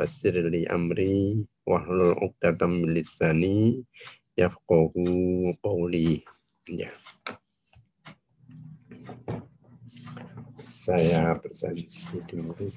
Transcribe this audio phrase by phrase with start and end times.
[0.00, 3.84] fasir li amri wahlul uqdatam min lisani
[4.32, 5.04] yafqahu
[5.60, 6.24] qawli.
[6.72, 6.88] Ya.
[10.56, 12.72] Saya presentasi dulu.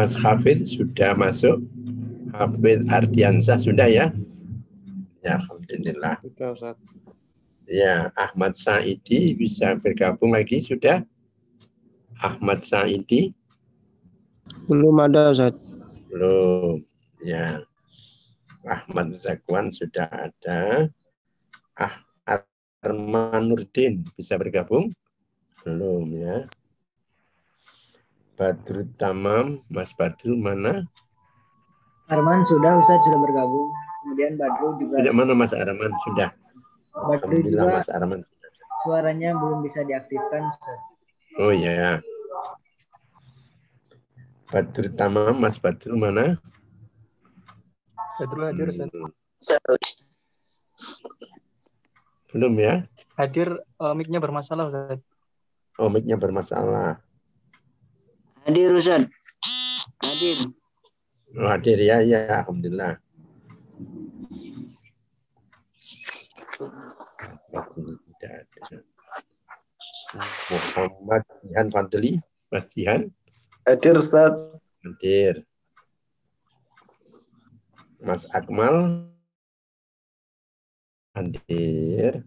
[0.00, 1.60] Mas Hafid sudah masuk.
[2.32, 4.08] Hafid Ardiansah sudah ya?
[5.20, 6.16] Ya, Alhamdulillah.
[6.24, 6.76] Sudah, Ustaz.
[7.68, 11.04] Ya, Ahmad Saidi bisa bergabung lagi sudah?
[12.16, 13.36] Ahmad Saidi?
[14.72, 15.60] Belum ada, Ustaz.
[16.08, 16.80] Belum.
[17.20, 17.60] Ya.
[18.64, 20.88] Ahmad Zakwan sudah ada.
[21.76, 22.00] Ah,
[22.80, 24.96] Arman Nurdin bisa bergabung?
[25.60, 26.48] Belum ya.
[28.40, 30.88] Badrul Tamam, Mas Badrul mana?
[32.08, 33.68] Arman sudah, Ustaz sudah bergabung.
[34.00, 34.96] Kemudian Badru juga.
[35.04, 36.32] Tidak mana Mas Arman sudah.
[36.96, 38.24] Badru juga Mas Arman.
[38.80, 40.80] suaranya belum bisa diaktifkan, Ustaz.
[41.36, 42.00] Oh ya.
[44.48, 46.40] Badrul Tamam, Mas Badrul mana?
[48.16, 48.88] Badrul hadir, Ustaz.
[48.88, 49.12] Hmm,
[52.32, 52.88] Belum ya?
[53.20, 54.96] Hadir eh, mic-nya bermasalah, Ustaz.
[55.76, 57.04] Oh, mic-nya bermasalah.
[58.50, 59.06] Hadir Ustaz.
[60.02, 60.38] Hadir.
[61.38, 62.98] Oh, hadir ya, ya, Alhamdulillah.
[67.54, 68.82] Masih tidak ada.
[70.50, 72.12] Muhammad Jihan Fadli,
[72.50, 73.06] Mas Jihan,
[73.62, 74.34] Hadir Ustaz.
[74.82, 75.46] hadir.
[78.02, 79.06] Mas Akmal,
[81.14, 82.26] hadir.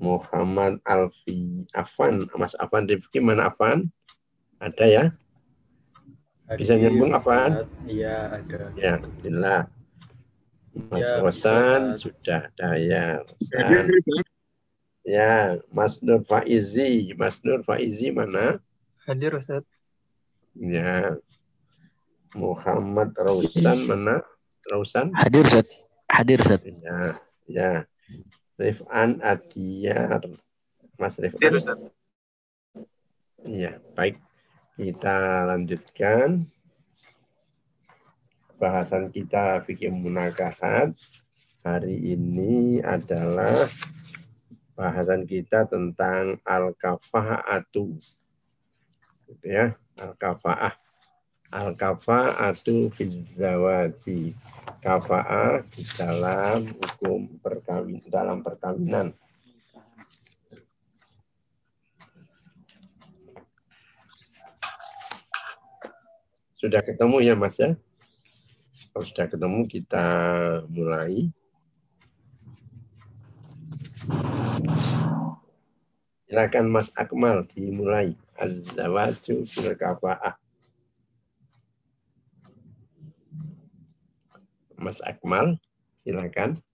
[0.00, 3.92] Muhammad Alfi Afan, Mas Afan Rifki, mana Afan?
[4.64, 5.04] Ada ya?
[6.56, 7.68] Bisa nyambung, Afan?
[7.84, 8.72] Iya, ada.
[8.80, 9.60] Ya, Alhamdulillah.
[10.88, 13.20] Mas Ya, Rosan sudah ada ya.
[13.20, 13.84] Rosan.
[15.04, 17.12] Ya, Mas Nur Faizi.
[17.12, 18.56] Mas Nur Faizi mana?
[19.04, 19.68] Hadir, Ustaz.
[20.56, 21.20] Ya.
[22.32, 24.24] Muhammad Rausan mana?
[24.72, 25.12] Rausan?
[25.12, 25.68] Hadir Ustaz.
[26.08, 26.64] Hadir Ustaz.
[26.64, 27.70] Ya, ya.
[28.56, 30.24] Rifan Adiyar.
[30.96, 31.52] Mas Hadir Rifan.
[31.60, 31.78] Ustaz.
[33.44, 34.16] Iya, baik.
[34.74, 36.50] Kita lanjutkan.
[38.58, 40.98] Bahasan kita fikih munakahat
[41.62, 43.70] hari ini adalah
[44.74, 48.02] bahasan kita tentang al-kafa'atu.
[49.30, 50.74] Gitu ya, al-kafa'ah.
[51.54, 54.34] Al-kafa'atu fi zawaji.
[54.82, 59.14] Kafa'ah di dalam hukum perkawin dalam perkawinan.
[66.64, 67.76] Sudah ketemu ya Mas ya?
[68.88, 70.06] Kalau sudah ketemu kita
[70.72, 71.28] mulai.
[76.24, 78.16] Silakan Mas Akmal dimulai.
[78.40, 80.40] Az-zawaju fil kafa'ah.
[84.80, 85.60] Mas Akmal,
[86.00, 86.64] silakan.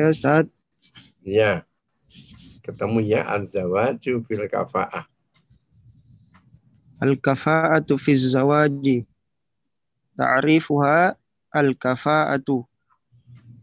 [0.00, 0.48] Ya, Ustaz.
[1.20, 1.68] Ya.
[2.64, 5.04] Ketemu ya az-zawaju fil kafa'ah.
[7.00, 9.08] Al-kafa'atu fi zawaji.
[10.16, 11.16] Ta'rifuha
[11.52, 12.64] al-kafa'atu.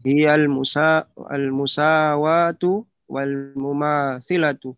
[0.02, 4.74] Hiya al-musa al-musawatu wal mumathilatu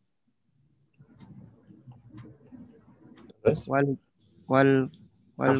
[3.68, 3.96] wal
[4.48, 4.72] wal
[5.40, 5.58] wal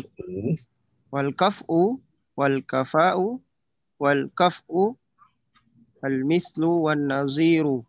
[1.12, 1.98] wal kaf'u
[2.36, 3.40] wal kafa'u
[4.00, 4.96] wal kaf'u
[6.04, 7.84] al mislu wan naziru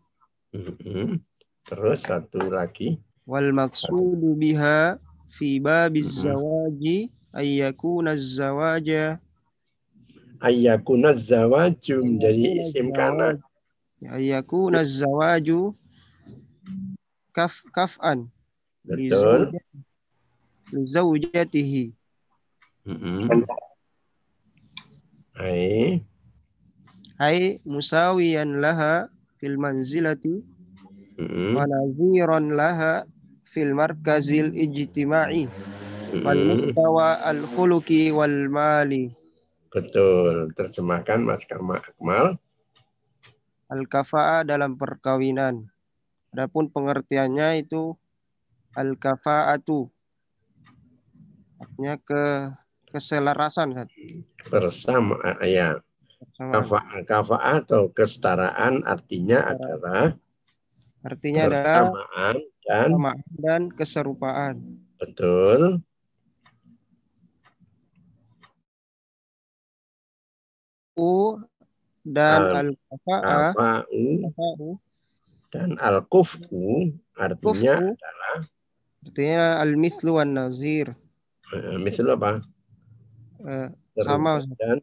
[0.52, 1.16] Mhm.
[1.64, 3.00] Terus satu lagi.
[3.26, 4.98] Wal maqsudu biha
[5.32, 9.18] fi babiz zawaji ay yakuna zawaja
[10.42, 13.38] Ayyakuna zawaju menjadi isim kana.
[14.10, 15.70] ay yakuna zawaju
[17.30, 18.26] kaf kaf'an
[18.82, 19.54] Betul.
[19.54, 19.62] zawja-
[20.74, 21.84] li zawjatihi
[22.82, 23.46] Mhm.
[25.38, 26.02] Hai.
[27.22, 29.06] ay musawiyan laha
[29.38, 30.42] fil manzilati
[31.20, 33.04] Wa naziran laha
[33.44, 35.44] fil markazil ijtima'i
[36.24, 39.12] wal mustawa al khuluqi wal mali
[39.72, 40.52] Betul.
[40.52, 42.36] Terjemahkan Mas Karma Akmal.
[43.72, 45.64] al kafa'ah dalam perkawinan.
[46.36, 47.96] Adapun pengertiannya itu
[48.76, 49.88] al kafa'atu
[51.56, 52.52] artinya ke
[52.92, 53.88] keselarasan kan.
[54.52, 55.80] Bersama ya.
[56.36, 56.60] Sama.
[56.60, 60.14] Kafa'ah kafa atau kesetaraan artinya adalah
[61.02, 64.54] Artinya adalah bersamaan dan Sama dan keserupaan.
[65.02, 65.82] betul
[70.94, 71.40] U
[72.06, 74.68] dan Al- al-kafa'ah kafa'u kafa'u,
[75.50, 77.96] dan al-kufu artinya Kufu.
[77.98, 78.36] adalah
[79.02, 80.94] artinya al-mislu wan nazir.
[81.50, 82.44] eh, misal apa?
[83.42, 83.68] Eh,
[83.98, 84.78] Sama, dan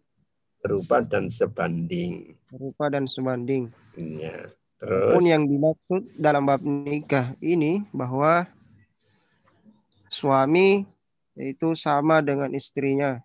[0.60, 2.36] serupa dan sebanding.
[2.51, 3.71] serupa dan sebanding.
[4.80, 5.12] Ya.
[5.12, 8.48] Pun Terus yang dimaksud dalam bab nikah ini bahwa
[10.08, 10.88] suami
[11.36, 13.20] itu sama dengan istrinya,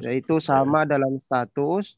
[0.00, 1.96] yaitu sama dalam status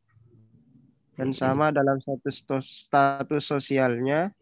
[1.14, 4.34] dan sama dalam status status sosialnya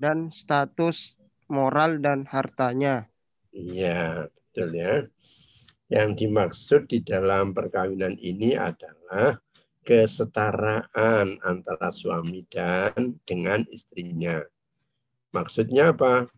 [0.00, 1.12] dan status
[1.52, 3.04] moral dan hartanya.
[3.52, 5.04] Iya, betul ya.
[5.90, 9.36] Yang dimaksud di dalam perkawinan ini adalah
[9.84, 14.44] kesetaraan antara suami dan dengan istrinya.
[15.32, 16.28] Maksudnya apa?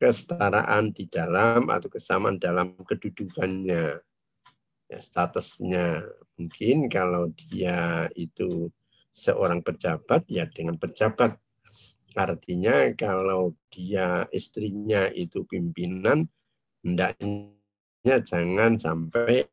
[0.00, 4.00] Kesetaraan di dalam atau kesamaan dalam kedudukannya,
[4.88, 6.08] ya, statusnya.
[6.40, 8.72] Mungkin kalau dia itu
[9.12, 11.36] seorang pejabat, ya dengan pejabat.
[12.16, 16.26] Artinya kalau dia istrinya itu pimpinan,
[16.80, 19.44] hendaknya jangan sampai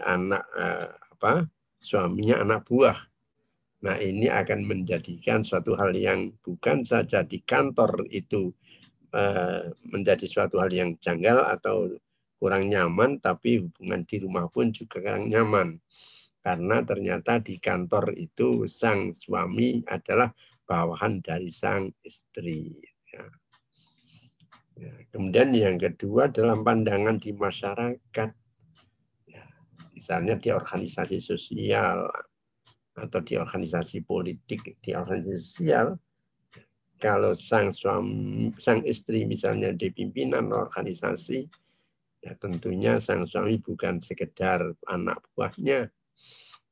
[0.00, 1.44] anak eh, apa
[1.80, 2.98] suaminya anak buah.
[3.80, 8.52] Nah ini akan menjadikan suatu hal yang bukan saja di kantor itu
[9.16, 11.88] eh, menjadi suatu hal yang janggal atau
[12.40, 15.76] kurang nyaman, tapi hubungan di rumah pun juga kurang nyaman.
[16.40, 20.32] Karena ternyata di kantor itu sang suami adalah
[20.64, 22.72] bawahan dari sang istri.
[23.12, 23.28] Ya.
[24.80, 28.00] Ya, kemudian yang kedua dalam pandangan di masyarakat,
[28.32, 28.39] ya,
[30.00, 32.08] misalnya di organisasi sosial
[32.96, 35.92] atau di organisasi politik, di organisasi sosial,
[36.96, 41.44] kalau sang suami, sang istri misalnya di pimpinan organisasi,
[42.24, 45.92] ya tentunya sang suami bukan sekedar anak buahnya,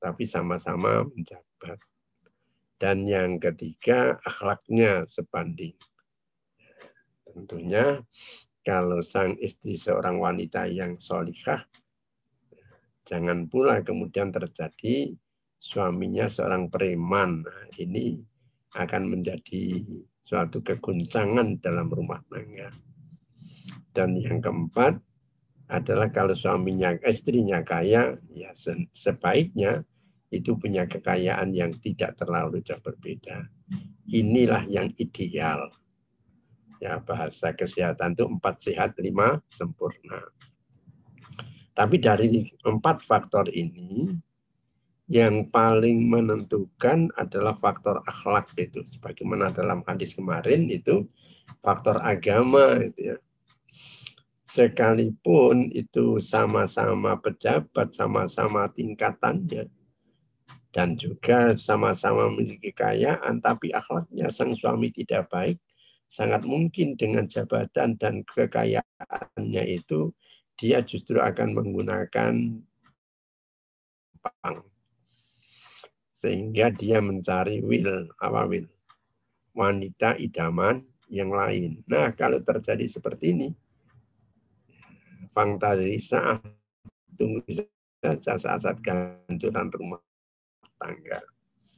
[0.00, 1.76] tapi sama-sama menjabat.
[2.80, 5.76] Dan yang ketiga, akhlaknya sebanding.
[7.28, 8.00] Tentunya
[8.64, 11.68] kalau sang istri seorang wanita yang solikah,
[13.08, 15.16] jangan pula kemudian terjadi
[15.56, 17.40] suaminya seorang preman.
[17.40, 18.20] Nah, ini
[18.76, 19.80] akan menjadi
[20.20, 22.68] suatu keguncangan dalam rumah tangga.
[23.96, 25.00] Dan yang keempat
[25.72, 28.52] adalah kalau suaminya istrinya kaya, ya
[28.92, 29.82] sebaiknya
[30.28, 33.48] itu punya kekayaan yang tidak terlalu jauh berbeda.
[34.08, 35.72] Inilah yang ideal.
[36.78, 40.22] Ya, bahasa kesehatan itu empat sehat, lima sempurna.
[41.78, 44.10] Tapi dari empat faktor ini,
[45.06, 48.82] yang paling menentukan adalah faktor akhlak itu.
[48.82, 51.06] Sebagaimana dalam hadis kemarin itu
[51.62, 53.18] faktor agama itu ya.
[54.48, 59.68] Sekalipun itu sama-sama pejabat, sama-sama tingkatannya,
[60.72, 65.60] dan juga sama-sama memiliki kekayaan, tapi akhlaknya sang suami tidak baik,
[66.08, 70.16] sangat mungkin dengan jabatan dan kekayaannya itu,
[70.58, 72.34] dia justru akan menggunakan
[74.18, 74.58] pang.
[76.10, 78.66] Sehingga dia mencari will, apa will?
[79.54, 81.86] Wanita idaman yang lain.
[81.86, 83.48] Nah, kalau terjadi seperti ini,
[85.30, 86.42] fangtari saat
[87.14, 87.46] tunggu
[88.02, 90.02] saja saat-saat kehancuran rumah
[90.78, 91.22] tangga.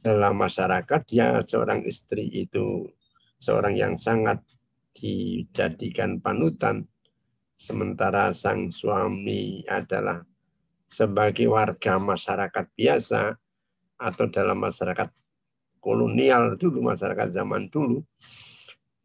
[0.01, 2.89] Dalam masyarakat dia seorang istri itu
[3.37, 4.41] seorang yang sangat
[4.97, 6.89] dijadikan panutan
[7.61, 10.17] sementara sang suami adalah
[10.89, 13.37] sebagai warga masyarakat biasa
[14.01, 15.13] atau dalam masyarakat
[15.77, 18.01] kolonial dulu masyarakat zaman dulu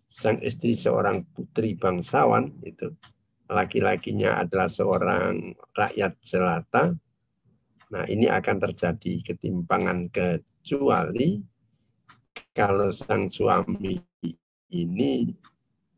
[0.09, 2.89] sang istri seorang putri bangsawan itu
[3.53, 6.97] laki-lakinya adalah seorang rakyat jelata.
[7.87, 11.39] Nah, ini akan terjadi ketimpangan kecuali
[12.51, 13.95] kalau sang suami
[14.75, 15.31] ini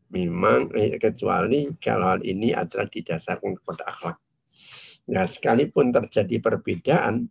[0.09, 4.17] memang eh, kecuali kalau hal ini adalah didasarkan kepada akhlak.
[5.09, 7.29] Nah, sekalipun terjadi perbedaan,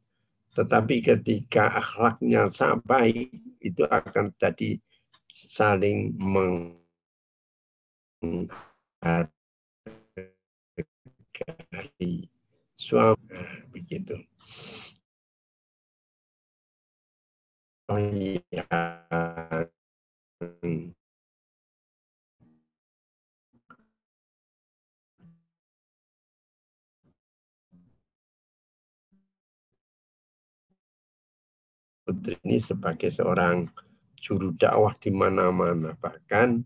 [0.58, 3.30] tetapi ketika akhlaknya sangat baik,
[3.62, 4.82] itu akan jadi
[5.30, 6.74] saling menghargai
[12.74, 13.38] suami
[13.70, 14.18] begitu.
[17.88, 18.66] Oh iya.
[32.08, 33.68] Putri ini sebagai seorang
[34.16, 35.92] juru dakwah di mana-mana.
[35.92, 36.64] Bahkan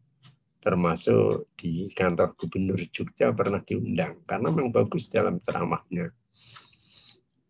[0.61, 6.13] termasuk di kantor gubernur Jogja pernah diundang karena memang bagus dalam ceramahnya.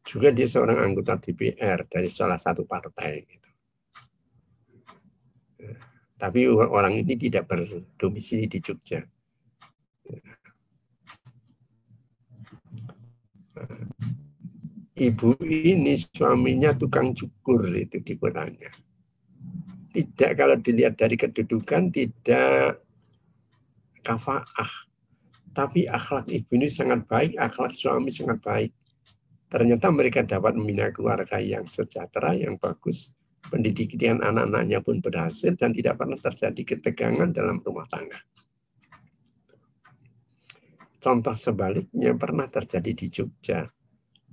[0.07, 3.27] Juga dia seorang anggota DPR dari salah satu partai.
[3.27, 3.49] Gitu.
[6.15, 9.03] Tapi orang ini tidak berdomisili di Jogja.
[15.01, 18.69] Ibu ini suaminya tukang cukur itu di kotanya.
[19.89, 22.85] Tidak kalau dilihat dari kedudukan tidak
[24.05, 24.71] kafaah.
[25.57, 28.71] Tapi akhlak ibu ini sangat baik, akhlak suami sangat baik.
[29.49, 33.09] Ternyata mereka dapat membina keluarga yang sejahtera, yang bagus.
[33.49, 38.21] Pendidikan anak-anaknya pun berhasil dan tidak pernah terjadi ketegangan dalam rumah tangga.
[41.01, 43.65] Contoh sebaliknya pernah terjadi di Jogja.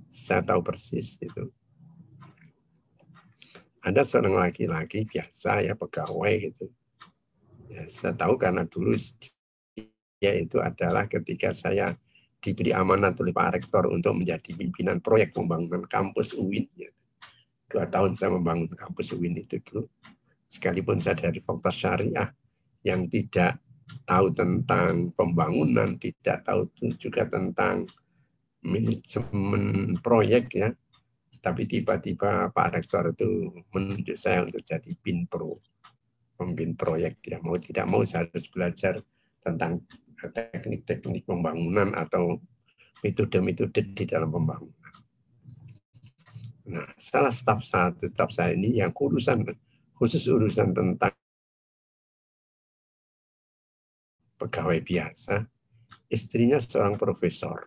[0.09, 1.49] Saya tahu persis itu.
[3.79, 6.67] Ada seorang laki-laki biasa ya pegawai gitu.
[7.69, 8.97] Ya, saya tahu karena dulu
[10.19, 11.95] yaitu adalah ketika saya
[12.39, 16.67] diberi amanat oleh Pak Rektor untuk menjadi pimpinan proyek pembangunan kampus UIN.
[16.75, 16.91] Ya.
[17.69, 19.87] Dua tahun saya membangun kampus UIN itu dulu.
[20.49, 22.31] Sekalipun saya dari Fakultas Syariah
[22.81, 23.61] yang tidak
[24.09, 26.65] tahu tentang pembangunan, tidak tahu
[26.97, 27.85] juga tentang
[28.63, 30.69] manajemen proyek ya.
[31.39, 35.55] Tapi tiba-tiba Pak Rektor itu menunjuk saya untuk jadi PINPRO,
[36.35, 37.39] pemimpin proyek ya.
[37.39, 38.99] Mau tidak mau saya harus belajar
[39.39, 39.79] tentang
[40.19, 42.43] teknik-teknik pembangunan atau
[42.99, 44.95] metode-metode di dalam pembangunan.
[46.69, 49.41] Nah, salah staf satu staf saya ini yang urusan
[49.95, 51.15] khusus urusan tentang
[54.39, 55.43] pegawai biasa,
[56.07, 57.59] istrinya seorang profesor,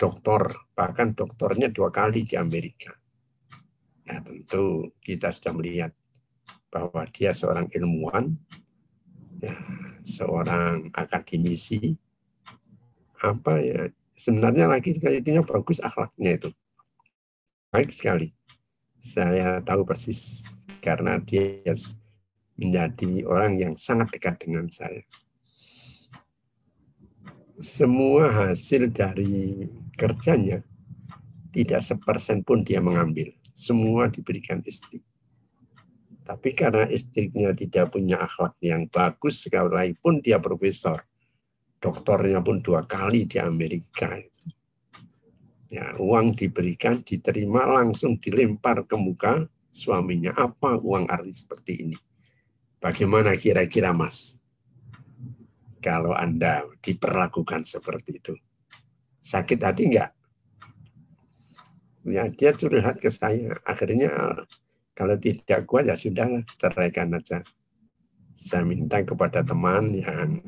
[0.00, 2.96] doktor, bahkan doktornya dua kali di Amerika.
[4.08, 5.92] Ya tentu kita sudah melihat
[6.72, 8.32] bahwa dia seorang ilmuwan,
[9.44, 9.52] ya,
[10.08, 12.00] seorang akademisi.
[13.20, 16.50] Apa ya sebenarnya lagi kayaknya bagus akhlaknya itu.
[17.68, 18.32] Baik sekali.
[18.96, 20.48] Saya tahu persis
[20.80, 21.76] karena dia
[22.56, 25.04] menjadi orang yang sangat dekat dengan saya.
[27.60, 30.62] Semua hasil dari kerjanya
[31.50, 35.02] tidak sepersen pun dia mengambil semua diberikan istri
[36.30, 41.02] tapi karena istrinya tidak punya akhlak yang bagus, sekalipun dia profesor,
[41.82, 44.14] doktornya pun dua kali di Amerika.
[45.66, 49.42] Ya, uang diberikan, diterima, langsung dilempar ke muka
[49.74, 50.30] suaminya.
[50.38, 51.98] Apa uang arti seperti ini?
[52.78, 54.38] Bagaimana kira-kira mas?
[55.82, 58.38] Kalau Anda diperlakukan seperti itu.
[59.20, 60.10] Sakit hati enggak?
[62.08, 63.60] Ya, dia curhat ke saya.
[63.68, 64.40] Akhirnya
[64.96, 67.44] kalau tidak kuat ya sudah ceraikan aja.
[68.32, 70.40] Saya minta kepada teman yang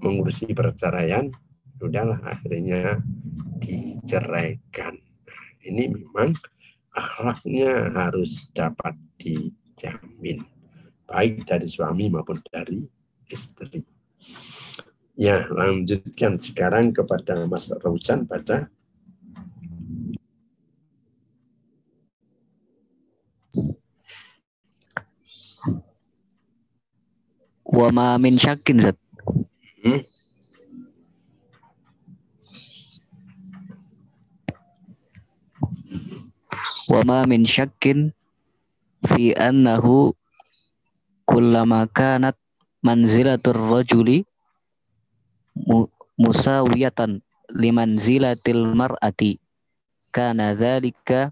[0.00, 1.28] mengurusi perceraian,
[1.76, 3.04] udahlah akhirnya
[3.60, 4.96] diceraikan.
[4.96, 6.32] Nah, ini memang
[6.96, 10.40] akhlaknya harus dapat dijamin,
[11.04, 12.88] baik dari suami maupun dari
[13.28, 13.84] istri.
[15.18, 18.70] Ya, lanjutkan sekarang kepada Mas Raujan baca.
[27.66, 28.94] Wa ma min syakin Zat.
[29.82, 30.06] Hmm?
[36.86, 38.14] Wa ma min syakin
[39.02, 40.14] fi annahu
[41.26, 42.38] kullama kanat
[42.86, 44.22] manzilatur rajuli
[45.66, 49.40] mu- musawiyatan limanzilatil mar'ati.
[50.14, 51.30] Kana dzalika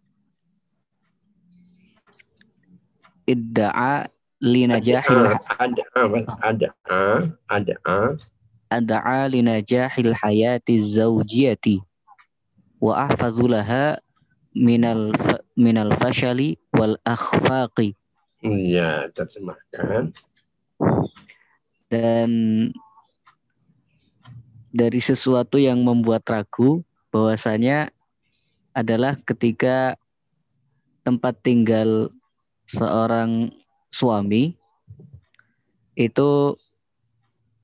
[3.27, 4.07] idda'a
[4.39, 5.83] linajahil ada
[6.45, 6.69] ada
[7.49, 7.77] ada
[8.71, 11.81] ada linajahil hayati zawjiyati.
[12.77, 13.99] Wa ahfazu laha
[14.53, 15.17] minal
[15.57, 17.97] minal fashali wal akhfaqi.
[18.45, 20.13] Ya terjemahkan.
[21.89, 22.31] Dan
[24.77, 27.89] dari sesuatu yang membuat ragu bahwasanya
[28.77, 29.97] adalah ketika
[31.01, 32.13] tempat tinggal
[32.69, 33.49] seorang
[33.89, 34.53] suami
[35.97, 36.61] itu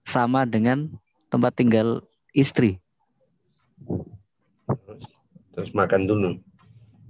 [0.09, 0.89] sama dengan
[1.29, 2.01] tempat tinggal
[2.33, 2.81] istri.
[5.53, 6.31] terus makan dulu.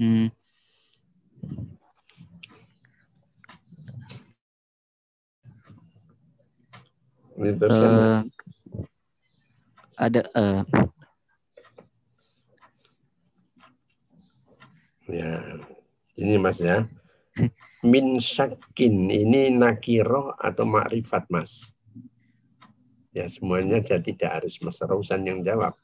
[0.02, 0.34] Hmm,
[7.38, 8.18] ini terus eh,
[10.02, 10.62] ada eh,
[15.06, 15.30] ya
[16.18, 16.90] ini mas ya.
[17.82, 21.74] Min syakin ini nakiroh atau makrifat mas?
[23.14, 25.74] Ya semuanya jadi tidak harus mas Rausan yang jawab.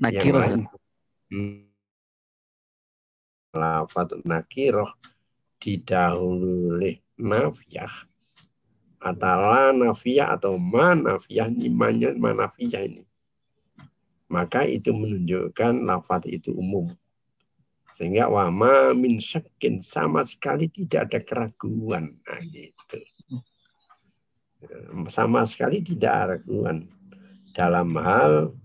[0.00, 0.40] Yang Nakiro.
[0.40, 0.62] lain?
[1.30, 1.70] Hmm.
[3.50, 4.86] lafat nakiroh
[5.58, 8.06] didahului nafiyah
[9.02, 13.02] atau la nafiyah atau ma nafiyah nimanya ma nafiyah ini
[14.30, 16.86] maka itu menunjukkan lafat itu umum
[18.00, 22.16] sehingga wama min syakin sama sekali tidak ada keraguan.
[22.24, 22.96] Nah, gitu.
[25.12, 26.88] Sama sekali tidak ada keraguan
[27.52, 28.56] dalam hal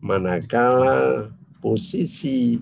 [0.00, 1.28] manakala
[1.60, 2.56] posisi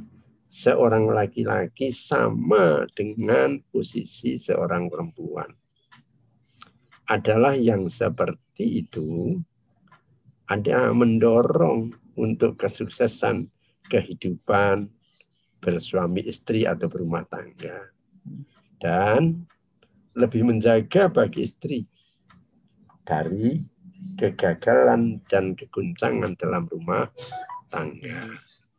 [0.51, 5.55] seorang laki-laki sama dengan posisi seorang perempuan.
[7.07, 9.39] Adalah yang seperti itu
[10.51, 13.49] ada mendorong untuk kesuksesan
[13.89, 14.89] kehidupan
[15.63, 17.93] bersuami istri atau berumah tangga.
[18.83, 19.47] Dan
[20.19, 21.87] lebih menjaga bagi istri
[23.07, 23.63] dari
[24.19, 27.09] kegagalan dan keguncangan dalam rumah
[27.71, 28.29] tangga.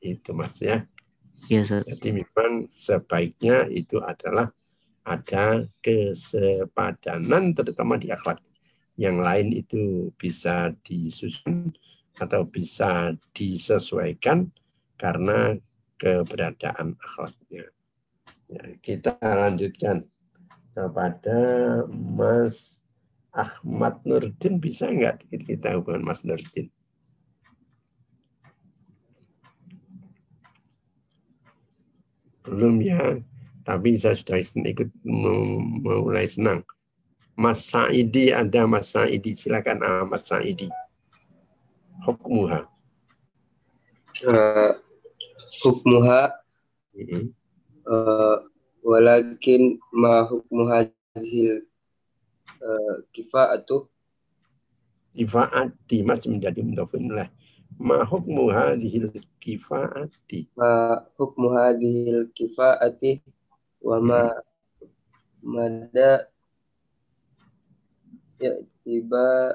[0.04, 0.84] Itu mas ya.
[1.48, 1.84] Iya, Ustaz.
[1.88, 4.52] Jadi memang sebaiknya itu adalah
[5.04, 8.40] ada kesepadanan terutama di akhlak.
[8.96, 9.84] Yang lain itu
[10.16, 11.74] bisa disusun
[12.22, 14.50] atau bisa disesuaikan
[14.98, 15.58] karena
[15.98, 17.74] keberadaan akhlaknya.
[18.52, 20.06] Ya, kita lanjutkan
[20.78, 21.40] kepada
[21.90, 22.82] Mas
[23.34, 26.70] Ahmad Nurdin bisa nggak kita hubungan Mas Nurdin?
[32.44, 33.24] Belum ya,
[33.64, 36.62] tapi saya sudah ikut mulai senang.
[37.34, 40.70] Mas Saidi ada Mas Saidi, silakan Ahmad Saidi.
[42.02, 42.66] Hukmuha.
[44.26, 44.74] Uh,
[45.62, 46.34] hukmuha
[46.94, 47.34] Mhm.
[47.90, 48.38] uh,
[48.86, 51.66] walakin ma hukmu hadhil
[52.62, 53.90] uh, kifa'atu
[55.14, 57.30] Kifaati masih menjadi mudhafun lah.
[57.78, 60.50] Ma hukmu hadhil kifaati.
[60.58, 63.22] ma hukmu hadhil kifa'ati
[63.82, 64.22] wa ma
[65.46, 66.26] mada
[68.42, 69.54] i'tiba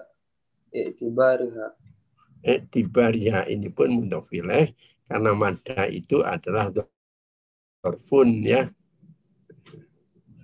[0.71, 1.75] i'tibariha
[2.44, 4.72] Iktibaria ini pun mudhafileh
[5.09, 6.70] karena mada itu adalah
[7.83, 8.70] dorfun ya.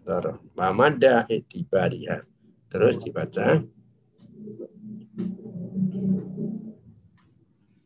[0.04, 0.37] Dorf.
[0.52, 2.26] Mada iktibaria.
[2.68, 3.64] Terus dibaca.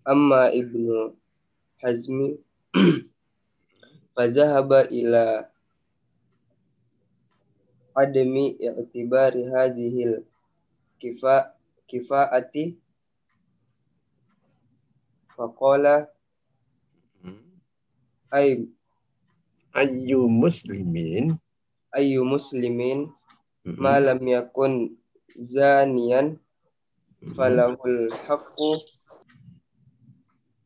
[0.09, 1.13] amma ibnu
[1.85, 2.41] hazmi
[4.17, 5.53] fazahaba ila
[7.93, 10.25] adami i'tibari hadhil
[10.97, 11.53] kifa
[11.85, 12.81] kifaati
[15.39, 16.11] faqala
[18.35, 18.67] ay
[19.79, 21.39] Ayu muslimin.
[21.95, 23.09] ayu muslimin
[23.65, 23.79] Mhm.
[23.79, 24.97] ma lam yakun
[25.39, 26.37] zanian
[27.23, 27.33] Mhm.
[27.37, 28.71] falahul haqqu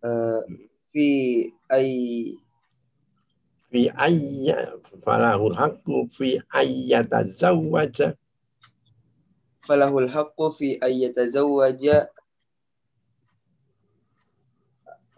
[0.07, 0.41] uh,
[0.91, 1.09] fi
[1.69, 1.91] ay
[3.73, 8.13] Fi ayya falahul haqqu fi ayyata zawwaja.
[9.65, 11.09] falahul haqqu fi ay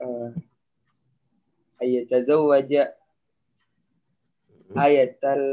[0.05, 0.33] yatazawwaja
[1.75, 2.83] uh, ay yatazawwaja
[4.77, 5.45] ayatal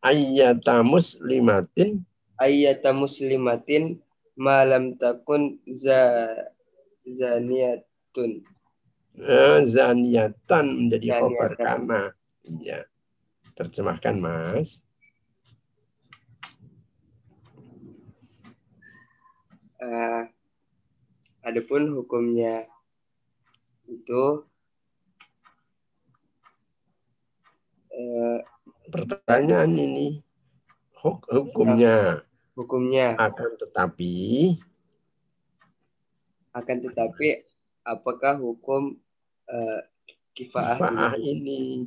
[0.00, 2.00] Ayyata muslimatin.
[2.40, 4.00] ayyata muslimatin
[4.32, 6.24] ma lam takun za
[7.04, 8.40] zaniyatun
[9.20, 12.16] Eh, Zaniatan menjadi khobar kana.
[12.48, 12.88] Iya.
[13.52, 14.80] Terjemahkan mas.
[19.84, 20.24] uh,
[21.40, 22.68] adapun hukumnya
[23.88, 24.44] itu
[27.90, 28.40] uh,
[28.90, 30.18] Pertanyaan ini
[30.98, 32.26] huk- hukumnya
[32.58, 34.58] hukumnya akan tetapi
[36.50, 37.46] akan tetapi
[37.86, 38.98] apakah hukum
[39.46, 39.80] uh,
[40.34, 41.86] kifaah kifaah ini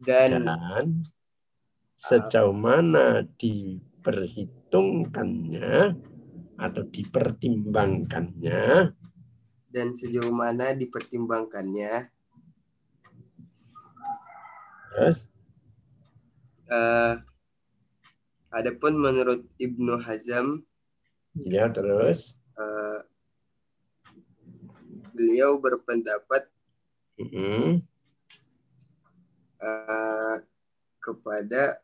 [0.00, 1.04] dan dan
[2.00, 6.00] sejauh mana diperhitungkannya
[6.56, 8.92] atau dipertimbangkannya?
[9.70, 12.08] Dan sejauh mana dipertimbangkannya?
[14.92, 15.18] Terus?
[16.66, 17.20] Uh,
[18.50, 20.66] adapun menurut Ibnu Hazm
[21.44, 22.40] ya terus?
[22.56, 23.00] uh,
[25.12, 26.48] beliau berpendapat
[27.20, 27.84] mm,
[29.60, 30.36] uh,
[31.00, 31.80] kepada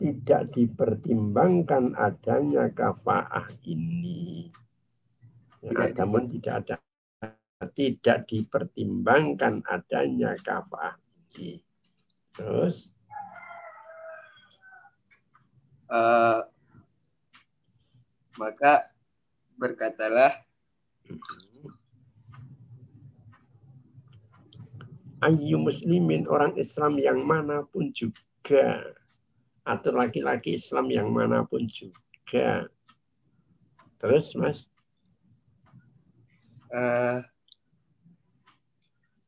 [0.00, 4.48] tidak dipertimbangkan adanya kafaah ini.
[5.60, 6.76] Ya, namun tidak ada
[7.76, 10.96] tidak dipertimbangkan adanya kafah
[11.36, 11.60] ini.
[12.32, 12.96] Terus
[15.90, 16.40] Eh,
[18.38, 18.94] maka
[19.58, 20.30] berkatalah
[25.26, 28.86] ayu muslimin orang Islam yang mana pun juga
[29.64, 32.66] atau laki-laki Islam yang mana pun juga.
[34.00, 34.58] Terus Mas,
[36.72, 37.20] eh,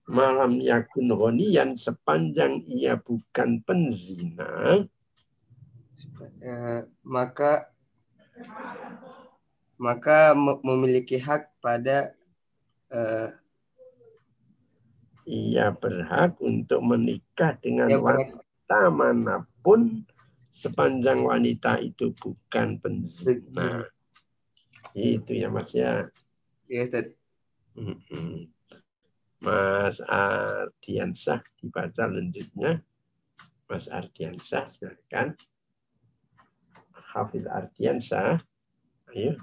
[0.08, 4.84] malam yakun ghaniyan sepanjang ia bukan penzina,
[6.42, 7.68] eh, maka
[9.76, 12.14] maka me- memiliki hak pada
[12.92, 13.28] eh,
[15.26, 20.02] ia berhak untuk menikah dengan wanita mana pun
[20.52, 23.88] sepanjang wanita itu bukan penzina.
[24.92, 26.12] Itu ya Mas ya.
[26.68, 27.16] ya Ustaz.
[27.72, 28.52] Mm-mm.
[29.40, 32.84] Mas Ardiansyah dibaca lanjutnya.
[33.66, 35.32] Mas Ardiansyah silakan.
[36.92, 38.36] Hafid Ardiansyah.
[39.16, 39.40] Ayo.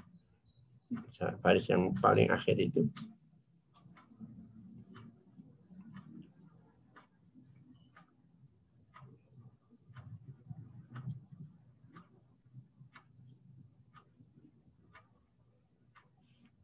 [1.42, 2.86] Baris yang paling akhir itu.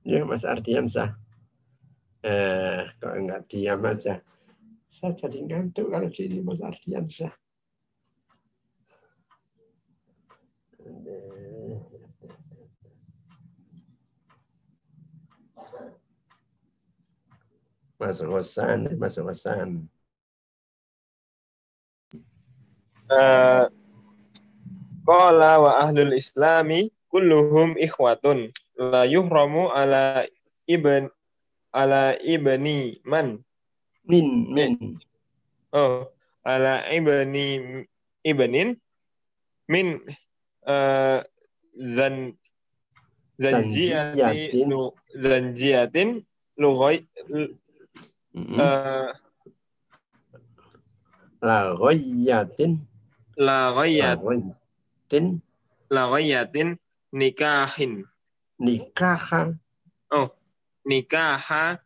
[0.07, 1.19] Ya, Mas Ardiansyah.
[2.23, 4.23] Eh, kok enggak diam aja.
[4.87, 7.35] Saya jadi ngantuk kalau gini Mas Ardiansyah.
[17.99, 19.91] Mas Hosan, Mas Hosan.
[23.11, 23.67] Eh,
[25.03, 30.27] Qala wa ahlul islami kulluhum ikhwatun la yuhramu ala
[30.69, 31.09] ibn
[31.73, 33.41] ala ibni man
[34.07, 34.73] Min, min.
[35.75, 36.07] oh
[36.47, 37.83] ala ibni
[38.23, 38.79] ibnin
[39.69, 39.99] min
[40.67, 41.19] eh,
[41.75, 42.37] zan
[43.43, 44.69] zanjiati Zanjiatin.
[44.71, 44.81] lu
[45.25, 46.09] zanjiatin
[46.61, 46.99] lughai
[48.37, 48.61] Mm-mm.
[48.61, 49.11] eh,
[51.43, 52.73] La ghayatin.
[53.37, 55.27] la La ghayat ghayatin.
[55.93, 56.69] la ghayatin
[57.13, 58.05] nikahin
[58.57, 59.53] Nikaha.
[60.13, 60.33] Oh,
[60.89, 61.77] nikaha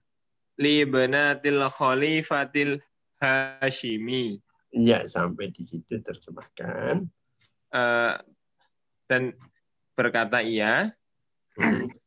[0.61, 2.79] li benatil khalifatil
[3.21, 4.41] Hashimi.
[4.73, 7.05] Ya, sampai di situ terjemahkan.
[7.71, 8.15] Eh,
[9.11, 9.23] dan
[9.99, 10.89] berkata iya.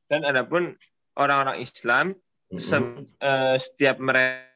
[0.10, 0.74] Dan adapun
[1.14, 2.18] orang-orang Islam
[2.58, 4.50] sem- eh, setiap mereka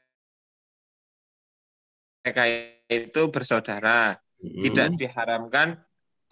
[2.89, 4.61] itu bersaudara, Mm-mm.
[4.65, 5.77] tidak diharamkan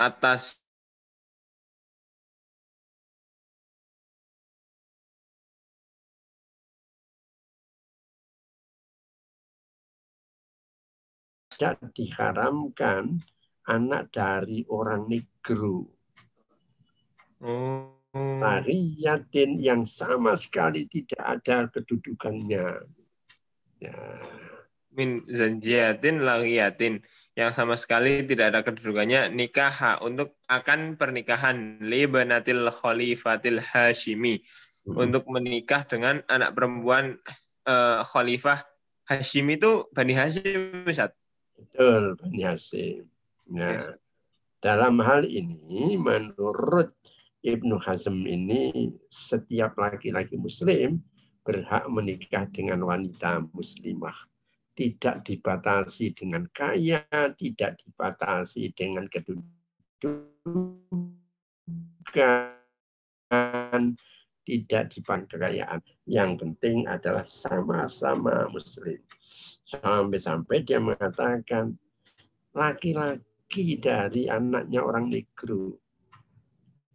[0.02, 0.65] atas
[11.56, 13.24] tidak diharamkan
[13.64, 15.88] anak dari orang negro.
[17.40, 17.96] Oh.
[18.16, 22.88] Tariyatin yang sama sekali tidak ada kedudukannya.
[23.84, 24.00] Ya,
[24.96, 27.04] min zanjiatin lagiyatin
[27.36, 34.40] yang sama sekali tidak ada kedudukannya nikah untuk akan pernikahan li banatil khalifatil hashimi
[34.88, 37.20] untuk menikah dengan anak perempuan
[37.68, 38.64] eh, khalifah
[39.06, 41.14] Hashim itu Bani Hashim Ustaz.
[41.56, 43.08] Betul, Bani Hasim.
[43.50, 43.90] Nah, Yes.
[44.60, 46.94] dalam hal ini menurut
[47.46, 50.98] Ibnu Hazm ini setiap laki-laki muslim
[51.46, 54.18] berhak menikah dengan wanita muslimah.
[54.76, 57.06] Tidak dibatasi dengan kaya,
[57.38, 59.46] tidak dibatasi dengan kedudukan,
[64.42, 65.80] tidak dibatasi kekayaan.
[66.10, 69.00] Yang penting adalah sama-sama muslim.
[69.66, 71.74] Sampai-sampai dia mengatakan
[72.54, 75.82] laki-laki dari anaknya orang negro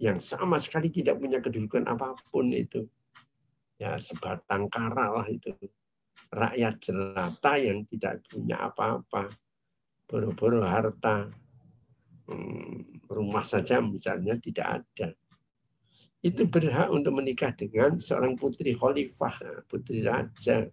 [0.00, 2.88] yang sama sekali tidak punya kedudukan apa pun itu.
[3.76, 5.52] Ya sebatang kara lah itu.
[6.32, 9.28] Rakyat jelata yang tidak punya apa-apa.
[10.08, 11.28] Boro-boro harta.
[12.30, 15.12] Hmm, rumah saja misalnya tidak ada.
[16.24, 20.64] Itu berhak untuk menikah dengan seorang putri khalifah, putri raja.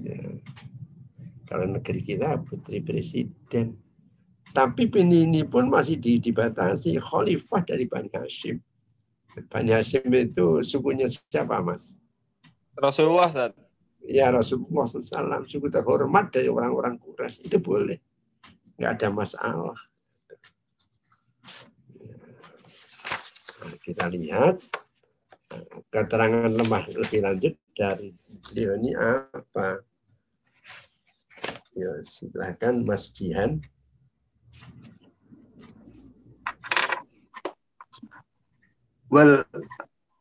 [0.00, 0.40] Ya.
[1.50, 3.76] Kalau negeri kita putri presiden.
[4.50, 8.58] Tapi ini pun masih di- dibatasi khalifah dari Bani Hashim.
[9.46, 12.02] Bani Hashim itu sukunya siapa, Mas?
[12.74, 13.54] Rasulullah Ustaz.
[14.00, 17.46] Ya Rasulullah SAW, suku terhormat dari orang-orang Quraisy.
[17.46, 18.00] Itu boleh.
[18.80, 19.78] Nggak ada masalah.
[23.60, 24.56] Nah, kita lihat
[25.52, 28.12] eh, keterangan lemah lebih lanjut dari
[28.44, 29.80] beliau ini apa?
[31.72, 33.64] Ya, silakan Mas Jihan.
[39.10, 39.42] wal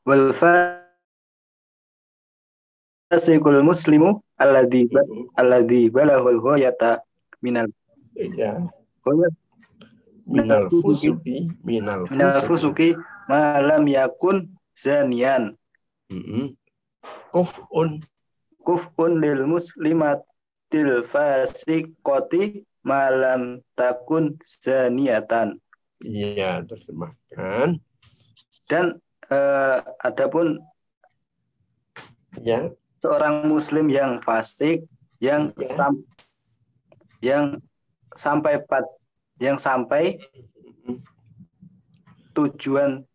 [0.02, 0.34] wal
[3.14, 4.90] fasikul muslimu alladhi
[5.38, 7.06] alladhi balaghul ghayata
[7.44, 7.70] minal
[8.20, 8.60] Ya,
[10.28, 12.44] minal fusuki, minal fusuki.
[12.44, 12.90] fusuki
[13.32, 15.56] ma lam yakun zanian
[16.12, 16.59] Mm-mm.
[17.30, 18.02] Kuf'un
[18.60, 25.58] kufun lil muslimatil fasiqati ma lam takun zaniatan
[26.00, 27.82] Iya, terjemahkan.
[28.70, 28.86] dan
[29.28, 30.62] eh, adapun
[32.40, 34.86] Ya, seorang muslim yang fasik
[35.20, 35.66] yang Ya.
[35.76, 36.06] sam-
[37.20, 37.46] yang
[38.16, 38.86] sampai pad
[39.42, 40.22] yang sampai
[42.32, 43.09] tujuan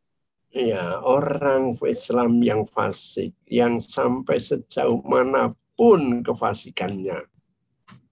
[0.55, 7.27] ya orang Islam yang fasik, yang sampai sejauh mana pun kefasikannya,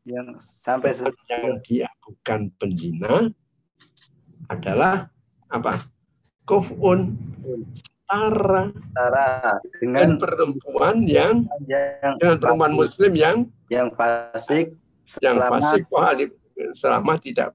[0.03, 3.31] yang sampai se- yang dia bukan penzina,
[4.51, 5.07] adalah
[5.47, 5.87] apa?
[6.43, 7.15] Kuf'un
[8.13, 9.31] setara setara
[9.79, 13.37] dengan dengan perempuan yang yang dengan perempuan muslim yang
[13.71, 14.75] yang fasik
[15.23, 15.87] yang fasik
[16.75, 17.55] selama tidak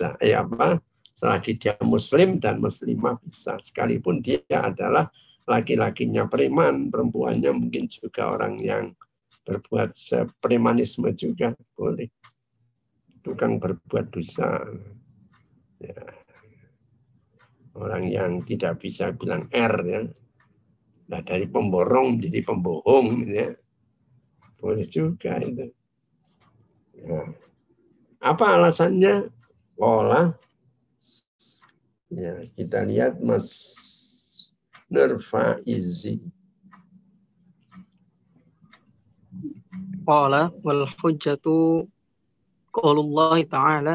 [0.00, 0.16] bisa.
[0.24, 0.80] Ya apa?
[1.12, 3.60] Selagi dia muslim dan muslimah bisa.
[3.60, 5.12] Sekalipun dia adalah
[5.44, 8.96] laki-lakinya preman perempuannya mungkin juga orang yang
[9.44, 9.92] berbuat
[10.40, 12.08] premanisme juga boleh.
[13.20, 14.64] Tukang berbuat dosa.
[15.80, 15.96] Ya.
[17.70, 20.00] orang yang tidak bisa bilang R ya.
[21.08, 23.56] Nah dari pemborong menjadi pembohong ya.
[24.60, 25.72] Boleh juga itu.
[27.00, 27.32] Ya.
[28.20, 29.32] apa alasannya
[29.80, 30.36] pola
[32.12, 33.48] ya kita lihat Mas
[34.92, 36.20] Nurfa Izzi
[40.04, 41.88] Qala wal hujjatu
[42.76, 43.94] qaulullah ta'ala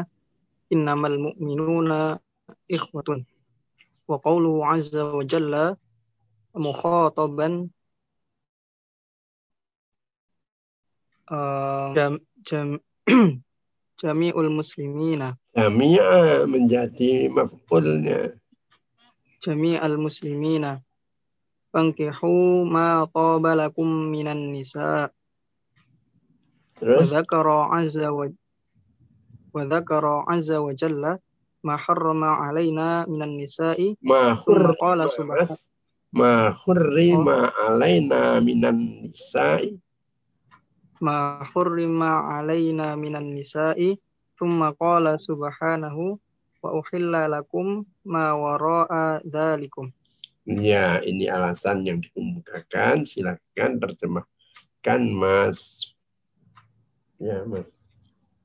[0.74, 2.18] innamal mu'minuna
[2.66, 3.22] ikhwatun
[4.10, 5.64] wa qawluhu azza wa jalla
[6.56, 7.70] mukhataban.
[11.26, 12.14] Uh, jam,
[12.46, 12.78] jam,
[13.96, 15.32] Jami'ul muslimina.
[15.56, 18.36] Jami'a menjadi maf'ulnya.
[19.40, 20.84] Jami'al muslimina.
[21.72, 25.08] Fankihu ma tabalakum minan nisa.
[26.76, 27.08] Terus?
[27.08, 28.28] Wadhakara azza wa
[29.56, 31.16] Wadhakara azza wa jalla
[31.64, 33.96] ma harrama alaina minan nisa'i.
[34.04, 34.36] Ma
[36.52, 39.80] hurrima alaina minan nisa'i
[41.00, 43.96] ma hurrima alaina minan nisa'i
[44.36, 46.16] thumma qala subhanahu
[46.64, 49.92] wa uhilla lakum ma wara'a dhalikum.
[50.46, 53.02] Ya, ini alasan yang dikemukakan.
[53.02, 55.90] Silakan terjemahkan, Mas.
[57.18, 57.66] Ya, Mas.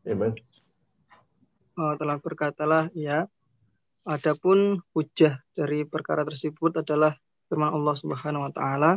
[0.01, 0.41] Ya, Mas.
[1.77, 3.29] Oh, telah berkatalah, ya.
[4.01, 7.13] Adapun hujah dari perkara tersebut adalah
[7.45, 8.91] firman Allah Subhanahu wa taala.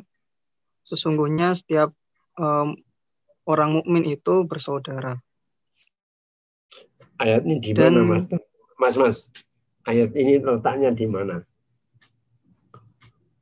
[0.80, 1.92] Sesungguhnya setiap
[2.40, 2.72] um,
[3.44, 5.20] orang mukmin itu bersaudara
[7.14, 8.26] Ayat ini di Dan- mana, Mas?
[8.74, 9.18] Mas, Mas.
[9.86, 11.46] Ayat ini letaknya di mana?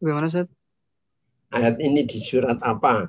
[0.02, 0.50] bagaimana Ustaz?
[1.54, 3.08] Ayat ini di surat apa?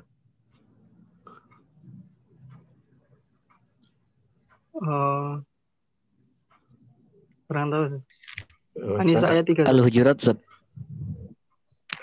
[4.74, 5.32] Eh,
[7.44, 8.02] kurang tahu Ustaz.
[8.74, 10.38] Oh, Anisa ayat 3 Al-Hujurat Ustaz.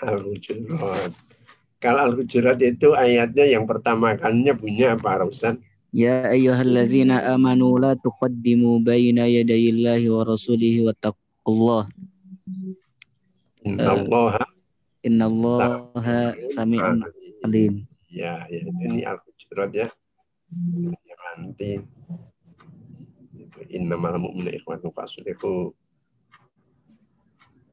[0.00, 1.12] Al-Hujurat.
[1.82, 5.58] Kalau Al-Hujurat itu ayatnya yang pertama kalinya punya apa, Ustaz?
[5.90, 11.90] Ya ayyuhallazina amanu la tuqaddimu baina yadayillahi wa rasulihi wattaqullah.
[13.66, 14.46] Inna Allah
[15.02, 17.02] Innallaha sami'un
[17.42, 17.82] alim.
[18.06, 19.90] Ya, ya ini Al-Hujurat ya.
[20.86, 21.70] Yang nanti
[23.34, 25.74] itu innamal mu'minu ikhwatun fasulihu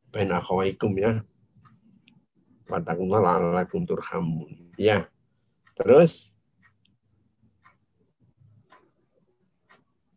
[0.09, 1.21] baina akhawaikum ya.
[2.69, 4.71] Watakullah la'alakum turhamun.
[4.77, 5.09] Ya.
[5.73, 6.29] Terus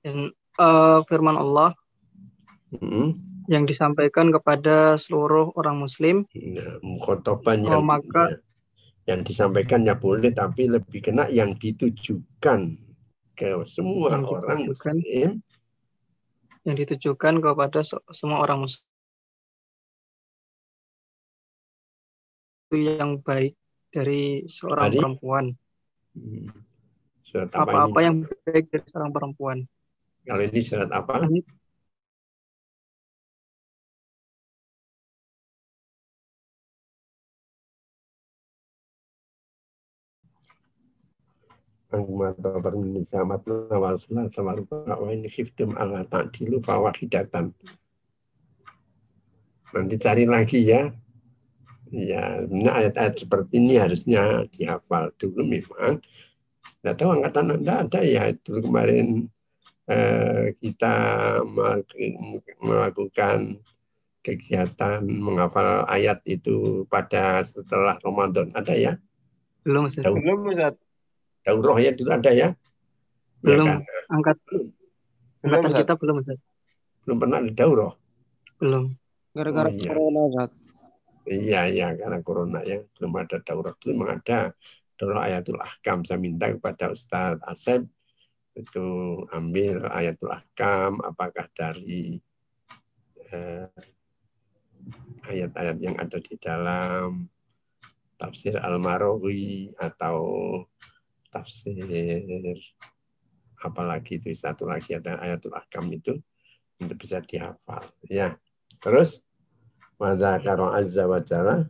[0.03, 1.71] dan eh, firman Allah
[2.75, 3.09] mm,
[3.47, 8.35] yang disampaikan kepada seluruh orang muslim ya, mukhotoban Oh, yang maka-
[9.07, 12.79] ya, yang disampaikannya boleh tapi lebih kena yang ditujukan
[13.33, 14.95] ke semua Yang orang ditujukan.
[14.99, 15.29] muslim
[16.63, 18.87] yang ditujukan kepada se- semua orang muslim
[22.73, 22.89] Hmm.
[23.05, 23.53] yang baik
[23.93, 25.53] dari seorang perempuan.
[27.53, 29.59] Apa, apa, yang baik dari seorang perempuan?
[30.25, 31.21] Kalau ini surat apa?
[31.29, 31.41] Ini
[41.93, 47.53] Angmatabar nizamat nawasna sama rupa wa ini khiftum ala ta'dilu fawahidatan.
[49.77, 50.89] Nanti cari lagi ya.
[51.93, 56.01] Ya, nah ayat-ayat seperti ini harusnya dihafal dulu memang.
[56.81, 59.29] Tidak tahu angkatan Anda ada ya itu kemarin
[59.93, 60.95] eh, kita
[62.65, 63.61] melakukan
[64.25, 68.97] kegiatan menghafal ayat itu pada setelah Ramadan ada ya?
[69.61, 70.09] Belum, Ustaz.
[70.09, 70.75] Daur- Belum Ustaz.
[71.45, 72.49] Daurah ya dulu ada ya?
[73.45, 73.67] Belum.
[73.69, 73.81] Ya, kan?
[74.09, 74.67] Angkat Belum,
[75.45, 75.81] angkatan Ustaz.
[75.85, 76.39] kita belum, Ustaz.
[77.05, 77.93] belum pernah ada daurah.
[78.63, 78.85] Belum.
[79.37, 79.91] Gara-gara Oh, iya.
[79.93, 80.51] corona, Ustaz.
[81.23, 83.73] Iya, iya, karena corona ya belum ada daurah.
[83.79, 84.51] Dulu memang ada
[84.99, 86.03] daurah ayatul ahkam.
[86.03, 87.87] Saya minta kepada Ustadz Asep
[88.53, 88.87] itu
[89.33, 92.21] ambil ayatul ahkam apakah dari
[93.33, 93.71] eh,
[95.31, 97.31] ayat-ayat yang ada di dalam
[98.21, 100.19] tafsir Al-Marawi atau
[101.33, 101.81] tafsir
[103.63, 106.19] apalagi itu satu lagi ada ayatul ahkam itu
[106.83, 108.35] untuk bisa dihafal ya
[108.83, 109.23] terus
[110.01, 111.69] pada karo azza wa jalla.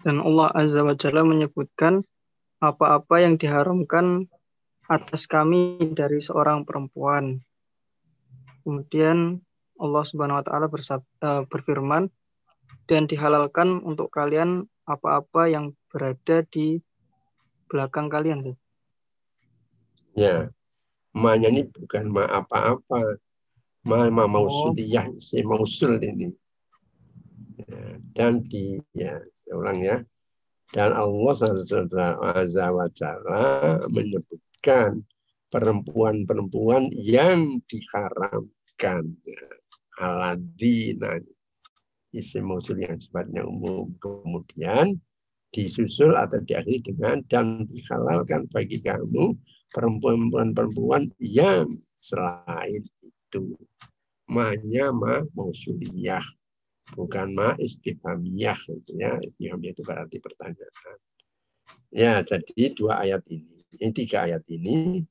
[0.00, 2.00] Dan Allah Azza wa Jalla menyebutkan
[2.60, 4.24] apa-apa yang diharamkan
[4.88, 7.44] atas kami dari seorang perempuan.
[8.64, 9.44] Kemudian
[9.76, 12.08] Allah Subhanahu wa taala eh, berfirman
[12.88, 16.80] dan dihalalkan untuk kalian apa-apa yang berada di
[17.68, 18.56] belakang kalian.
[20.16, 20.48] ya.
[21.12, 23.20] Manya ini bukan ma apa-apa.
[23.84, 26.32] Ma ma mausuliyah si mausul ini
[28.14, 29.18] dan di ya
[29.54, 29.98] ulang ya.
[30.70, 31.34] Dan Allah
[33.90, 35.02] menyebutkan
[35.50, 39.04] perempuan-perempuan yang diharamkan.
[39.26, 39.44] Ya.
[40.00, 41.20] aladina
[42.16, 43.90] isim mausul yang sifatnya umum.
[43.98, 44.96] Kemudian
[45.50, 49.34] disusul atau diakhiri dengan dan dihalalkan bagi kamu
[49.74, 51.66] perempuan-perempuan yang
[51.98, 53.58] selain itu.
[54.30, 55.26] Manya ma
[56.94, 59.18] bukan ma istifhamiyah gitu ya.
[59.18, 60.98] Istifhamiyah itu berarti pertanyaan.
[61.90, 63.58] Ya jadi dua ayat ini.
[63.78, 65.06] Ini tiga ayat ini.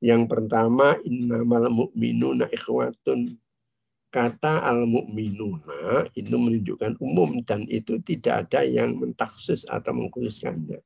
[0.00, 3.40] Yang pertama innamal mu'minuna ikhwatun.
[4.12, 10.78] Kata al mu'minuna itu menunjukkan umum dan itu tidak ada yang mentaksis atau mengkhususkannya.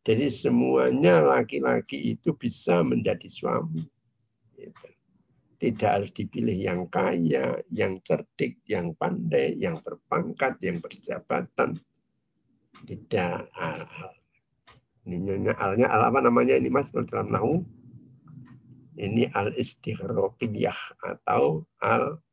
[0.00, 3.84] Jadi semuanya laki-laki itu bisa menjadi suami.
[4.56, 4.99] Gitu.
[5.60, 11.76] Tidak harus dipilih yang kaya, yang cerdik, yang pandai, yang berpangkat, yang berjabatan.
[12.80, 13.84] Tidak al.
[15.04, 17.60] Ini alnya al apa namanya ini mas dalam nahu?
[18.96, 22.24] Ini al istighraqiyah atau al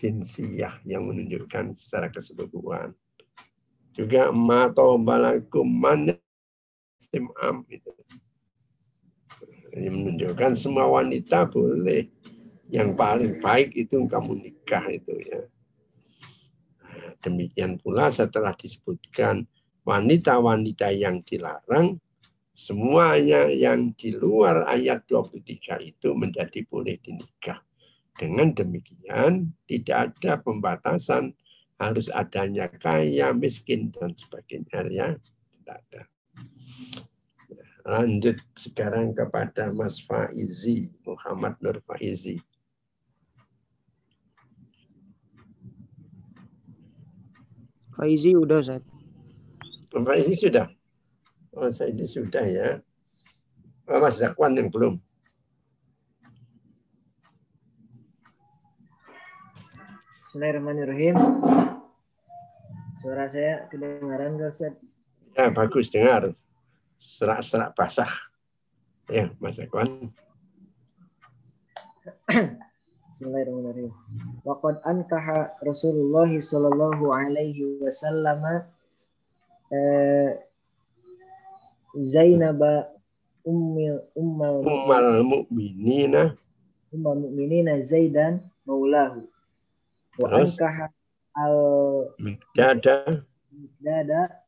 [0.00, 2.96] jinsiyah yang menunjukkan secara keseluruhan.
[3.92, 6.08] Juga ma balakum man
[7.04, 7.92] sim'am itu.
[9.74, 12.06] Ini menunjukkan semua wanita boleh.
[12.70, 15.42] Yang paling baik itu kamu nikah itu ya.
[17.20, 19.44] Demikian pula setelah disebutkan
[19.84, 22.00] wanita-wanita yang dilarang,
[22.54, 27.60] semuanya yang di luar ayat 23 itu menjadi boleh dinikah.
[28.14, 31.34] Dengan demikian tidak ada pembatasan
[31.82, 35.08] harus adanya kaya, miskin dan sebagainya ya.
[35.50, 36.02] Tidak ada.
[37.84, 42.40] Lanjut sekarang kepada Mas Faizi, Muhammad Nur Faizi.
[47.92, 48.80] Faizi udah, Ustaz.
[49.92, 50.66] Mas Faizi sudah?
[51.52, 52.80] Oh, saya ini sudah ya.
[53.84, 54.96] Oh, Mas Zakwan yang belum.
[60.24, 61.14] Bismillahirrahmanirrahim.
[63.04, 64.72] Suara saya kedengaran Ustaz?
[65.36, 66.32] Ya, bagus dengar.
[66.98, 68.10] Serak-serak basah.
[69.10, 70.12] Ya, Mas Zakwan.
[73.14, 73.94] Bismillahirrahmanirrahim.
[74.42, 78.66] Waqad ankaha Rasulullah sallallahu alaihi wasallam
[79.70, 80.34] eh,
[81.94, 82.58] Zainab
[83.46, 86.34] ummi ummal Umal mu'minina
[86.90, 89.30] ummal mu'minina Zaidan maulahu.
[90.18, 90.90] Wa ankaha
[91.38, 91.58] al
[92.18, 93.22] Mikdada
[93.78, 94.42] dada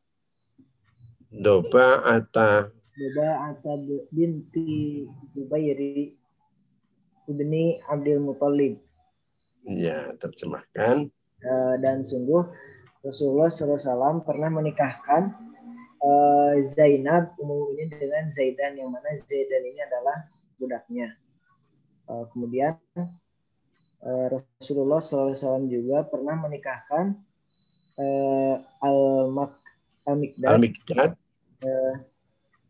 [1.27, 3.77] Doba Ata Buba'ata
[4.09, 6.17] binti Zubairi
[7.29, 8.81] ibni Abdul Muthalib.
[9.67, 11.11] Ya, terjemahkan.
[11.45, 12.41] Eh, dan sungguh
[13.05, 15.29] Rasulullah SAW pernah menikahkan
[16.01, 20.17] eh, Zainab umum ini dengan Zaidan yang mana Zaidan ini adalah
[20.57, 21.13] budaknya.
[22.09, 22.81] Eh, kemudian
[24.01, 27.13] Rasulullah SAW juga pernah menikahkan
[28.81, 29.66] Al-Mak-
[30.07, 31.11] Al-Mikdad Al-Mikdad
[31.61, 31.95] eh,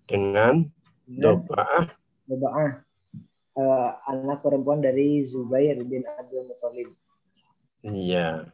[0.10, 0.66] dengan
[1.06, 1.86] dengan doba'ah
[2.28, 2.84] Doba'ah,
[3.56, 6.92] eh, anak perempuan dari Zubair bin Abdul Muthalib.
[7.88, 8.52] Iya.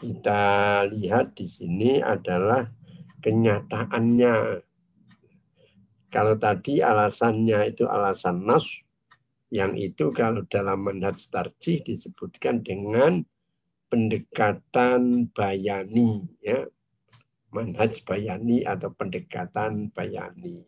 [0.00, 0.44] Kita
[0.88, 2.64] lihat di sini adalah
[3.20, 4.64] kenyataannya.
[6.08, 8.64] Kalau tadi alasannya itu alasan nas,
[9.52, 13.20] yang itu kalau dalam manhaj tarjih disebutkan dengan
[13.92, 16.64] pendekatan bayani, ya.
[17.54, 20.66] Manhaj bayani atau pendekatan bayani.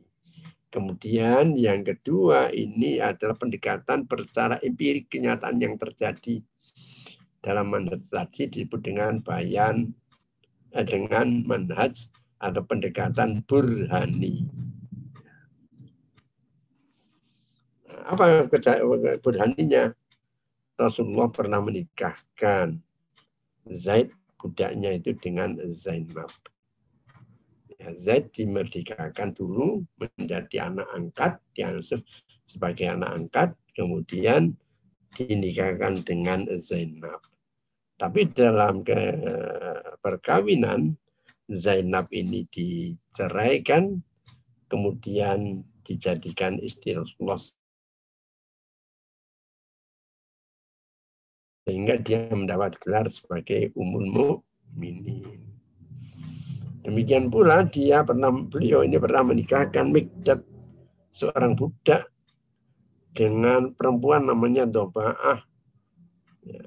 [0.71, 6.47] Kemudian yang kedua ini adalah pendekatan secara empirik kenyataan yang terjadi
[7.43, 9.91] dalam manhaj tadi disebut dengan bayan
[10.71, 12.07] eh, dengan manhaj
[12.39, 14.47] atau pendekatan burhani.
[18.07, 18.83] Apa kerja-
[19.19, 19.91] burhaninya?
[20.77, 22.79] Rasulullah pernah menikahkan
[23.65, 26.29] Zaid budaknya itu dengan Zainab.
[28.01, 32.03] Zaid dimerdekakan dulu menjadi anak angkat, diasuh
[32.47, 34.55] sebagai anak angkat, kemudian
[35.15, 37.23] dinikahkan dengan Zainab.
[37.97, 38.97] Tapi dalam ke
[40.05, 40.93] perkawinan
[41.49, 44.03] Zainab ini diceraikan,
[44.67, 47.39] kemudian dijadikan istri Rasulullah
[51.67, 55.56] sehingga dia mendapat gelar sebagai umul mukminin.
[56.87, 60.39] Demikian pula dia pernah beliau ini pernah menikahkan Mikdad
[61.11, 62.07] seorang budak
[63.11, 65.43] dengan perempuan namanya Doba'ah.
[66.47, 66.63] Ya,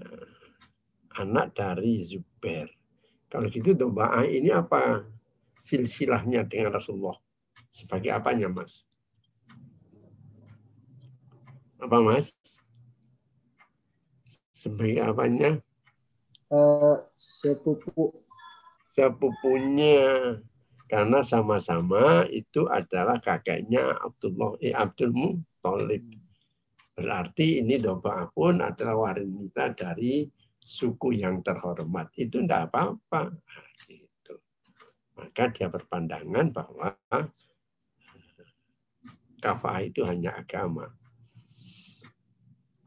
[1.24, 2.68] anak dari Zubair.
[3.32, 5.08] Kalau gitu Doba'ah ini apa
[5.64, 7.16] silsilahnya dengan Rasulullah?
[7.72, 8.92] Sebagai apanya, Mas?
[11.80, 12.36] Apa, Mas?
[14.52, 15.64] Sebagai apanya?
[16.52, 18.28] Eh, sepupu
[18.90, 20.36] Sepupunya.
[20.90, 26.02] Karena sama-sama itu adalah kakeknya Abdullah eh, Abdul Muthalib.
[26.98, 30.26] Berarti ini Doba'ah pun adalah wanita dari
[30.58, 32.10] suku yang terhormat.
[32.18, 33.38] Itu tidak apa-apa.
[33.86, 34.34] Gitu.
[35.14, 36.98] Maka dia berpandangan bahwa
[39.46, 40.90] kafah itu hanya agama.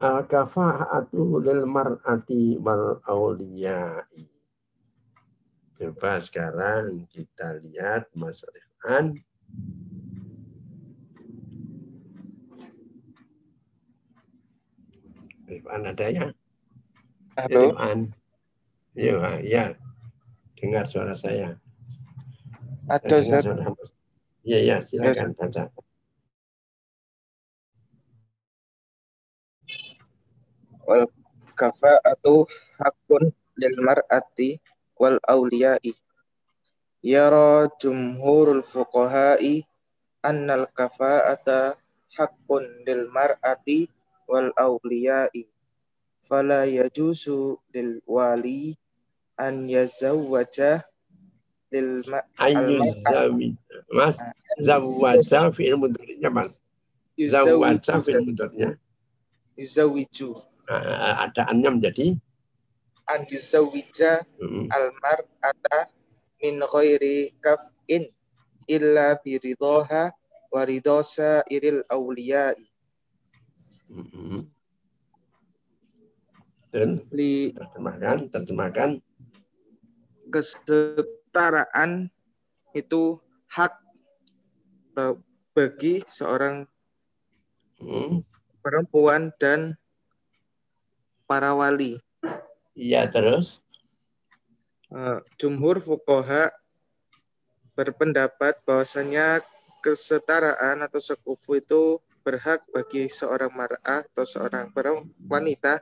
[0.03, 4.32] Al-kafa'atu lil mar'ati wal awliyai.
[5.73, 9.17] Coba sekarang kita lihat Mas Rifan.
[15.49, 16.27] Rifan ada ya?
[17.41, 17.99] Halo, Rifan.
[18.93, 19.63] Iya, ya.
[20.53, 21.57] Dengar suara saya.
[22.87, 23.43] ada Ustaz.
[24.43, 25.63] Iya, iya, silakan baca.
[30.83, 31.07] Wal
[31.55, 32.43] kafa'atu
[32.75, 34.59] hakun lil mar'ati
[35.03, 35.91] wal awliya'i.
[37.03, 39.67] Yara jumhurul fuqaha'i
[40.23, 41.75] annal kafa'ata
[42.15, 43.91] hakun lil mar'ati
[44.31, 45.43] wal awliya'i.
[46.23, 48.79] Fala yajuzu lil wali
[49.35, 50.87] an yazawwaja
[51.67, 53.59] lil ma- Ayu zawi.
[53.91, 54.15] Mas,
[54.55, 56.55] zawaja fi'il mudhari'nya, Mas.
[57.19, 58.69] Yuzawwiju fi'il mudhari'nya.
[59.59, 60.31] yuzawwiju
[60.71, 62.15] Ah, Ada annya menjadi
[63.07, 65.91] an yuzawwija mm, al-mar'ata
[66.41, 68.07] min ghairi kaf'in
[68.67, 70.11] illa biridaha
[70.51, 70.99] wa ridha
[71.47, 72.65] iril awliya'i
[73.91, 74.41] mm,
[76.73, 78.91] dan li terjemahkan, terjemahkan.
[80.33, 82.09] kesetaraan
[82.73, 83.21] itu
[83.53, 83.77] hak
[85.53, 86.65] bagi seorang
[87.83, 88.23] Mm,
[88.63, 89.75] perempuan dan
[91.27, 91.99] para wali.
[92.73, 93.61] Iya, terus.
[94.93, 96.53] Eh, Jumhur fukoha
[97.73, 99.41] berpendapat bahwasanya
[99.81, 104.71] kesetaraan atau sekufu itu berhak bagi seorang mar'ah atau seorang
[105.27, 105.81] wanita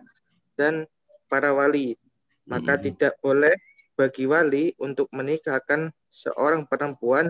[0.57, 0.87] dan
[1.29, 1.99] para wali.
[2.47, 3.53] Maka Mm, tidak boleh
[3.93, 7.29] bagi wali untuk menikahkan seorang perempuan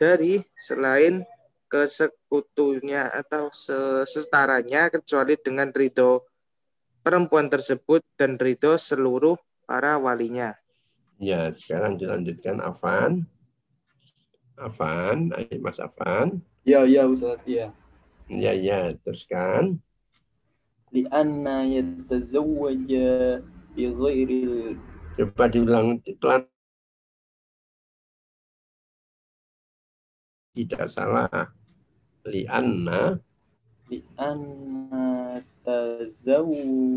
[0.00, 1.26] dari selain
[1.68, 6.22] kesekutunya atau se- sesetaranya kecuali dengan ridho
[7.04, 9.36] perempuan tersebut dan ridho seluruh
[9.68, 10.56] para walinya.
[11.20, 13.28] Ya, sekarang dilanjutkan Afan.
[14.56, 16.40] Afan, ayo Mas Afan.
[16.64, 17.70] Ya, ya Ustaz, ya.
[18.26, 19.84] Ya, ya, teruskan.
[20.88, 23.42] Lianna yatazawwaja
[23.74, 24.80] bi ghairil
[25.14, 26.46] Coba diulang pelan.
[30.54, 31.30] Tidak salah.
[32.26, 33.18] Lianna.
[33.90, 35.13] Lianna
[35.64, 36.88] tazawija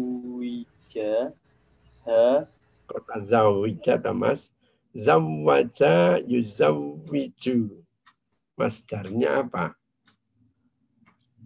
[2.06, 2.48] ha?
[2.88, 4.52] Kota zawija tamas
[4.94, 7.84] zawwaja yuzawwiju.
[8.58, 9.76] Masdarnya apa?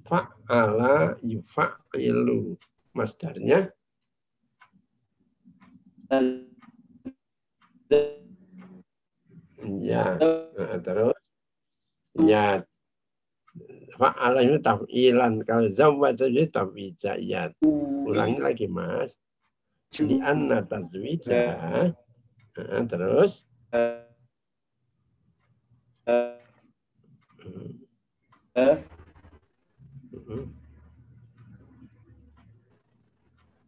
[0.08, 2.58] Fa'ala yufa'ilu
[2.96, 3.72] masdarnya?
[9.62, 11.16] Ya, nah, terus.
[12.16, 12.66] Ya,
[13.98, 15.44] fa'ala itu taf'ilan.
[15.48, 17.56] Kalau zawwaja itu tafwijayat.
[18.08, 19.16] Ulangi lagi, Mas.
[19.92, 21.92] Di anna tazwija.
[22.56, 23.48] Nah, terus.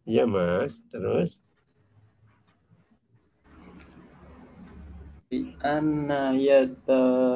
[0.04, 1.40] Iya mas, terus
[5.32, 7.34] li'anna yata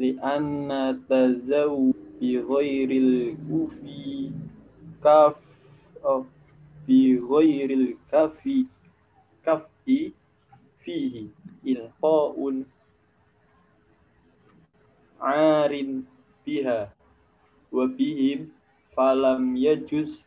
[0.00, 1.76] li'anna tazaw
[2.18, 4.32] bi ghairil kufi
[5.04, 5.36] kaf
[6.12, 6.24] of
[6.88, 8.64] bi ghairil kafi
[9.44, 10.16] kafi
[10.80, 11.28] fihi
[11.68, 12.64] ilqaun
[15.20, 16.08] arin
[16.48, 16.88] biha
[17.68, 18.48] wa bihim
[18.96, 20.24] falam yajuz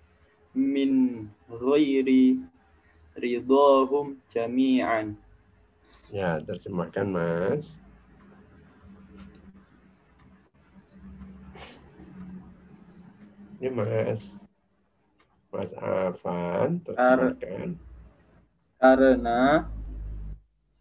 [0.53, 2.37] min ghairi
[3.17, 5.17] ridahum jami'an
[6.13, 7.73] ya terjemahkan mas.
[13.63, 14.43] Ini mas,
[15.47, 17.79] mas Afan terjemahkan.
[18.75, 19.63] karena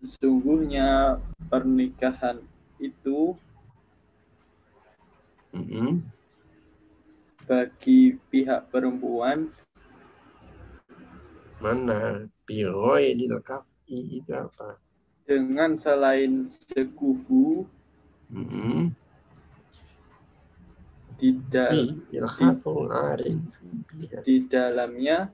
[0.03, 2.43] sesungguhnya pernikahan
[2.83, 3.39] itu
[5.55, 6.03] Mm-mm.
[7.47, 9.47] bagi pihak perempuan
[11.63, 12.27] Mana?
[12.47, 14.75] Piroi di kafi itu apa?
[15.23, 17.63] dengan selain sekufu
[18.33, 18.91] Mm-mm.
[18.91, 19.02] tidak
[21.23, 23.39] Ilhaqun arin
[23.95, 24.19] biha.
[24.27, 25.31] di dalamnya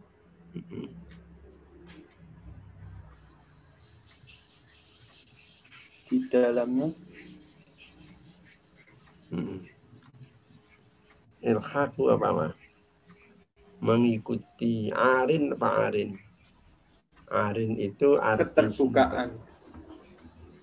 [6.09, 6.89] di dalamnya
[9.29, 9.61] Mm-mm.
[11.45, 12.53] Ilhaqu apa mah?
[13.85, 16.17] Mengikuti arin apa arin?
[17.29, 19.37] Arin itu arti keterbukaan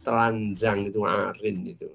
[0.02, 1.90] telanjang itu arin itu.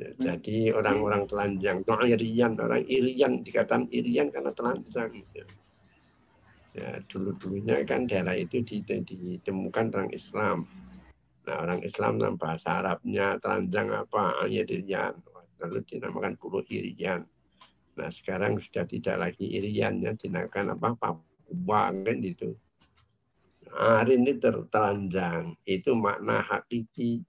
[0.00, 5.12] Ya, jadi orang-orang telanjang, itu irian, orang irian dikatakan irian karena telanjang.
[5.36, 5.44] Ya,
[6.72, 10.64] ya dulu-dulunya kan daerah itu dite- ditemukan orang Islam.
[11.44, 14.48] Nah orang Islam dalam bahasa Arabnya telanjang apa?
[14.48, 15.20] Irian.
[15.60, 17.20] Lalu dinamakan pulau irian.
[18.00, 20.96] Nah sekarang sudah tidak lagi iriannya, dinamakan apa?
[20.96, 22.56] Papua kan itu.
[23.76, 25.52] Arin ini tertelanjang.
[25.68, 27.20] Itu makna hakiki.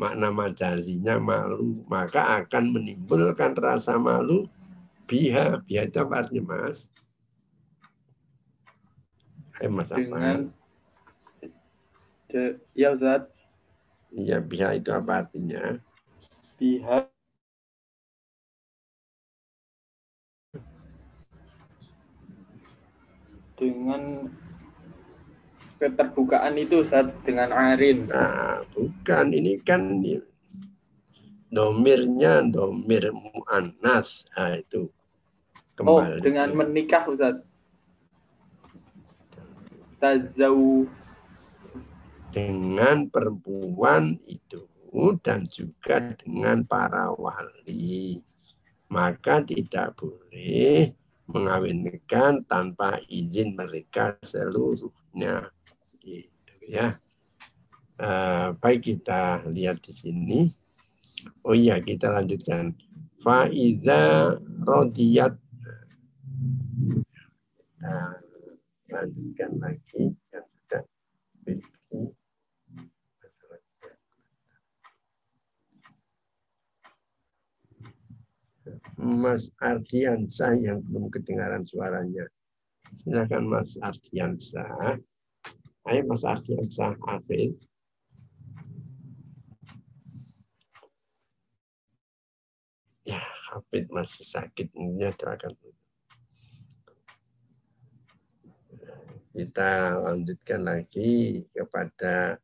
[0.00, 1.84] Makna majazinya malu.
[1.86, 4.46] Maka akan menimbulkan rasa malu.
[5.06, 5.62] Biha.
[5.64, 6.90] Biha itu apa artinya mas?
[9.54, 10.50] Hai mas apa?
[12.34, 13.30] de, ya Ustaz
[14.10, 15.78] Iya biha itu apa artinya?
[16.58, 17.10] pihak
[23.58, 24.30] dengan
[25.84, 29.26] keterbukaan itu Ustaz dengan arin Nah, bukan.
[29.36, 30.00] Ini kan
[31.52, 34.24] domirnya domir mu'annas.
[34.32, 34.88] Nah, itu.
[35.84, 36.24] oh Kembali.
[36.24, 37.44] dengan menikah Ustaz
[40.04, 40.84] tazau
[42.28, 44.68] dengan perempuan itu
[45.22, 48.20] dan juga dengan para wali.
[48.90, 50.92] Maka tidak boleh
[51.24, 55.53] mengawinkan tanpa izin mereka seluruhnya.
[56.04, 57.00] Gitu ya.
[57.96, 60.40] Eh, baik kita lihat di sini.
[61.48, 62.76] Oh iya kita lanjutkan.
[63.16, 64.36] Faiza
[64.68, 65.32] rodiyat.
[67.72, 67.96] Kita
[68.92, 70.82] lanjutkan lagi yang sudah
[78.94, 82.24] Mas Ardiansyah yang belum kedengaran suaranya.
[83.04, 85.00] Silakan Mas Ardiansyah.
[85.84, 87.60] Ayo Mas Ardiansyah, Afid.
[93.04, 93.20] Ya,
[93.52, 94.72] Hafid masih sakit.
[94.72, 95.52] Ini doakan.
[99.36, 102.40] Kita lanjutkan lagi kepada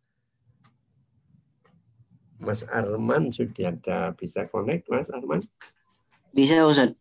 [2.36, 5.49] Mas Arman sudah ada bisa connect Mas Arman?
[6.36, 6.93] Bisa Ustaz.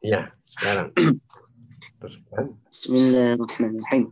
[0.00, 0.96] Ya, sekarang.
[2.00, 2.56] Teruskan.
[2.72, 4.08] Bismillahirrahmanirrahim.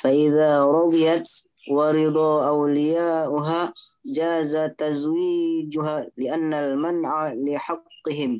[0.00, 1.28] فإذا رضيت
[1.70, 3.74] ورضا أولياؤها
[4.06, 8.32] جاز تزويجها لأن المنع لحقهم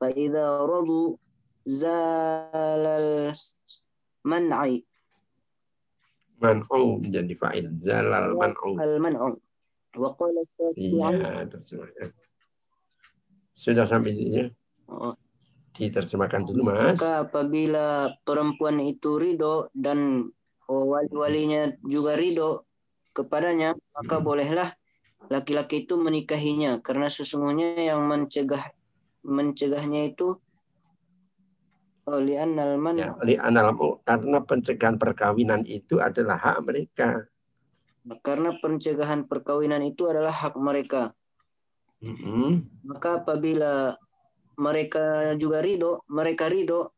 [0.00, 1.16] فإذا رضوا
[1.66, 2.84] زال
[4.24, 4.60] المنع
[6.40, 7.68] Man'u menjadi fa'il.
[7.84, 8.80] Zalal man'u.
[8.80, 9.20] المنع
[9.90, 12.14] Waqala Syafi'i Iya, terjemahkan.
[13.52, 14.46] Sudah sampai ini
[14.90, 15.14] Oh,
[15.76, 16.98] diterjemahkan dulu, Mas.
[16.98, 20.30] Maka apabila perempuan itu ridho dan
[20.69, 22.65] oh, wali-walinya juga ridho
[23.15, 24.25] kepadanya, maka Hmm.
[24.27, 24.69] bolehlah
[25.31, 28.69] laki-laki itu menikahinya karena sesungguhnya yang mencegah
[29.25, 30.37] mencegahnya itu
[32.05, 33.73] oh, li'annal man Ya, li'anal
[34.05, 37.25] karena pencegahan perkawinan itu adalah hak mereka.
[38.21, 41.09] karena pencegahan perkawinan itu adalah hak mereka.
[42.05, 42.69] Mm-mm.
[42.85, 43.97] Maka apabila
[44.61, 46.93] mereka juga ridho, mereka ridho,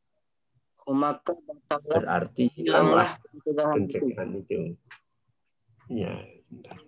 [0.91, 1.35] maka
[1.67, 3.19] Berarti hilanglah
[3.51, 4.75] pencegahan itu.
[5.91, 6.15] Ya,
[6.47, 6.79] bentar.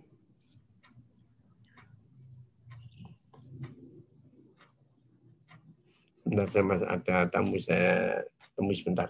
[6.23, 8.23] Sebentar saya masih ada tamu saya
[8.55, 9.09] temui sebentar.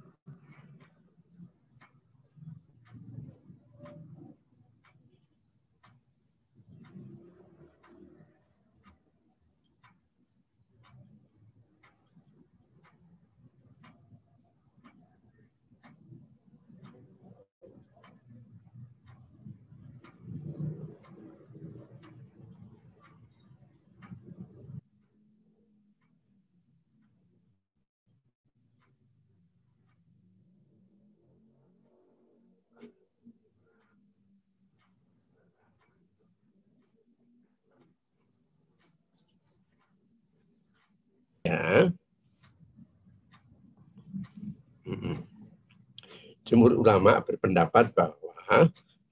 [46.51, 48.35] Jumhur ulama berpendapat bahwa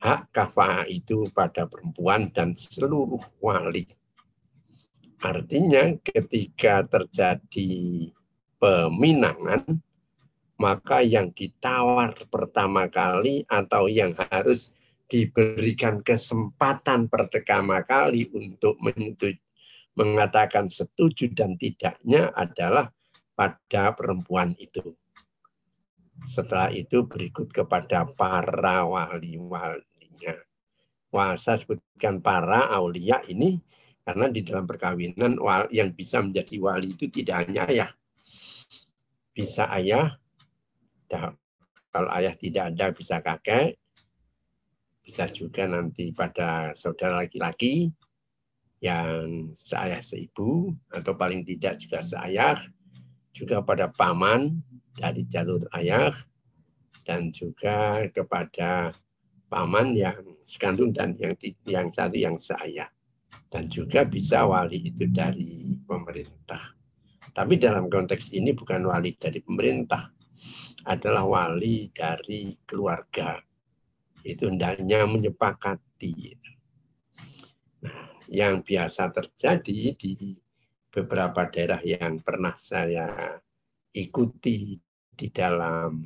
[0.04, 3.88] hak kafah itu pada perempuan dan seluruh wali.
[5.24, 7.72] Artinya ketika terjadi
[8.60, 9.80] peminangan,
[10.60, 14.76] maka yang ditawar pertama kali atau yang harus
[15.08, 19.40] diberikan kesempatan pertama kali untuk menyetujui
[20.00, 22.88] mengatakan setuju dan tidaknya adalah
[23.36, 24.96] pada perempuan itu.
[26.28, 30.36] Setelah itu berikut kepada para wali-walinya.
[31.10, 33.60] Wah, saya sebutkan para aulia ini
[34.04, 35.38] karena di dalam perkawinan
[35.70, 37.92] yang bisa menjadi wali itu tidak hanya ayah.
[39.34, 40.18] Bisa ayah,
[41.90, 43.78] kalau ayah tidak ada bisa kakek,
[45.02, 47.90] bisa juga nanti pada saudara laki-laki,
[48.80, 52.56] yang seayah seibu atau paling tidak juga seayah
[53.36, 54.56] juga pada paman
[55.00, 56.12] dari jalur ayah
[57.08, 58.92] dan juga kepada
[59.48, 62.92] paman yang sekandung dan yang yang satu yang seayah
[63.48, 66.76] dan juga bisa wali itu dari pemerintah.
[67.32, 70.12] Tapi dalam konteks ini bukan wali dari pemerintah,
[70.86, 73.38] adalah wali dari keluarga.
[74.22, 76.16] Itu hendaknya menyepakati.
[77.86, 80.36] Nah, yang biasa terjadi di
[80.90, 83.40] beberapa daerah yang pernah saya
[83.94, 84.78] ikuti
[85.20, 86.00] di dalam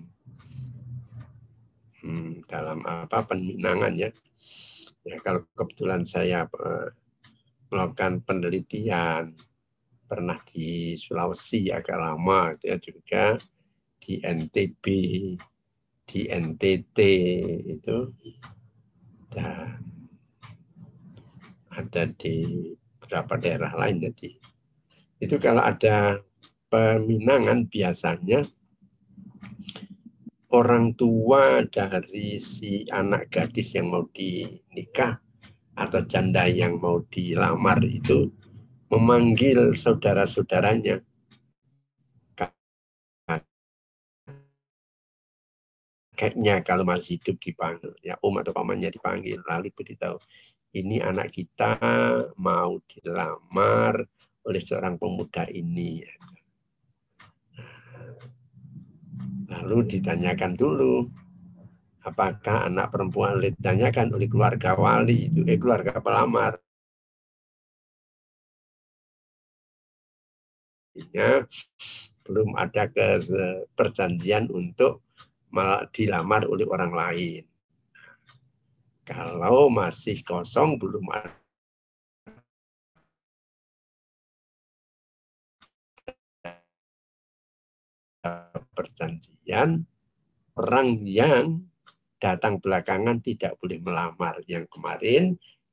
[2.02, 4.10] hmm, dalam apa peminangan ya.
[5.06, 6.90] Ya kalau kebetulan saya eh,
[7.70, 9.38] melakukan penelitian
[10.10, 13.26] pernah di Sulawesi agak lama itu ya juga
[14.02, 14.86] di NTB
[16.04, 17.00] di NTT
[17.66, 17.98] itu
[19.34, 19.82] dan
[21.74, 22.44] ada di
[23.02, 24.30] beberapa daerah lain jadi
[25.24, 26.22] itu kalau ada
[26.70, 28.46] peminangan biasanya
[30.54, 35.18] orang tua dari si anak gadis yang mau dinikah
[35.74, 38.30] atau janda yang mau dilamar itu
[38.94, 41.02] memanggil saudara-saudaranya.
[46.14, 50.22] Kakeknya kalau masih hidup dipanggil ya om atau pamannya dipanggil lalu beritahu
[50.78, 51.82] ini anak kita
[52.38, 53.98] mau dilamar
[54.46, 56.06] oleh seorang pemuda ini
[59.54, 61.06] lalu ditanyakan dulu
[62.04, 66.60] apakah anak perempuan ditanyakan oleh keluarga wali itu eh keluarga pelamar
[71.14, 71.46] ya
[72.24, 75.04] belum ada ke- perjanjian untuk
[75.94, 77.44] dilamar oleh orang lain.
[79.04, 81.43] Kalau masih kosong belum ada
[88.74, 89.84] perjanjian
[90.56, 91.68] orang yang
[92.24, 94.40] datang belakangan tidak boleh melamar.
[94.48, 95.24] Yang kemarin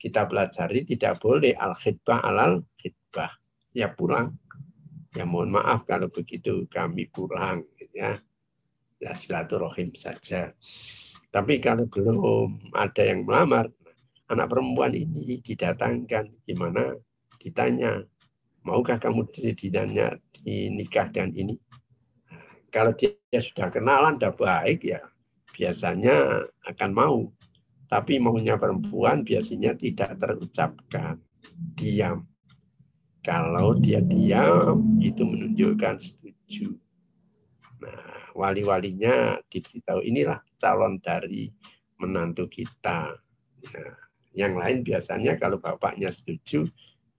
[0.00, 3.30] kita pelajari tidak boleh al khidbah alal khidbah.
[3.70, 4.34] Ya pulang.
[5.14, 7.62] Ya mohon maaf kalau begitu kami pulang.
[7.78, 8.18] Gitu ya.
[8.98, 10.50] Ya silaturahim saja.
[11.30, 13.70] Tapi kalau belum ada yang melamar,
[14.26, 16.98] anak perempuan ini didatangkan gimana?
[17.38, 18.02] Ditanya,
[18.66, 21.54] maukah kamu dinanya dinikah dan ini?
[22.70, 25.02] Kalau dia sudah kenalan, sudah baik ya
[25.60, 27.18] biasanya akan mau.
[27.90, 31.18] Tapi maunya perempuan biasanya tidak terucapkan.
[31.76, 32.24] Diam.
[33.20, 36.72] Kalau dia diam, itu menunjukkan setuju.
[37.82, 41.52] Nah, wali-walinya diberitahu inilah calon dari
[42.00, 43.12] menantu kita.
[43.74, 43.94] Nah,
[44.32, 46.64] yang lain biasanya kalau bapaknya setuju,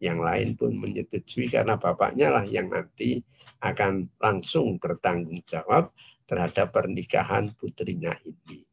[0.02, 3.22] yang lain pun menyetujui karena bapaknya lah yang nanti
[3.62, 5.94] akan langsung bertanggung jawab
[6.26, 8.66] terhadap pernikahan putrinya ini.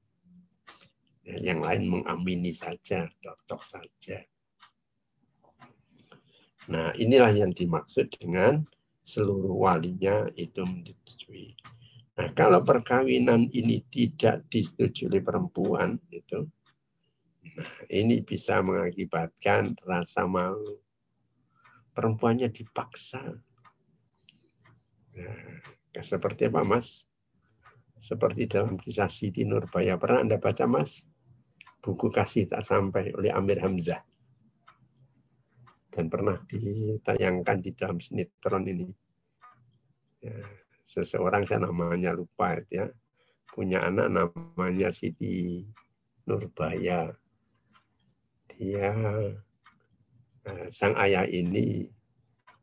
[1.28, 4.24] Ya, yang lain mengamini saja, cocok saja.
[6.72, 8.64] Nah, inilah yang dimaksud dengan
[9.04, 11.52] seluruh walinya itu menyetujui.
[12.16, 16.48] Nah, kalau perkawinan ini tidak disetujui perempuan, itu,
[17.52, 20.80] nah, ini bisa mengakibatkan rasa malu.
[21.99, 23.26] Perempuannya dipaksa.
[25.18, 27.11] Nah, seperti apa, Mas?
[27.99, 29.99] Seperti dalam kisah Siti Nurbaya.
[29.99, 31.03] Pernah Anda baca, Mas?
[31.82, 33.99] Buku Kasih Tak Sampai oleh Amir Hamzah.
[35.90, 38.86] Dan pernah ditayangkan di dalam sinetron ini.
[40.22, 40.38] Ya,
[40.86, 42.86] seseorang saya namanya lupa ya.
[43.51, 45.66] Punya anak namanya Siti
[46.30, 47.11] Nurbaya.
[48.55, 48.94] Dia
[50.70, 51.88] sang ayah ini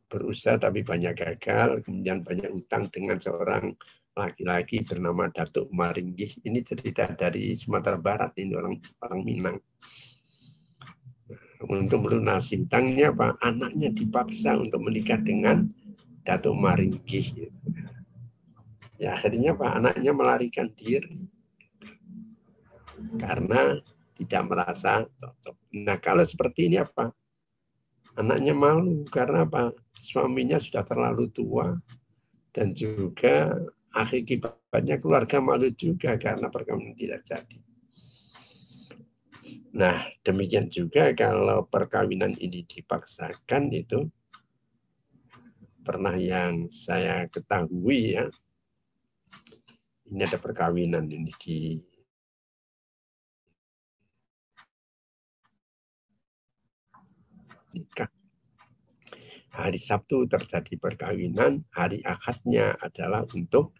[0.06, 3.74] berusaha tapi banyak gagal, kemudian banyak utang dengan seorang
[4.16, 6.40] laki-laki bernama Datuk Maringgih.
[6.46, 9.58] Ini cerita dari Sumatera Barat, ini orang orang Minang.
[11.66, 15.66] Untuk melunasi hutangnya, Pak, anaknya dipaksa untuk menikah dengan
[16.22, 17.50] Datuk Maringgih.
[18.96, 21.28] Ya akhirnya Pak, anaknya melarikan diri
[23.20, 23.76] karena
[24.16, 25.56] tidak merasa cocok.
[25.84, 27.12] Nah kalau seperti ini apa?
[28.16, 29.76] Anaknya malu karena apa?
[29.96, 31.76] Suaminya sudah terlalu tua
[32.52, 33.52] dan juga
[33.92, 37.58] akibatnya keluarga malu juga karena perkawinan tidak jadi.
[39.76, 44.08] Nah, demikian juga kalau perkawinan ini dipaksakan itu
[45.84, 48.24] pernah yang saya ketahui ya.
[50.08, 51.76] Ini ada perkawinan ini di
[57.76, 58.08] nikah.
[59.52, 63.76] Hari Sabtu terjadi perkawinan, hari akadnya adalah untuk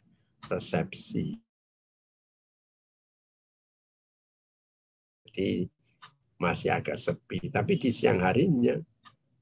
[0.48, 1.36] resepsi.
[5.24, 5.68] Jadi
[6.40, 7.48] masih agak sepi.
[7.48, 8.76] Tapi di siang harinya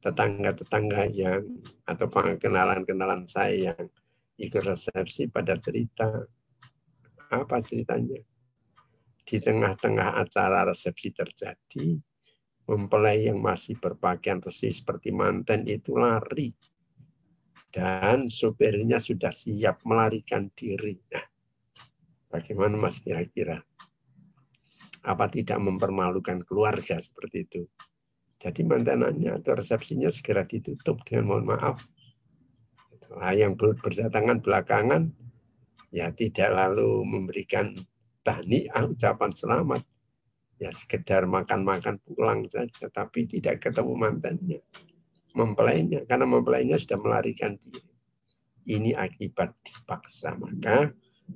[0.03, 1.43] tetangga-tetangga yang
[1.89, 3.87] atau kenalan-kenalan saya yang
[4.37, 6.27] ikut resepsi pada cerita
[7.31, 8.21] apa ceritanya
[9.25, 11.97] di tengah-tengah acara resepsi terjadi
[12.65, 16.53] mempelai yang masih berpakaian resi seperti manten itu lari
[17.75, 20.95] dan supirnya sudah siap melarikan diri.
[21.11, 21.27] Nah,
[22.31, 23.59] bagaimana Mas kira-kira?
[25.05, 27.63] Apa tidak mempermalukan keluarga seperti itu?
[28.39, 31.83] Jadi mantanannya atau resepsinya segera ditutup dengan mohon maaf.
[33.11, 35.11] Nah, yang berdatangan belakangan
[35.91, 37.75] ya tidak lalu memberikan
[38.23, 39.83] tahniah ucapan selamat.
[40.63, 44.61] Ya sekedar makan-makan pulang saja, tapi tidak ketemu mantannya
[45.35, 47.83] mempelainya karena mempelainya sudah melarikan diri.
[48.65, 50.33] Ini akibat dipaksa.
[50.41, 50.89] Maka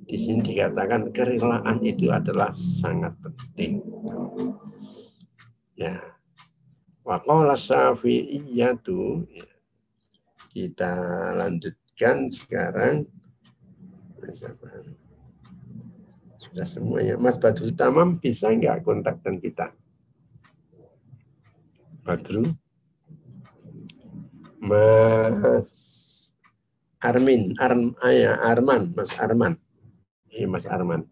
[0.09, 3.85] di sini dikatakan kerelaan itu adalah sangat penting.
[5.77, 5.99] Ya.
[7.05, 9.49] Waqala Syafi'iyatu ya.
[10.53, 10.93] kita
[11.37, 13.05] lanjutkan sekarang
[16.49, 17.15] sudah semuanya.
[17.15, 19.69] Mas Badrul Tamam bisa nggak kontakkan kita?
[22.03, 22.41] Badru?
[24.59, 25.69] Mas
[26.99, 29.55] Armin, Arm, ayah, Arman, Mas Arman.
[30.33, 31.05] Ini Mas Arman.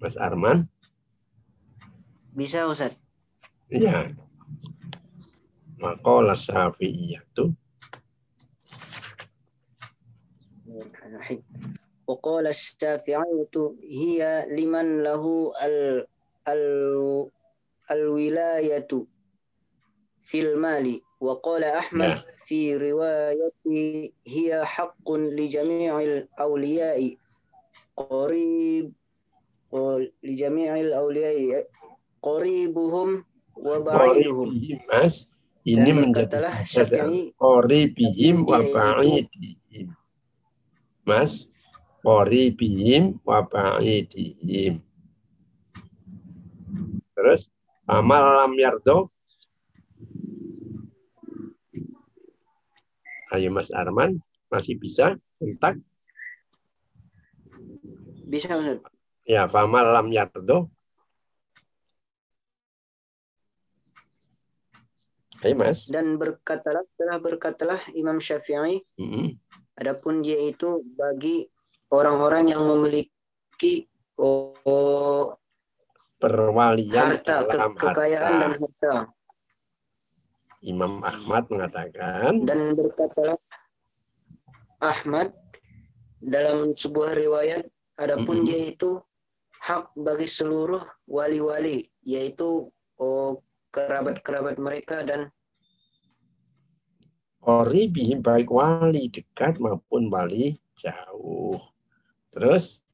[0.00, 0.66] Mas Arman?
[2.34, 2.96] Bisa Ustaz.
[3.70, 4.16] Iya.
[5.76, 7.52] Maqala Syafi'iyatu.
[12.07, 13.47] وقال الشافعي
[13.89, 14.19] هي
[14.51, 15.23] لمن له
[15.63, 16.05] ال
[16.47, 17.29] ال
[17.91, 18.87] الولاية
[20.21, 22.35] fil mali وقال أحمد Ya.
[22.47, 27.15] في روايته هي حق لجميع الأولياء
[27.97, 28.91] قريب
[30.23, 31.67] لجميع الأولياء
[32.21, 33.09] قريبهم
[33.55, 35.15] وبعيدهم Qoribihim, Mas.
[35.61, 39.87] Ini Dan menjadi berkatalah dasar Syafi'i Qoribihim wa yaitu- ba'idihim.
[41.05, 41.51] Mas.
[42.06, 44.78] Qoribihim wa ba'idihim.
[47.18, 47.50] Terus
[47.82, 49.10] amal lam yardo.
[53.34, 55.18] Ayo Mas Arman, masih bisa?
[55.42, 55.82] Entak?
[58.26, 58.82] bisa Ustaz.
[59.26, 60.70] Ya, famal lam yardo.
[65.42, 65.90] Ayo Mas.
[65.90, 69.36] dan berkatalah telah berkatalah Imam Syafi'i Mm-mm.
[69.76, 71.44] adapun dia itu bagi
[71.92, 73.86] orang-orang yang memiliki
[74.18, 75.36] oh,
[76.16, 78.64] Perwalian harta ke- kekayaan dan harta.
[78.64, 78.94] harta
[80.64, 83.38] Imam Ahmad mengatakan dan berkatalah
[84.80, 85.30] Ahmad
[86.18, 87.68] dalam sebuah riwayat
[88.00, 88.48] adapun Mm-mm.
[88.48, 88.98] dia itu
[89.60, 95.28] hak bagi seluruh wali-wali yaitu oh, kerabat-kerabat mereka dan
[97.46, 101.54] Qoribihim baik wali dekat maupun wali jauh.
[102.36, 102.84] Terus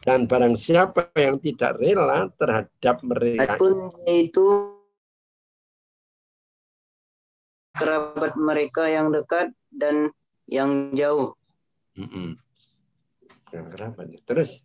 [0.00, 4.72] dan barang siapa yang tidak rela terhadap mereka adapun itu
[7.76, 10.08] kerabat mereka yang dekat dan
[10.48, 11.36] yang jauh
[12.00, 12.38] Mm-mm.
[13.52, 14.08] yang kerabat.
[14.24, 14.64] Terus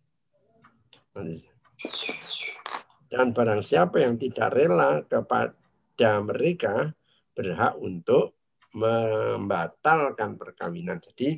[3.11, 6.95] dan barang siapa yang tidak rela kepada mereka
[7.35, 8.39] berhak untuk
[8.71, 11.03] membatalkan perkawinan.
[11.03, 11.35] Jadi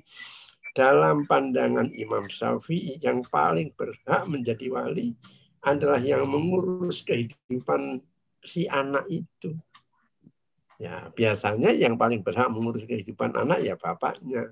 [0.74, 5.14] dalam pandangan Imam Syafi'i yang paling berhak menjadi wali
[5.64, 8.02] adalah yang mengurus kehidupan
[8.42, 9.56] si anak itu.
[10.82, 14.52] Ya, biasanya yang paling berhak mengurus kehidupan anak ya bapaknya.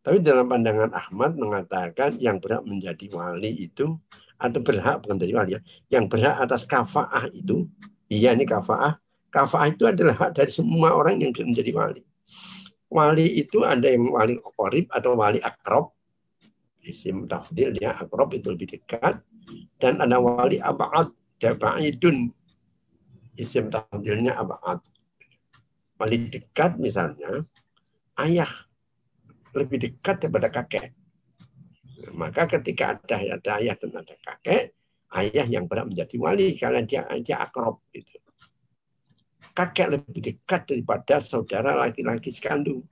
[0.00, 3.98] Tapi dalam pandangan Ahmad mengatakan yang berhak menjadi wali itu
[4.38, 5.60] atau berhak bukan jadi wali ya,
[5.90, 7.66] yang berhak atas kafaah itu,
[8.06, 8.94] iya ini kafaah,
[9.34, 12.02] kafaah itu adalah hak dari semua orang yang bisa menjadi wali.
[12.86, 15.90] Wali itu ada yang wali korib atau wali akrob,
[16.86, 19.18] isim tafdil dia akrob itu lebih dekat,
[19.82, 21.10] dan ada wali abad,
[21.42, 22.30] jabaidun,
[23.34, 24.78] isim tafdilnya abad.
[25.98, 27.42] Wali dekat misalnya,
[28.22, 28.50] ayah
[29.56, 30.94] lebih dekat daripada kakek.
[32.14, 34.76] Maka ketika ada, ada ayah dan ada kakek,
[35.16, 38.14] ayah yang berhak menjadi wali karena dia dia akrob gitu.
[39.56, 42.84] Kakek lebih dekat daripada saudara laki-laki sekandung.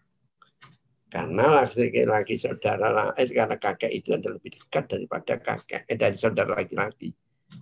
[1.12, 6.56] Karena laki-laki saudara eh, karena kakek itu adalah lebih dekat daripada kakek eh, dari saudara
[6.56, 7.12] laki-laki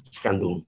[0.08, 0.62] sekandung.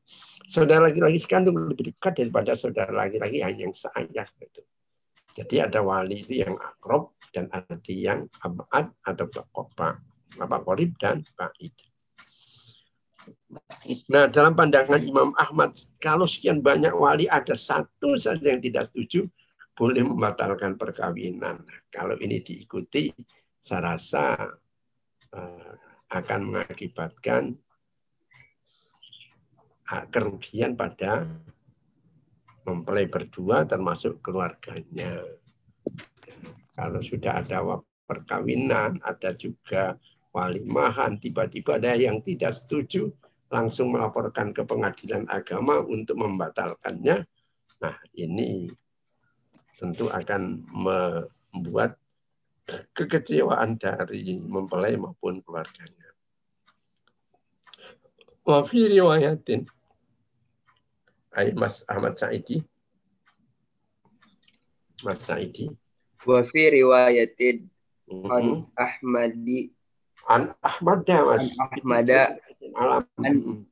[0.45, 4.61] Saudara laki-laki sekandung lebih dekat daripada saudara laki-laki hanya yang seayah gitu.
[5.35, 10.03] Jadi ada wali itu yang akrob dan ada yang abad atau bapak
[10.37, 11.72] bapak korib dan ba'id.
[14.11, 19.28] Nah, dalam pandangan Imam Ahmad, kalau sekian banyak wali ada satu saja yang tidak setuju,
[19.74, 21.66] boleh membatalkan perkawinan.
[21.90, 23.11] Kalau ini diikuti,
[23.59, 24.24] saya rasa
[25.34, 25.72] uh,
[26.14, 27.59] akan mengakibatkan
[29.90, 31.26] uh, kerugian pada
[32.64, 35.20] mempelai berdua termasuk keluarganya.
[36.74, 37.61] Kalau sudah ada
[38.09, 39.94] perkawinan, ada juga
[40.34, 43.14] walimahan, tiba-tiba ada yang tidak setuju,
[43.55, 47.22] langsung melaporkan ke pengadilan agama untuk membatalkannya.
[47.78, 48.66] Nah, ini
[49.78, 51.94] tentu akan membuat
[52.98, 56.11] kekecewaan dari mempelai maupun keluarganya.
[58.42, 59.70] Wa fi riwayatin
[61.34, 62.62] Ay, Mas Ahmad Saidi.
[65.02, 65.66] Mas Saidi.
[66.26, 67.66] Wa fi riwayatin
[68.30, 69.74] an Ahmadi
[70.24, 71.52] An Ahmad Mas.
[71.59, 72.38] An Ahmada.
[72.75, 73.07] Alam.
[73.22, 73.66] An-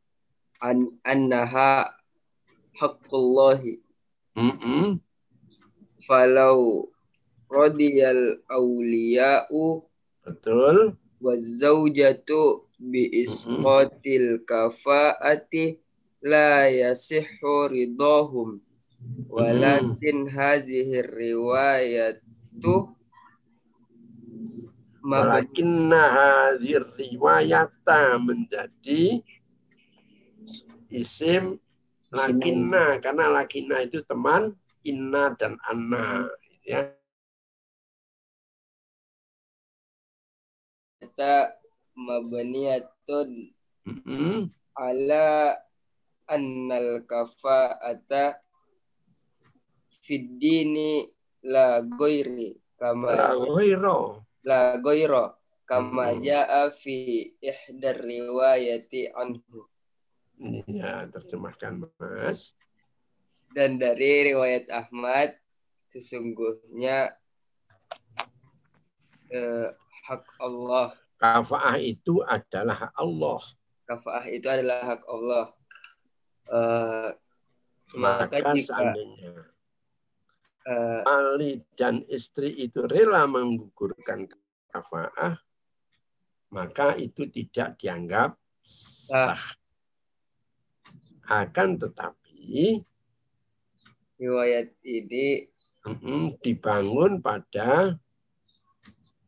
[0.63, 1.91] an annaha
[2.79, 3.83] haqqullahi
[4.39, 5.03] Mhm.
[6.01, 6.87] falau
[7.51, 9.83] radiyal awliya'u
[10.25, 10.95] Betul.
[11.21, 15.77] wazzaujatu bi isqatil kafa'ati
[16.23, 18.63] la yasihhu ridahum
[19.29, 22.95] walakin hazihi riwayatu
[25.03, 29.19] Walakinna hadir riwayata menjadi
[30.87, 31.59] isim
[32.15, 34.55] lakinna karena lakinna itu teman
[34.87, 36.31] inna dan anna
[36.63, 36.95] ya
[41.99, 44.47] mabniyatun Mhm.
[44.79, 45.59] ala
[46.31, 48.39] annal kafa'ata
[49.91, 51.11] fiddini
[51.43, 53.35] la goiri kama La.
[54.43, 56.21] La goiro kama Hmm.
[56.21, 56.97] jaa fi
[57.39, 59.67] ihdar riwayati anhu
[60.67, 62.59] Ya, terjemahkan Mas.
[63.55, 65.39] dan dari riwayat Ahmad
[65.87, 67.15] sesungguhnya
[69.31, 69.69] eh,
[70.09, 73.39] hak Allah Kafaah itu adalah hak Allah.
[73.87, 75.47] kafaah itu adalah hak Allah
[76.53, 77.11] Eh,
[77.95, 79.31] maka Maka jika seandainya
[80.67, 84.27] eh, Ali dan istri itu rela menggugurkan
[84.71, 85.39] kafaah,
[86.53, 89.41] maka itu tidak dianggap sah.
[91.31, 92.83] Akan tetapi
[94.19, 95.49] riwayat ini
[96.43, 97.99] dibangun pada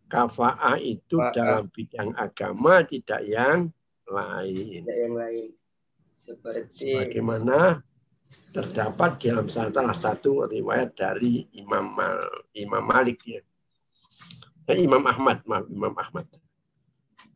[0.07, 3.75] kafaah itu dalam bidang agama tidak yang
[4.07, 4.85] lain.
[4.87, 5.51] tidak yang lain
[6.15, 7.83] seperti Bagaimana
[8.55, 13.43] terdapat dalam salah satu riwayat dari Imam Mal- Imam Malik ya.
[14.71, 16.25] Eh, Imam Ahmad, maaf, Imam Ahmad.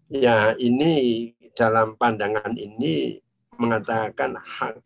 [0.08, 3.18] Ya, ini dalam pandangan ini
[3.58, 4.78] mengatakan hak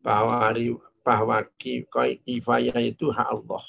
[0.00, 0.50] bahwa
[1.04, 3.64] bahwa kifayah itu hak Allah,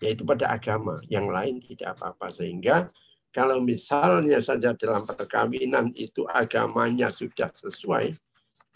[0.00, 0.98] yaitu pada agama.
[1.06, 2.76] Yang lain tidak apa-apa sehingga
[3.30, 8.16] kalau misalnya saja dalam perkawinan itu agamanya sudah sesuai,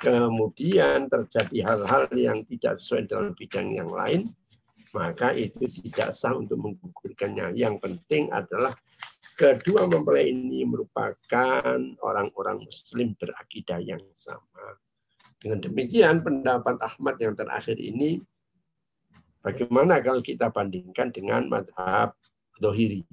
[0.03, 4.35] kemudian terjadi hal-hal yang tidak sesuai dalam bidang yang lain,
[4.91, 7.55] maka itu tidak sah untuk menggugurkannya.
[7.55, 8.75] Yang penting adalah
[9.39, 14.75] kedua mempelai ini merupakan orang-orang muslim berakidah yang sama.
[15.39, 18.19] Dengan demikian pendapat Ahmad yang terakhir ini
[19.43, 22.19] bagaimana kalau kita bandingkan dengan madhab
[22.59, 23.07] dohiri?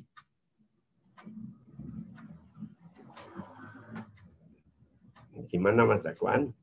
[5.50, 6.54] Gimana Mas Dakwan?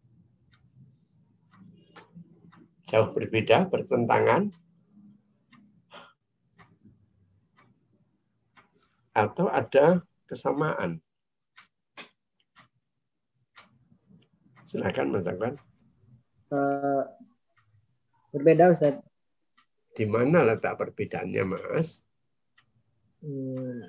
[2.86, 4.54] Jauh berbeda, bertentangan?
[9.10, 11.02] Atau ada kesamaan?
[14.70, 15.58] Silakan Mas Dakwan.
[16.54, 17.04] Eh,
[18.30, 19.02] berbeda Ustaz.
[19.90, 22.06] Di mana letak perbedaannya, Mas?
[23.18, 23.82] Hmm.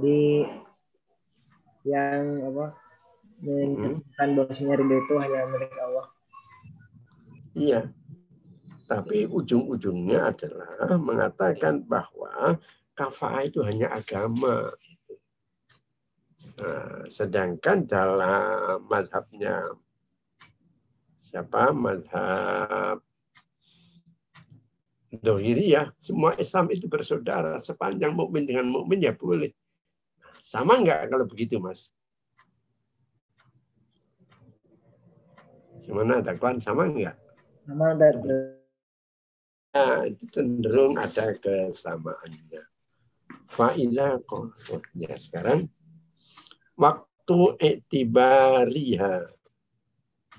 [0.00, 0.44] Di
[1.86, 2.76] yang apa
[3.40, 6.06] menyatakan bahwasanya ridho itu hanya milik Allah.
[7.56, 7.80] Iya.
[8.90, 12.58] Tapi ujung-ujungnya adalah mengatakan bahwa
[12.98, 14.74] kafah itu hanya agama.
[16.58, 19.76] Nah, sedangkan dalam madhabnya
[21.22, 22.98] siapa madhab
[25.10, 27.58] Dohiriyah, semua Islam itu bersaudara.
[27.58, 29.50] Sepanjang mukmin dengan mukmin ya boleh.
[30.50, 31.94] Sama enggak kalau begitu, Mas?
[35.86, 36.58] Gimana, Dakwan?
[36.58, 37.14] Sama enggak?
[37.62, 38.10] Sama ada
[39.70, 42.66] Nah, itu cenderung ada kesamaannya.
[43.46, 44.18] Fa'ilah
[44.98, 45.70] ya sekarang
[46.74, 49.30] waktu etibariha.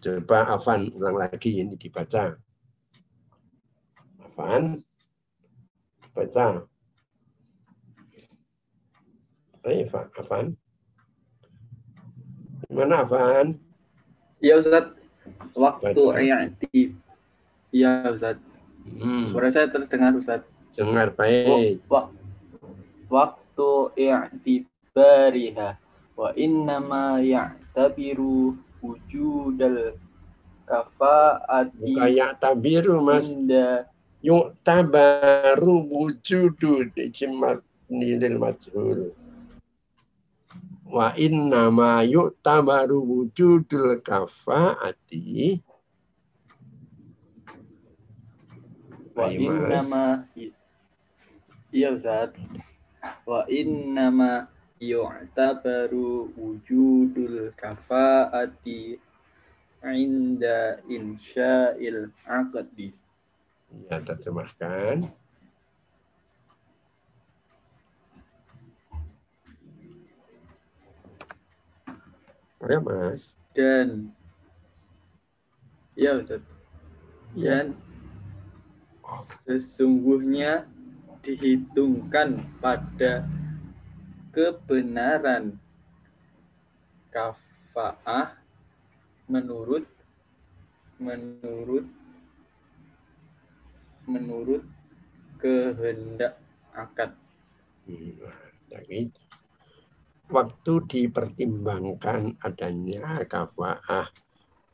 [0.04, 2.36] Coba Afan ulang lagi ini dibaca.
[4.20, 4.84] Afan
[6.12, 6.71] baca.
[9.62, 9.86] Ayo,
[10.18, 10.58] Afan.
[12.66, 13.62] Gimana Afan?
[14.42, 14.90] Iya Ustaz.
[15.54, 16.98] Waktu i'ti.
[17.70, 18.42] Iya Ustaz.
[18.82, 20.42] Hmm, Suara saya terdengar Ustaz.
[20.74, 21.84] dengar baik.
[21.86, 22.10] Wa-
[23.12, 25.76] waktu i'tibariha
[26.16, 29.94] wa innama ya'tabiru wujudal
[30.66, 33.30] kafaati Kayak tabiru mas.
[33.30, 33.86] inda
[34.24, 37.60] Yuk tabaru wujudu jimat
[37.92, 39.12] nilil majhul.
[40.92, 45.64] Wa inna ma yuk tabaru wujudul kafaati.
[49.16, 49.68] wa Ayo, Mas.
[49.68, 50.04] innama
[51.72, 52.32] iya Ustaz
[53.28, 54.48] wa innama
[54.82, 58.98] yu'tabaru wujudul kafaati
[59.84, 62.96] inda insya'il aqdi
[63.88, 65.08] Ya, terjemahkan.
[72.70, 73.34] Ya, Mas.
[73.58, 74.14] dan
[75.98, 76.40] ya Ustaz
[77.36, 77.64] Ya.
[77.64, 77.66] dan
[79.44, 80.70] sesungguhnya
[81.26, 83.28] dihitungkan pada
[84.32, 85.60] kebenaran
[87.12, 88.40] kafaah
[89.28, 89.84] menurut
[90.96, 91.86] menurut
[94.08, 94.64] menurut
[95.42, 96.40] kehendak
[96.72, 97.12] akad
[97.90, 98.14] Hmm.
[100.32, 104.08] Waktu dipertimbangkan adanya kafaah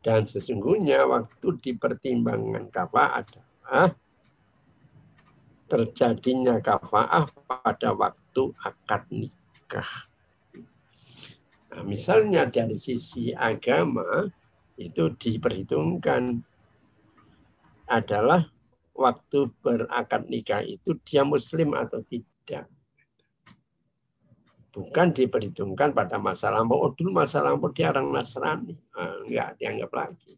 [0.05, 3.89] dan sesungguhnya waktu dipertimbangkan kafaah adalah
[5.67, 9.91] terjadinya kafaah pada waktu akad nikah.
[11.67, 14.31] Nah, misalnya dari sisi agama
[14.79, 16.39] itu diperhitungkan
[17.89, 18.47] adalah
[18.95, 22.71] waktu berakad nikah itu dia muslim atau tidak.
[24.77, 26.77] Bukan diperhitungkan pada masa lampau.
[26.85, 28.77] Oh dulu masa lampau dia orang Nasrani.
[28.93, 30.37] Nah, enggak dianggap lagi.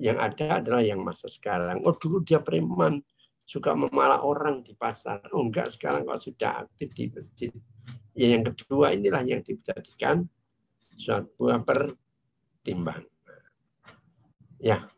[0.00, 1.84] Yang ada adalah yang masa sekarang.
[1.84, 3.04] Oh dulu dia preman.
[3.44, 5.20] Suka memalah orang di pasar.
[5.36, 7.52] Oh enggak sekarang kok sudah aktif di masjid.
[8.16, 10.24] Ya, yang kedua inilah yang dijadikan
[10.96, 13.04] suatu pertimbangan.
[14.56, 14.88] Ya,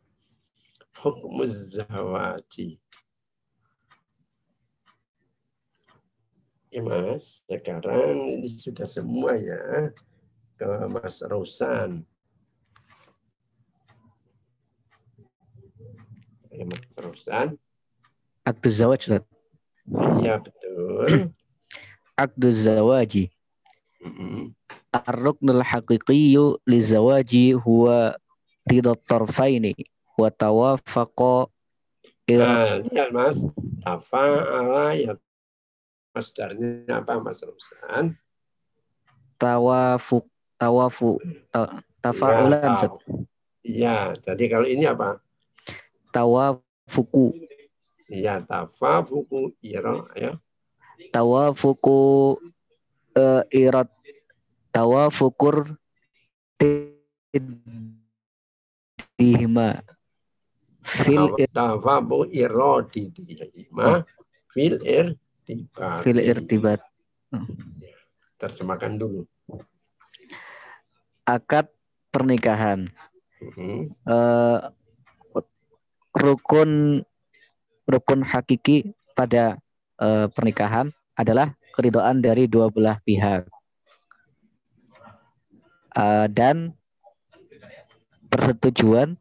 [1.03, 2.79] hukum zawaji.
[6.75, 9.95] Ya mas, sekarang ini sudah semua ya
[10.59, 12.03] ke Mas Rosan.
[16.51, 17.55] Ya, Mas Rosan.
[18.43, 19.23] Aktu zawaj, Ustaz.
[20.21, 21.31] Iya betul.
[22.25, 23.31] Akdu zawaji.
[24.91, 28.17] Ar-ruknul haqiqiyyu li zawaji huwa
[28.67, 29.75] ridha tarfaini
[30.19, 31.53] wa tawafaqa
[32.27, 33.39] Nah, lihat mas,
[33.87, 35.15] tafa'ala ya
[36.17, 38.17] masdarnya apa Mas Rosan?
[39.37, 40.25] tawafuq
[40.57, 41.21] tawafu
[41.53, 41.69] ta,
[42.01, 42.97] tafa'ulan Ustaz.
[43.61, 45.21] Iya, jadi kalau ini apa?
[46.09, 47.37] tawafuku
[48.09, 50.41] Iya, tafafuku ira ya.
[51.13, 51.99] tawafuku
[53.13, 53.93] eh, irat
[54.73, 55.77] tawafukur
[59.21, 59.85] dihima
[60.81, 64.07] fil ir- tafabu irodi dihima
[64.49, 64.81] fil
[65.47, 66.03] irtibat.
[66.03, 66.81] fil irtibat
[68.37, 69.25] Terjemahkan dulu.
[71.25, 71.67] akad
[72.11, 72.87] pernikahan
[73.37, 73.93] Mhm.
[74.05, 74.59] eh,
[76.17, 77.03] rukun
[77.85, 79.61] rukun hakiki pada
[79.97, 83.49] eh, pernikahan adalah keridhaan dari dua belah pihak
[85.97, 86.77] Eh, dan
[88.29, 89.17] persetujuan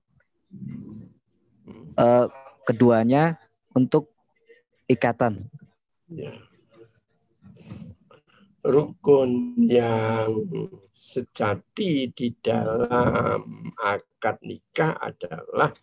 [1.95, 2.25] eh,
[2.67, 3.39] keduanya
[3.71, 4.11] untuk
[4.85, 5.47] ikatan
[6.15, 6.31] Ya.
[8.63, 10.31] Rukun yang
[10.89, 13.43] sejati di dalam
[13.77, 15.75] akad nikah adalah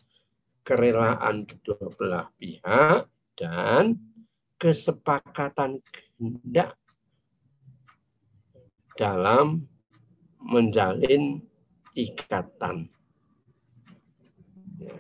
[0.64, 3.07] kerelaan kedua belah pihak
[3.37, 4.01] dan
[4.57, 6.74] kesepakatan kehendak
[8.97, 9.68] dalam
[10.41, 11.45] menjalin
[11.93, 12.89] ikatan.
[14.80, 14.97] Ya.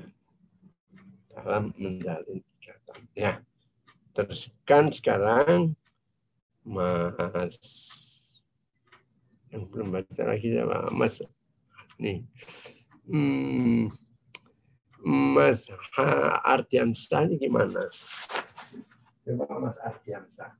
[1.32, 3.00] Dalam menjalin ikatan.
[3.16, 3.40] Ya.
[4.12, 5.72] Teruskan sekarang
[6.68, 7.56] Mas
[9.48, 10.92] yang belum baca lagi siapa?
[10.92, 11.24] Mas
[11.96, 12.20] nih.
[13.08, 13.88] Hmm,
[15.02, 17.88] Mas Ha Ardiansyah ini gimana?
[19.24, 20.52] Coba Mas Ardiansyah.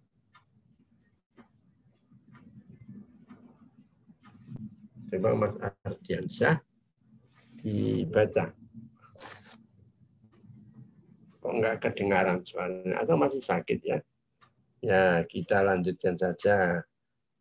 [5.12, 5.55] Coba Mas
[5.85, 6.56] Ardiansyah
[7.60, 8.61] dibaca.
[11.43, 13.02] Kok enggak kedengaran suaranya?
[13.02, 13.98] Atau masih sakit ya?
[14.78, 16.86] Ya, kita lanjutkan saja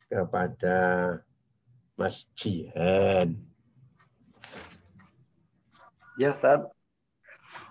[0.09, 0.77] kepada
[1.93, 3.37] Mas Jihan.
[6.17, 6.65] Ya Ustaz.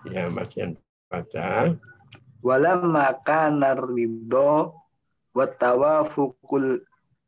[0.07, 0.79] Ya, Mas Jihan
[1.11, 1.75] baca.
[2.39, 4.71] Walamma kana ridho
[5.35, 6.79] wa tawafuqul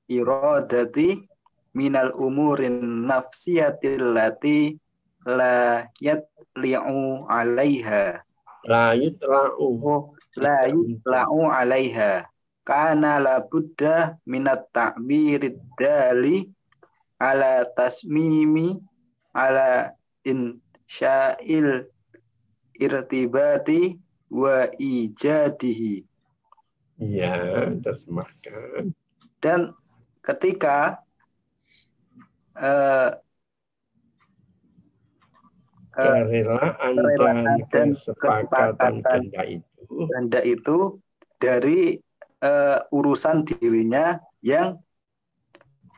[0.07, 1.27] iradati
[1.75, 4.80] minal umurin nafsiyatil lati
[5.27, 8.23] la yatli'u 'alaiha
[8.64, 9.68] La yutla'u.
[10.40, 12.26] la yutla'u 'alaiha
[12.64, 16.48] kana la budda minat ta'birid dali
[17.19, 18.80] ala tasmimi
[19.35, 19.91] ala
[20.23, 21.91] insya'il
[22.80, 23.99] irtibati
[24.31, 26.07] wa ijadihi
[27.03, 28.95] Ya, terjemahkan.
[29.44, 29.76] dan
[30.23, 31.03] ketika
[32.56, 33.10] eh,
[35.93, 39.93] Kerelaan kerelaan dan kesepakatan kehendak itu.
[40.09, 40.77] kehendak itu
[41.37, 42.01] dari
[42.41, 44.81] eh, urusan dirinya yang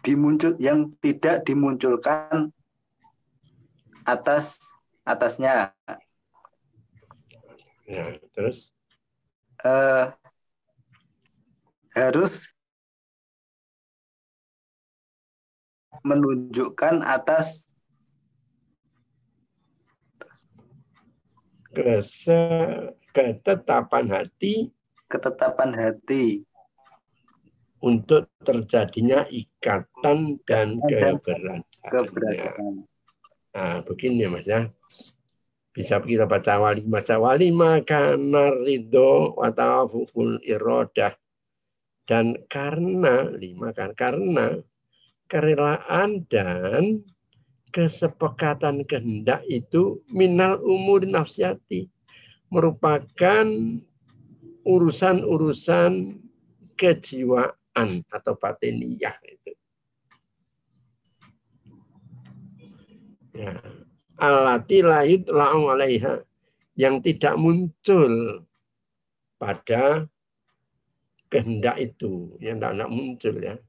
[0.03, 2.51] dimuncul yang tidak dimunculkan
[4.05, 4.59] atas
[5.07, 5.73] atasnya.
[7.87, 8.69] Ya, terus?
[9.65, 10.05] Eh,
[11.95, 12.51] harus
[16.05, 17.65] menunjukkan atas
[21.75, 22.39] kese,
[23.11, 24.71] ketetapan hati
[25.05, 26.41] ketetapan hati
[27.85, 32.89] untuk terjadinya ikatan dan keberadaan.
[33.55, 34.67] Nah, begini Mas ya.
[35.75, 37.51] Bisa kita baca wali masa wali
[37.83, 41.13] karena ridho watawafukul irodah.
[42.05, 44.61] Dan karena, lima kan, karena
[45.25, 47.01] kerelaan dan
[47.75, 51.91] kesepakatan kehendak itu minal umur nafsiati
[52.47, 53.43] merupakan
[54.63, 56.15] urusan-urusan
[56.79, 59.51] kejiwaan atau batiniyah itu.
[63.35, 63.59] Ya.
[64.15, 66.23] Alati layut la'u alaiha
[66.79, 68.39] yang tidak muncul
[69.35, 70.07] pada
[71.27, 73.59] kehendak itu yang tidak muncul ya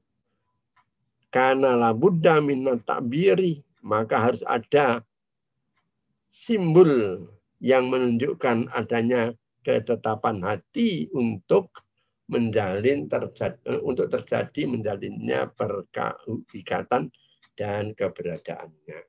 [1.27, 4.99] karena la buddha min takbiri maka harus ada
[6.27, 7.23] simbol
[7.63, 9.31] yang menunjukkan adanya
[9.63, 11.71] ketetapan hati untuk
[12.27, 17.07] menjalin terjadi untuk terjadi menjalinnya perikatan
[17.55, 18.99] dan keberadaannya.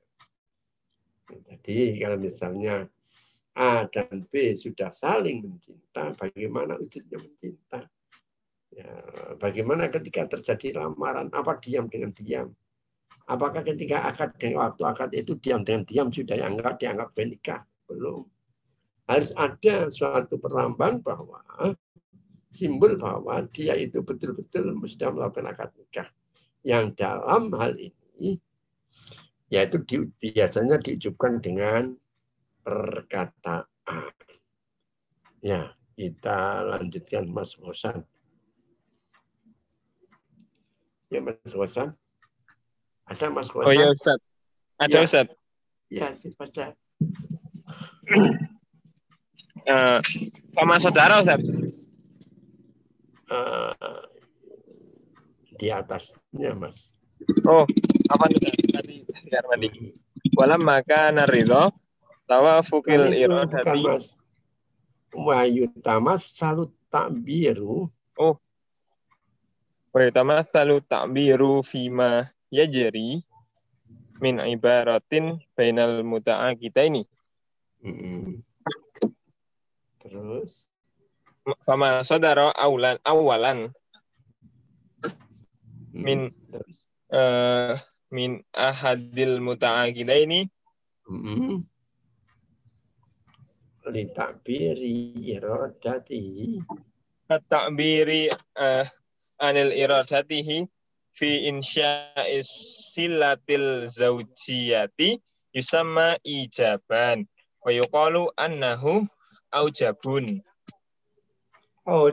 [1.29, 2.87] Jadi kalau misalnya
[3.53, 7.85] A dan B sudah saling mencinta, bagaimana wujudnya mencinta?
[8.71, 8.89] Ya,
[9.35, 11.27] bagaimana ketika terjadi lamaran?
[11.35, 12.55] Apa diam dengan diam?
[13.29, 17.61] Apakah ketika akad dengan waktu akad itu diam dengan diam sudah dianggap dianggap menikah?
[17.85, 18.25] Belum.
[19.05, 21.45] Harus ada suatu perlambang bahwa
[22.49, 26.09] simbol bahwa dia itu betul-betul sudah melakukan akad nikah.
[26.65, 28.41] Yang dalam hal ini
[29.49, 31.93] yaitu di, biasanya diucapkan dengan
[32.61, 34.13] perkataan.
[35.41, 38.05] Ya, kita lanjutkan Mas Hosan.
[41.09, 41.97] Ya Mas Hosan.
[43.09, 43.65] Ada Mas Hosan?
[43.65, 44.19] Oh ya Ustaz.
[44.77, 45.01] Ada Ya.
[45.03, 45.27] Ustaz.
[45.89, 46.07] Ya,
[46.37, 46.65] baca.
[49.69, 49.99] Eh,
[50.55, 51.43] sama saudara Ustaz.
[53.27, 54.01] Eh,
[55.59, 56.95] di atasnya Mas.
[57.43, 57.67] Oh,
[58.07, 58.55] apa Ustaz?
[58.71, 59.67] Tadi biar mandi.
[60.39, 61.11] Walam maka
[62.71, 63.81] Bukan itu, bukan irodati.
[63.83, 64.05] Mas.
[65.11, 67.91] Wahyu tamas salut takbiru.
[68.15, 68.39] Oh.
[69.89, 73.21] Wa yatamatsalu ta'biru fima yajri
[74.19, 77.07] min ibaratin bainal muta'aqitaini.
[77.85, 78.43] Mm-mm.
[80.03, 80.67] Terus
[81.65, 83.73] Fama sadara awlan awalan
[85.95, 86.29] min
[87.09, 87.73] eh
[88.13, 90.45] min ahadil muta'aqidaini
[91.09, 91.65] Mm-mm.
[93.89, 96.61] li takbiri irodati.
[97.29, 98.85] at-ta'biri eh,
[99.41, 100.69] anil iradatihi
[101.19, 102.47] fi insya'is
[102.95, 105.19] silatil zawjiyati
[105.51, 107.27] yusamma ijaban
[107.59, 109.03] wa yuqalu annahu
[109.51, 110.39] aujabun.
[111.83, 112.07] Nah,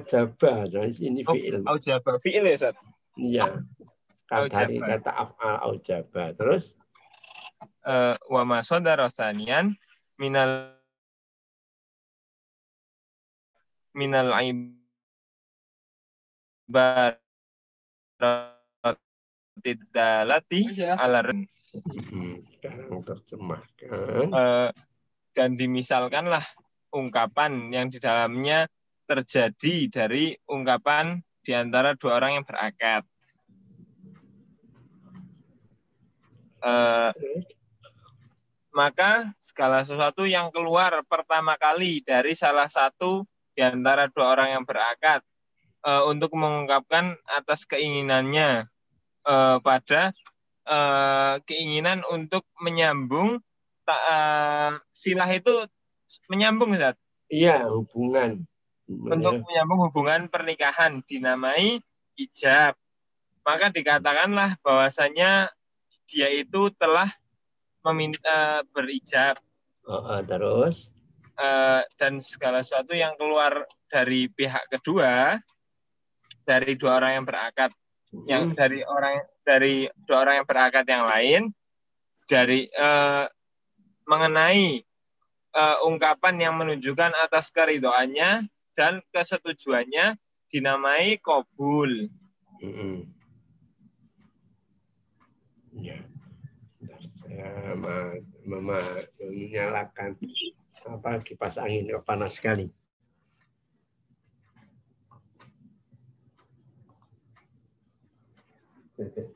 [0.99, 1.63] ini Oh, fi'il.
[1.69, 2.75] aujaba fi'il ya Ustaz?
[3.15, 3.63] Iya.
[4.27, 4.87] Kata Aujaba.
[4.91, 6.35] kata af'al aujaba.
[6.35, 6.75] Terus
[7.87, 9.71] Eh, wa ma sadara saniyan
[10.19, 10.75] minal
[13.95, 14.35] minal
[19.57, 24.29] ibaratid dalati ala ren- mm, sekarang terjemahkan.
[24.37, 24.71] eh,
[25.33, 26.45] dan dimisalkanlah
[26.93, 28.69] ungkapan yang di dalamnya
[29.09, 33.03] terjadi dari ungkapan di antara dua orang yang berakad.
[36.67, 37.13] Eh,
[38.75, 43.25] maka segala sesuatu yang keluar pertama kali dari salah satu
[43.57, 45.25] di antara dua orang yang berakad
[45.87, 48.69] eh, untuk mengungkapkan atas keinginannya
[49.27, 50.15] eh, pada
[50.67, 53.43] eh, keinginan untuk menyambung
[53.83, 55.67] ta- eh, silah itu
[56.31, 56.95] menyambung Ustaz.
[57.27, 58.47] Iya, hubungan.
[58.87, 61.83] untuk menyambung hubungan pernikahan dinamai
[62.15, 62.79] ijab.
[63.43, 65.51] Maka dikatakanlah bahwasanya
[66.07, 67.11] dia itu telah
[67.83, 69.39] meminta berijab
[69.87, 70.91] Oh, terus
[71.39, 75.39] eh, dan segala sesuatu yang keluar dari pihak kedua
[76.43, 77.71] dari dua orang yang berakad
[78.27, 81.43] yang dari orang dari dua orang yang berakad yang lain
[82.31, 83.25] dari eh,
[84.07, 84.83] mengenai
[85.55, 88.47] eh, ungkapan yang menunjukkan atas keridoannya
[88.77, 90.15] dan kesetujuannya
[90.53, 92.09] dinamai kobul.
[92.63, 93.05] Mm-mm.
[95.77, 96.01] Ya.
[96.81, 97.77] Bentar, saya
[98.47, 100.17] mema- menyalakan
[100.87, 102.71] apa kipas angin panas sekali.
[108.97, 109.36] Perfecto.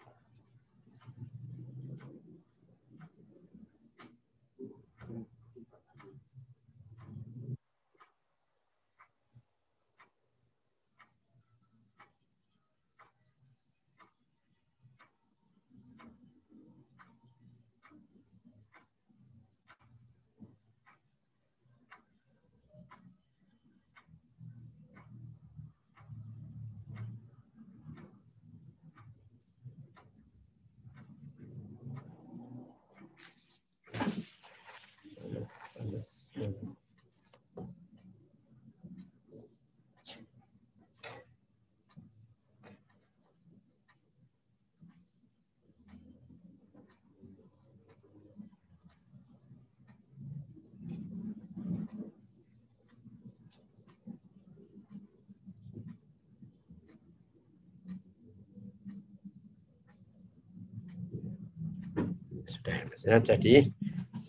[62.51, 63.01] Sudah, Mas.
[63.07, 63.73] Ya, jadi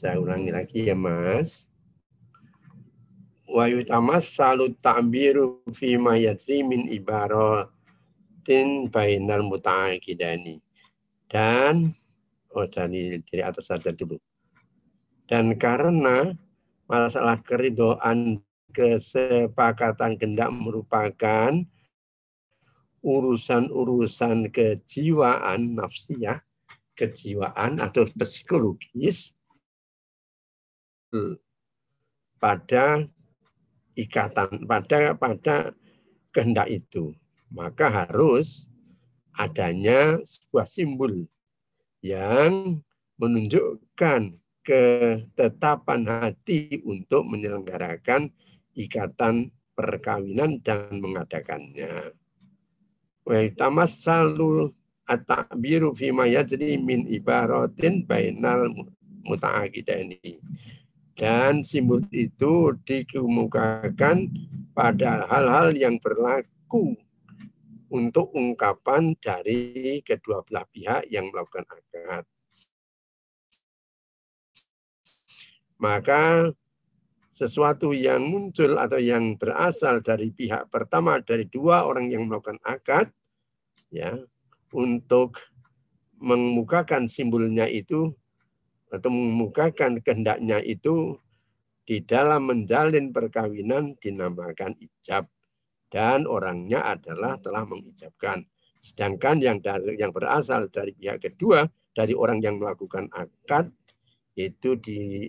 [0.02, 1.70] saya ulangi lagi ya, Mas.
[3.46, 7.70] Wa yutamas salut ta'biru fi ma yajri min ibaratin
[8.90, 10.58] bainal muta'akidani.
[11.30, 11.94] Dan,
[12.58, 14.18] oh dari, dari atas saja dulu.
[15.30, 16.34] Dan karena
[16.90, 18.42] masalah keridoan
[18.74, 21.54] kesepakatan kendak merupakan
[23.06, 26.42] urusan-urusan kejiwaan nafsiyah,
[26.98, 29.38] kejiwaan atau psikologis
[32.42, 33.06] pada
[33.96, 35.76] ikatan pada pada
[36.32, 37.12] kehendak itu
[37.52, 38.72] maka harus
[39.36, 41.28] adanya sebuah simbol
[42.02, 42.80] yang
[43.20, 48.34] menunjukkan ketetapan hati untuk menyelenggarakan
[48.74, 52.14] ikatan perkawinan dan mengadakannya.
[53.22, 54.74] Wa tamassalu
[55.06, 58.70] at-ta'biru fi ma yajri min ibaratin bainal
[59.26, 60.42] muta'aqidaini.
[61.16, 64.32] Dan simbol itu dikemukakan
[64.72, 66.96] pada hal-hal yang berlaku
[67.92, 72.24] untuk ungkapan dari kedua belah pihak yang melakukan akad.
[75.76, 76.54] Maka
[77.36, 83.10] sesuatu yang muncul atau yang berasal dari pihak pertama dari dua orang yang melakukan akad
[83.90, 84.14] ya
[84.70, 85.42] untuk
[86.22, 88.14] mengemukakan simbolnya itu
[88.92, 91.16] atau mengemukakan kehendaknya itu
[91.88, 95.26] di dalam menjalin perkawinan dinamakan ijab
[95.92, 98.48] dan orangnya adalah telah mengijabkan.
[98.82, 103.70] Sedangkan yang dari, yang berasal dari pihak kedua dari orang yang melakukan akad
[104.40, 105.28] itu di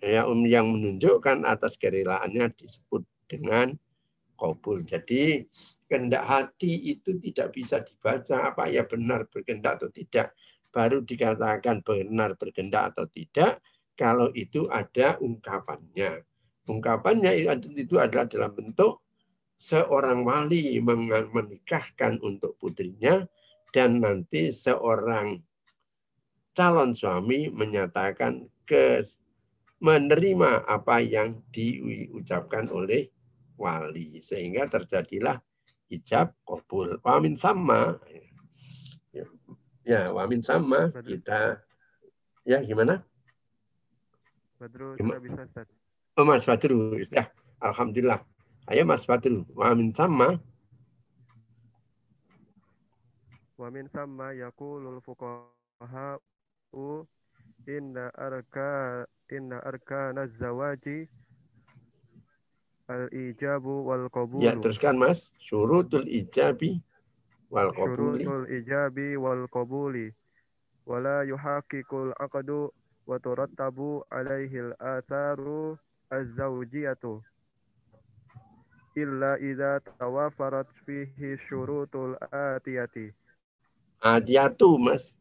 [0.00, 3.76] ya, um, yang menunjukkan atas kerelaannya disebut dengan
[4.36, 4.82] kabul.
[4.84, 5.44] Jadi
[5.86, 10.32] kehendak hati itu tidak bisa dibaca apa ya benar berkehendak atau tidak.
[10.74, 13.62] Baru dikatakan benar berkehendak atau tidak
[13.94, 16.26] kalau itu ada ungkapannya.
[16.66, 17.30] Ungkapannya
[17.78, 19.06] itu adalah dalam bentuk
[19.54, 23.22] seorang wali menikahkan untuk putrinya
[23.70, 25.38] dan nanti seorang
[26.58, 29.06] calon suami menyatakan ke
[29.78, 33.14] menerima apa yang diucapkan oleh
[33.54, 34.18] wali.
[34.18, 35.38] Sehingga terjadilah
[35.92, 37.94] ijab kabul wamin sama
[39.84, 41.60] ya wamin sama kita.
[42.44, 43.00] Ya gimana?
[44.60, 45.68] Badru sudah bisa Ustaz.
[46.16, 47.00] oh Mas Badru.
[47.08, 47.28] Ya
[47.60, 48.20] alhamdulillah.
[48.68, 49.44] Ayo Mas Badru.
[49.52, 50.40] Wamin sama.
[53.54, 56.18] Wa min sama yaqulul fuqaha
[56.74, 57.06] u
[57.70, 61.06] inna arka inna arkana zawaji
[62.90, 64.42] al ijabu wal qabulu.
[64.42, 65.30] ya teruskan Mas.
[65.38, 66.82] Syurutul ijabi
[67.54, 68.18] wal qabuli.
[68.18, 70.10] syurutul ijabi wal qabuli.
[70.84, 72.74] Wala yuhaqiqul aqdu
[73.06, 75.78] wa turattabu alaihi al atharu
[76.10, 77.22] az-zawjiyatu.
[78.98, 83.14] Illa idza tawafarat fihi syurutul atiyati.
[84.02, 85.14] Adiatu Mas.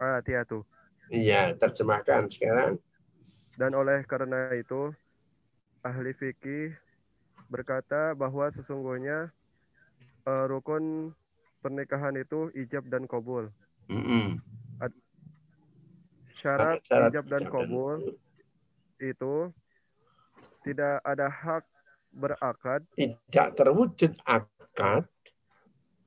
[0.00, 0.64] Atiyatu.
[1.12, 2.80] Iya terjemahkan sekarang.
[3.60, 4.96] Dan oleh karena itu
[5.84, 6.72] ahli fikih
[7.52, 9.28] berkata bahwa sesungguhnya
[10.24, 11.12] eh, rukun
[11.60, 13.48] pernikahan itu ijab dan kabul.
[13.86, 14.40] Mm-mm.
[16.40, 17.96] Syarat, Syarat ijab dan ijab dan kabul
[18.96, 19.34] itu
[20.64, 21.64] tidak ada hak
[22.10, 25.04] berakad, tidak terwujud akad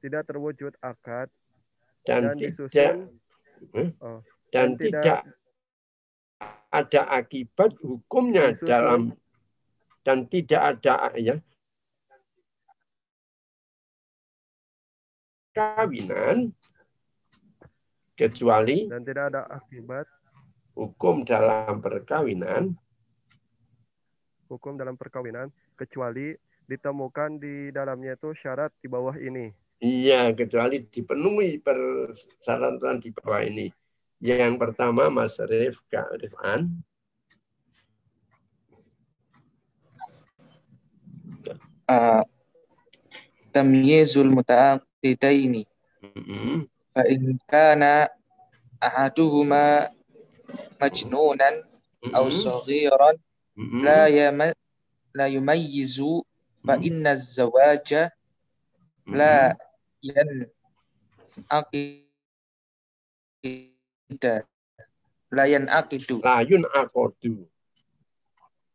[0.04, 1.32] tidak terwujud akad
[2.04, 2.98] dan, dan tidak disusun
[3.72, 3.96] Hmm?
[4.04, 4.20] oh,
[4.52, 5.22] dan dan tidak- tidak
[6.68, 8.68] ada akibat hukumnya Disusun.
[8.68, 9.02] dalam
[10.04, 11.40] dan tidak ada ya
[15.54, 16.50] perkawinan
[18.18, 20.10] kecuali dan tidak ada akibat
[20.74, 22.74] hukum dalam perkawinan
[24.50, 26.34] hukum dalam perkawinan kecuali
[26.66, 29.54] ditemukan di dalamnya itu syarat di bawah ini.
[29.84, 33.68] Iya, kecuali dipenuhi persyaratan di bawah ini.
[34.24, 36.72] Yang pertama Mas Rifka Rifan.
[41.84, 42.24] Uh,
[43.52, 45.68] tamyizul muta'aq litaini
[46.96, 48.08] fa in kana
[48.80, 49.92] ahaduhuma
[50.80, 51.56] majnunan
[52.16, 53.16] aw saghiran
[53.84, 54.56] la yama
[55.12, 56.24] la yumayyizu
[56.64, 58.12] fa inna zawaja
[59.06, 59.60] la
[60.00, 60.48] yan
[61.52, 61.84] akida
[65.34, 67.48] layan akidu layun akodu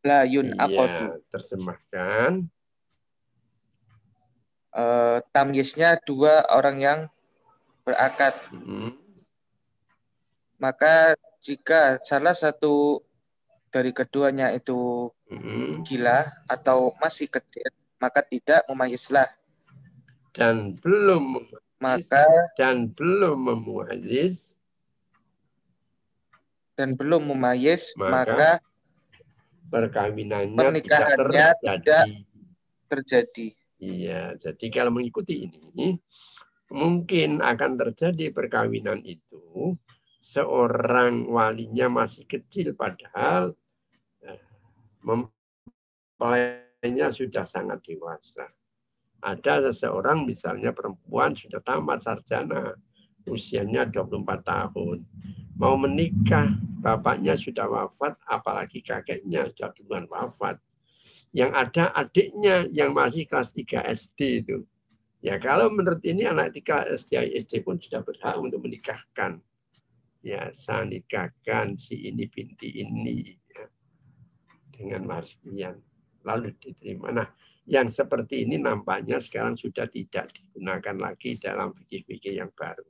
[0.05, 2.49] layun akodu ya, terjemahkan.
[4.69, 7.01] Eh, tamyiznya dua orang yang
[7.89, 8.93] berakad Mm.
[10.61, 13.01] maka jika salah satu
[13.73, 15.89] dari keduanya itu Mm.
[15.89, 19.33] gila atau masih kecil maka tidak memayizlah
[20.37, 21.49] Dan belum
[21.81, 22.29] maka
[22.61, 24.53] dan belum memuayiz
[26.77, 28.51] dan belum memayis Maka maka
[29.73, 32.11] perkawinannya Pernikahannya tidak terjadi.
[32.87, 33.49] terjadi
[33.79, 35.95] Iya, jadi kalau mengikuti ini
[36.69, 39.79] mungkin akan terjadi perkawinan itu
[40.19, 43.55] seorang walinya masih kecil padahal
[44.27, 44.43] eh,
[45.07, 48.51] mempelainya sudah sangat dewasa.
[49.19, 52.75] Ada seseorang misalnya perempuan sudah tamat sarjana,
[53.27, 55.03] usianya 24 tahun.
[55.59, 60.63] Mau menikah, bapaknya sudah wafat, apalagi kakeknya sudah duluan wafat.
[61.37, 64.59] Yang ada adiknya yang masih kelas 3 SD itu.
[65.19, 69.43] Ya kalau menurut ini anak 3 SD, SD pun sudah berhak untuk menikahkan.
[70.23, 73.67] Ya, saya nikahkan si ini binti ini ya,
[74.75, 75.79] dengan mahar sekian.
[76.27, 77.15] Lalu diterima.
[77.15, 77.29] Nah,
[77.69, 82.87] yang seperti ini nampaknya sekarang sudah tidak digunakan lagi dalam fikih-fikih yang baru.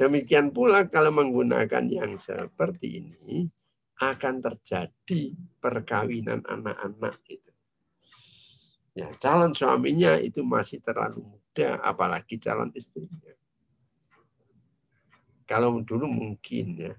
[0.00, 3.46] Demikian pula kalau menggunakan yang seperti ini
[4.02, 5.22] akan terjadi
[5.62, 7.52] perkawinan anak-anak itu.
[8.98, 13.32] Ya, calon suaminya itu masih terlalu muda, apalagi calon istrinya.
[15.46, 16.94] Kalau dulu mungkin ya,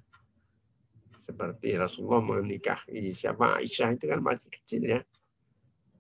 [1.20, 5.00] seperti Rasulullah menikahi siapa Aisyah itu kan masih kecil ya,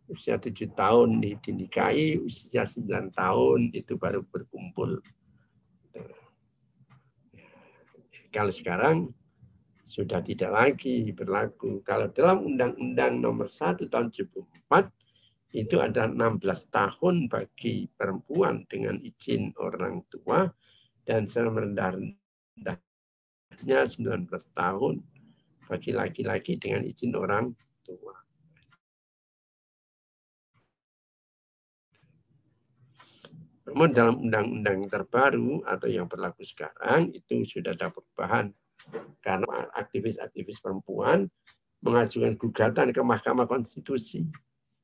[0.09, 4.99] usia tujuh tahun dinikahi, usia sembilan tahun itu baru berkumpul.
[8.33, 9.13] Kalau sekarang
[9.93, 11.85] sudah tidak lagi berlaku.
[11.85, 14.89] Kalau dalam Undang-Undang Nomor 1 Tahun 74
[15.53, 16.41] itu ada 16
[16.73, 20.49] tahun bagi perempuan dengan izin orang tua
[21.05, 22.81] dan serendah-rendahnya
[23.61, 24.93] 19 tahun
[25.69, 27.53] bagi laki-laki dengan izin orang
[27.85, 28.17] tua.
[33.69, 38.49] Namun dalam undang-undang terbaru atau yang berlaku sekarang itu sudah ada perubahan
[39.23, 41.27] karena aktivis-aktivis perempuan
[41.83, 44.23] mengajukan gugatan ke Mahkamah Konstitusi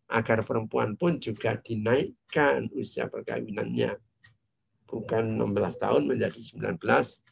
[0.09, 3.95] agar perempuan pun juga dinaikkan usia perkawinannya.
[4.89, 6.81] Bukan 16 tahun menjadi 19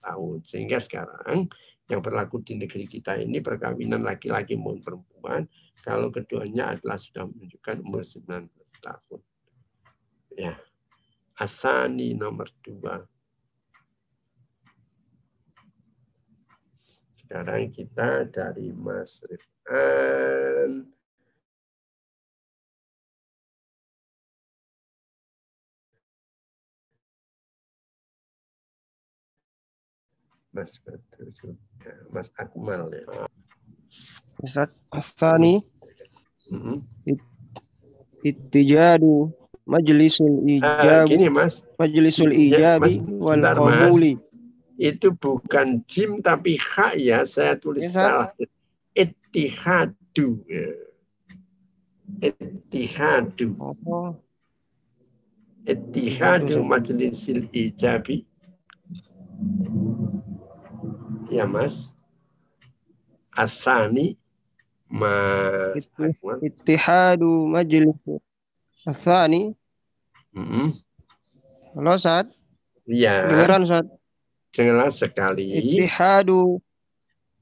[0.06, 0.38] tahun.
[0.46, 1.50] Sehingga sekarang
[1.90, 5.42] yang berlaku di negeri kita ini perkawinan laki-laki maupun perempuan
[5.82, 8.46] kalau keduanya adalah sudah menunjukkan umur 19
[8.84, 9.22] tahun.
[10.38, 10.54] Ya.
[11.38, 13.06] Asani nomor dua
[17.28, 20.88] Sekarang kita dari Mas Rifan.
[30.56, 31.96] Mas Badru sudah.
[32.16, 33.28] Mas Akmal ya.
[34.40, 35.60] Ustaz Astani
[36.48, 36.80] Mhm.
[38.24, 39.36] ittijadu
[39.68, 44.16] majlisul ijab gini Mas, majlisul Ya, Mas, ijabi wal qabuli
[44.78, 47.26] itu bukan jim tapi kha ya.
[47.26, 48.08] Saya tulis Ustaz.
[48.08, 48.30] salah.
[48.94, 50.46] Ittihadu.
[50.48, 50.70] Ya.
[52.22, 53.58] Ittihadu.
[53.60, 54.16] oh
[56.64, 58.24] majlisil ijabi.
[61.28, 61.98] Ya Mas.
[63.38, 64.18] Asani
[64.90, 65.86] Mas
[66.42, 68.02] ittihadu majlis
[68.82, 69.54] Asani
[70.34, 70.74] Mm-mm.
[71.78, 72.34] halo Ustaz
[72.90, 73.86] Ya, dengeran Ustaz
[74.58, 75.46] jelas sekali.
[75.54, 76.58] ittihadu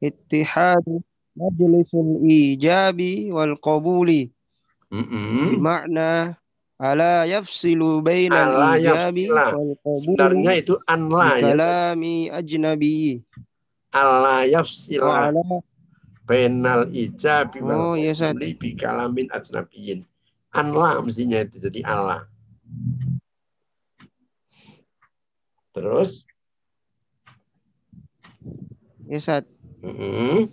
[0.04, 1.00] ittihadu
[1.36, 4.32] majlisul ijabi wal qabuli
[4.92, 5.58] Mm-mm.
[5.60, 6.36] Bermakna
[6.80, 9.46] ala yafsilu bainal Ala ijabi yafsila.
[9.56, 9.72] wal
[10.04, 11.44] Sebenarnya qabuli itu anla ya.
[11.52, 12.96] kalami ajnabi
[13.96, 15.44] Allah wa yafsila ala
[16.28, 20.04] bainal ijabi Oh, wal iya, qabuli bi kalamin ajnabiyin.
[20.56, 22.24] Anla mestinya itu jadi Allah.
[25.76, 26.24] Terus
[29.10, 29.44] ya Ustaz
[29.84, 30.50] mm-mm.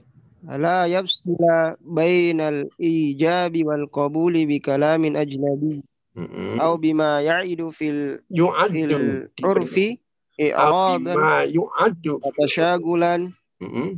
[0.48, 5.80] ala yafsila bainal ijabi wal qabuli bi kalamin ajnabi
[6.12, 6.60] Mm-mm.
[6.60, 9.96] au bima ya'idu fil yu'addu fil urfi
[10.36, 13.96] i'radan bima yu'addu tashagulan Mm-mm.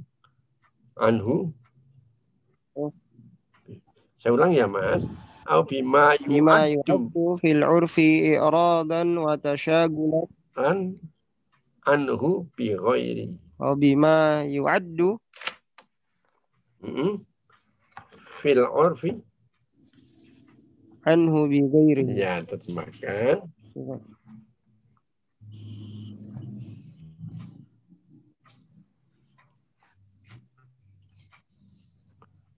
[1.00, 1.50] anhu
[4.24, 5.12] Saya ulang ya Mas.
[5.44, 10.24] Au bima bima yu'addu yu'addu fil urfi i'radan wa tashagulan
[10.56, 10.96] an
[11.84, 13.36] anhu bi ghairi.
[13.58, 15.18] Wa bima yu'addu.
[18.40, 19.16] Fil urfi
[21.04, 22.04] anhu bi ghairi.
[22.16, 23.40] ya terjemahkan.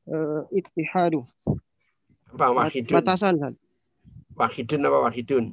[0.07, 1.27] Eh, ittihadu.
[2.31, 2.95] Apa wahidun?
[2.95, 3.55] Batasan, Ustaz.
[4.39, 5.45] Wahidun apa wahidun?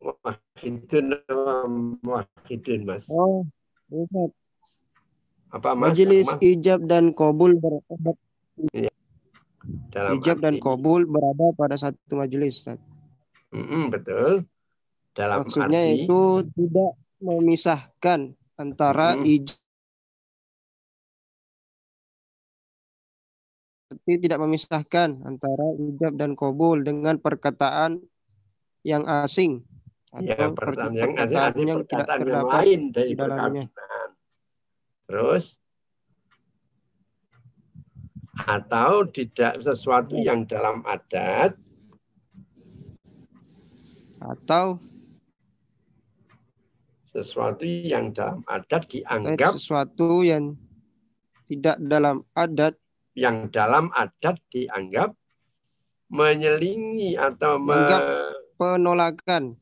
[0.00, 1.66] Wahidun apa
[2.04, 3.04] wahidun Mas?
[3.08, 3.46] Oh,
[3.88, 4.30] Ustaz.
[5.48, 5.96] Apa Mas?
[5.96, 6.40] Majelis Mas?
[6.42, 8.12] ijab dan kabul berada
[9.88, 12.60] Dalam ijab dan arti- kabul berada pada satu majelis.
[12.62, 12.78] Ustaz.
[13.54, 14.44] Mm-mm, betul.
[15.16, 16.20] Dalam Maksudnya arti itu
[16.52, 18.20] tidak memisahkan
[18.60, 19.24] antara Mm-mm.
[19.26, 19.58] ijab
[23.88, 28.04] Seperti tidak memisahkan antara ijab dan kabul dengan perkataan
[28.84, 29.64] yang asing
[30.24, 34.08] ya atau perkataan per- yang ada perkataan yang tidak yang lain dari perkawinan.
[35.08, 35.44] Terus?
[38.38, 41.58] Atau tidak sesuatu yang dalam adat?
[44.22, 44.78] Atau
[47.12, 50.54] sesuatu yang dalam adat dianggap sesuatu yang
[51.50, 52.78] tidak dalam adat.
[53.18, 55.18] Yang dalam adat dianggap
[56.08, 59.58] menyelingi atau me- penolakan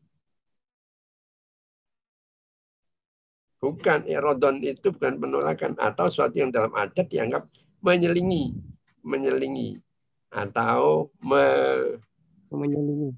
[3.67, 7.51] bukan erodon itu bukan penolakan atau sesuatu yang dalam adat dianggap
[7.83, 8.55] menyelingi
[9.03, 9.83] menyelingi
[10.31, 11.99] atau me-
[12.47, 13.11] menyelingi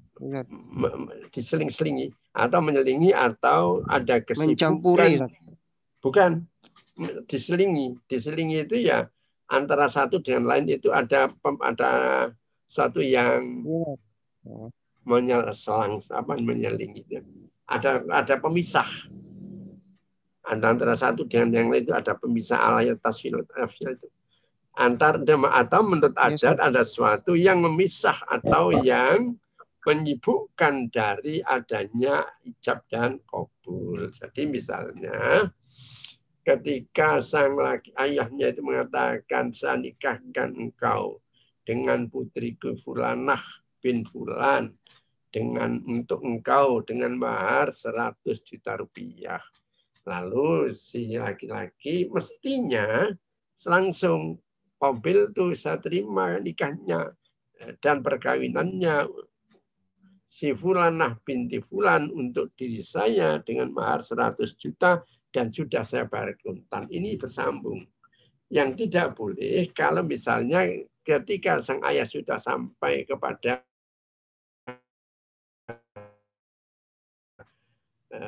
[0.49, 4.57] me- diseling-selingi atau menyelingi atau ada kesibukan.
[4.57, 5.21] Mencampuri
[6.01, 6.49] bukan
[7.29, 7.93] diselingi.
[8.09, 9.05] Diselingi itu ya
[9.45, 11.91] antara satu dengan lain itu ada pem- ada
[12.65, 14.65] suatu yang Iya.
[15.05, 17.05] menyelang apa menyelingi.
[17.69, 18.89] Ada ada pemisah
[20.47, 24.07] antara antara satu dengan yang lain itu ada pemisah alayat tasfil itu
[24.79, 29.35] antar atau menurut Yes, adat ada sesuatu yang memisah atau yang
[29.83, 34.07] menyibukkan dari adanya ijab dan kabul.
[34.07, 35.51] Jadi misalnya
[36.47, 41.19] ketika sang laki ayahnya itu mengatakan saya nikahkan engkau
[41.67, 43.41] dengan putriku Fulanah
[43.83, 44.71] bin Fulan
[45.29, 49.43] dengan untuk engkau dengan mahar 100 juta rupiah.
[50.09, 53.05] Lalu si laki-laki mestinya
[53.69, 54.41] langsung
[54.81, 57.13] mobil tuh saya terima nikahnya
[57.77, 59.05] dan perkawinannya
[60.25, 66.37] si Fulanah binti Fulan untuk diri saya dengan mahar 100 juta dan sudah saya bayar
[66.41, 66.89] kontan.
[66.89, 67.85] Ini bersambung.
[68.49, 70.65] Yang tidak boleh kalau misalnya
[71.05, 73.61] ketika sang ayah sudah sampai kepada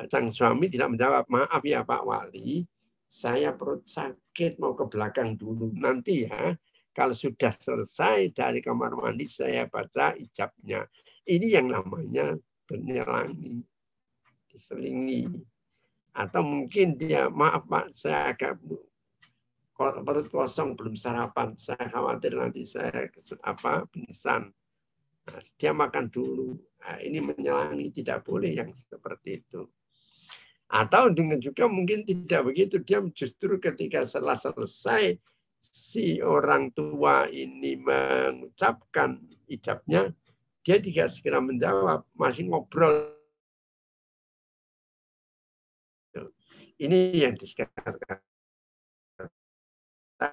[0.06, 2.62] sang suami tidak menjawab, maaf ya Pak Wali,
[3.06, 5.74] saya perut sakit mau ke belakang dulu.
[5.76, 6.54] Nanti ya,
[6.92, 10.86] kalau sudah selesai dari kamar mandi saya baca ijabnya.
[11.28, 12.36] Ini yang namanya
[12.72, 13.60] menyelangi,
[14.48, 15.28] diselingi.
[16.12, 18.60] Atau mungkin dia, maaf Pak, saya agak
[19.76, 21.56] perut kosong belum sarapan.
[21.56, 23.08] Saya khawatir nanti saya
[23.42, 24.52] apa pingsan.
[25.22, 26.56] Nah, dia makan dulu.
[26.82, 29.70] Nah, ini menyelangi tidak boleh yang seperti itu.
[30.66, 32.82] Atau dengan juga mungkin tidak begitu.
[32.82, 35.14] Dia justru ketika setelah selesai
[35.62, 40.10] si orang tua ini mengucapkan ijabnya,
[40.66, 43.14] dia tidak segera menjawab, masih ngobrol.
[46.82, 48.18] Ini yang dikatakan
[50.22, 50.30] Nah,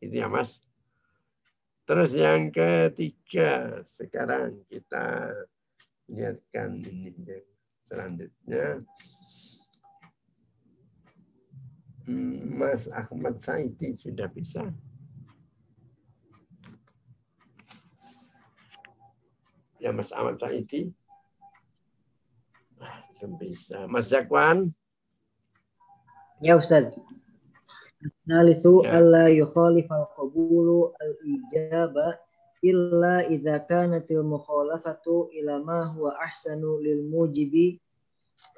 [0.00, 0.60] itu ya Mas.
[1.86, 5.30] Terus yang ketiga, sekarang kita
[6.10, 7.46] lihatkan ini yang
[7.86, 8.66] selanjutnya.
[12.06, 14.66] Hmm, Mas Ahmad Saidi sudah bisa.
[19.78, 20.90] Ya Mas Ahmad Saidi.
[22.82, 23.86] Ah, belum bisa.
[23.86, 24.74] Mas Zakwan.
[26.42, 26.90] Ya Ustaz.
[28.26, 28.98] Nalithu Ya.
[28.98, 32.18] alla yukhalif al-qabulu al-ijaba
[32.62, 37.78] illa idza kanat al-mukhalafatu ila ma huwa ahsanu lil mujibi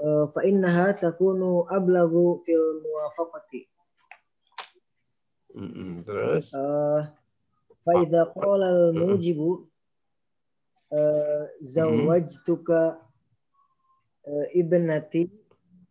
[0.00, 3.68] eh, fa innaha takunu ablagu fil muwafaqati.
[6.06, 7.02] Terus Eh,
[7.84, 9.66] fa idza qala al mujibu
[10.90, 13.00] eh, zawwajtuka
[14.28, 14.46] eh,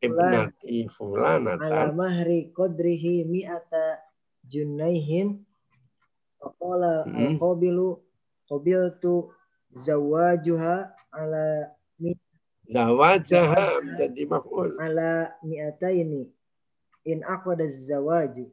[0.01, 4.01] ibnati ibnati ala fulanatan mahri qadrihi mi'ata
[4.45, 5.41] junaihin
[6.37, 7.35] Mhm.
[7.41, 7.97] al-qabilu
[8.45, 9.33] qabiltu
[9.73, 12.13] zawajuha ala mi,
[12.69, 14.69] zawajaha menjadi maf'ul.
[14.77, 16.29] ala mi'ataini
[17.09, 18.47] in aqada zawaju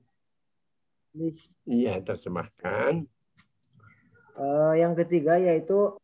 [1.65, 3.07] Iya, terjemahkan.
[4.35, 5.95] Eh, yang ketiga yaitu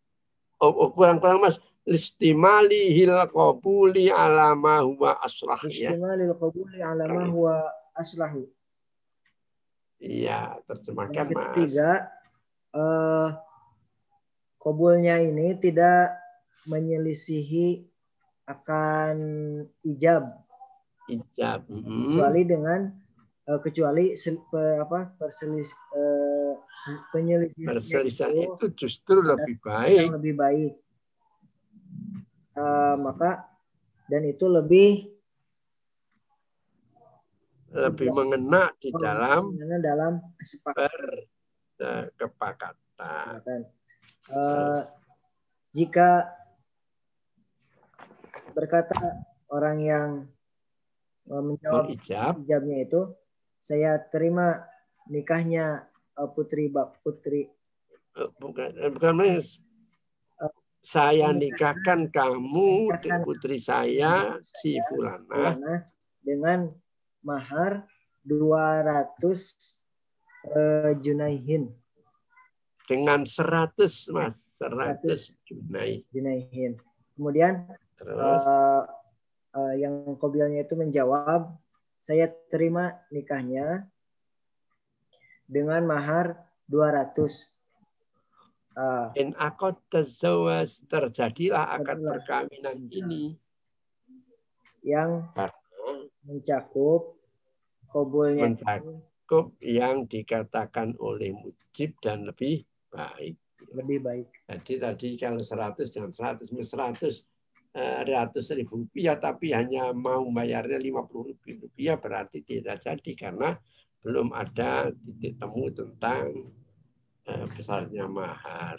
[0.61, 1.57] Oh, oh, kurang-kurang Mas.
[1.91, 5.91] Listimali hil qabuli ala ma huwa aslah ya.
[5.91, 7.67] istimalil qabuli ala ma huwa
[7.99, 8.47] aslahu
[10.01, 11.43] Iya, terjemahkan yang Mas.
[11.53, 11.91] ketiga
[12.71, 13.29] eh
[14.57, 16.15] kabulnya ini tidak
[16.65, 17.85] menyelisihi
[18.47, 19.17] akan
[19.83, 20.31] ijab
[21.11, 21.67] Ijab.
[21.67, 22.15] Mm-mm.
[22.17, 22.81] kecuali dengan
[23.45, 24.15] eh, kecuali
[24.49, 26.55] pe- apa perselis eh,
[27.11, 30.07] penyelisihan Perselisihan itu itu justru lebih baik.
[30.17, 30.73] lebih baik
[32.51, 33.47] Eh, maka
[34.11, 35.07] dan itu lebih
[37.71, 41.23] Lebih mengena di dalam karena dalam kesepakatan
[41.79, 43.61] berkepakatan.
[44.27, 44.81] Eh,
[45.71, 46.35] jika
[48.59, 49.23] berkata
[49.55, 50.09] orang yang
[51.31, 52.43] eh, menjawab Mengijab.
[52.43, 53.01] ijabnya itu
[53.63, 54.67] saya terima
[55.07, 55.87] nikahnya
[56.19, 57.55] eh, putri bak putri
[58.19, 59.63] Eh, Bukan, bukan Mas.
[60.81, 62.89] Saya nikahkan kamu
[63.25, 65.29] putri saya si Fulana.
[65.29, 65.75] Fulana
[66.25, 66.73] dengan
[67.21, 67.85] mahar
[68.25, 69.21] 200
[70.57, 71.69] eh, junaihin.
[72.89, 76.03] Dengan 100 Mas, 100 junai.
[76.11, 76.81] junaihin.
[77.15, 77.69] Kemudian
[78.01, 78.17] Terus?
[78.17, 78.83] eh,
[79.61, 81.55] eh, yang kobilnya itu menjawab
[82.01, 83.85] saya terima nikahnya
[85.45, 87.60] dengan mahar 200
[88.79, 93.35] Ah, in akad terjadilah akad perkawinan ini.
[94.87, 95.27] Yang
[96.23, 97.19] mencakup
[97.91, 102.63] kobulnya itu mencakup yang dikatakan oleh mujib dan lebih
[102.95, 103.37] baik.
[103.71, 104.27] lebih baik.
[104.49, 107.23] Jadi tadi kalau 100 jangan 100, mis 100
[107.77, 113.55] eh, ratus ribu rupiah tapi hanya mau bayarnya 50 ribu rupiah berarti tidak jadi karena
[114.01, 116.51] belum ada titik temu tentang
[117.27, 118.79] eh, besarnya mahar.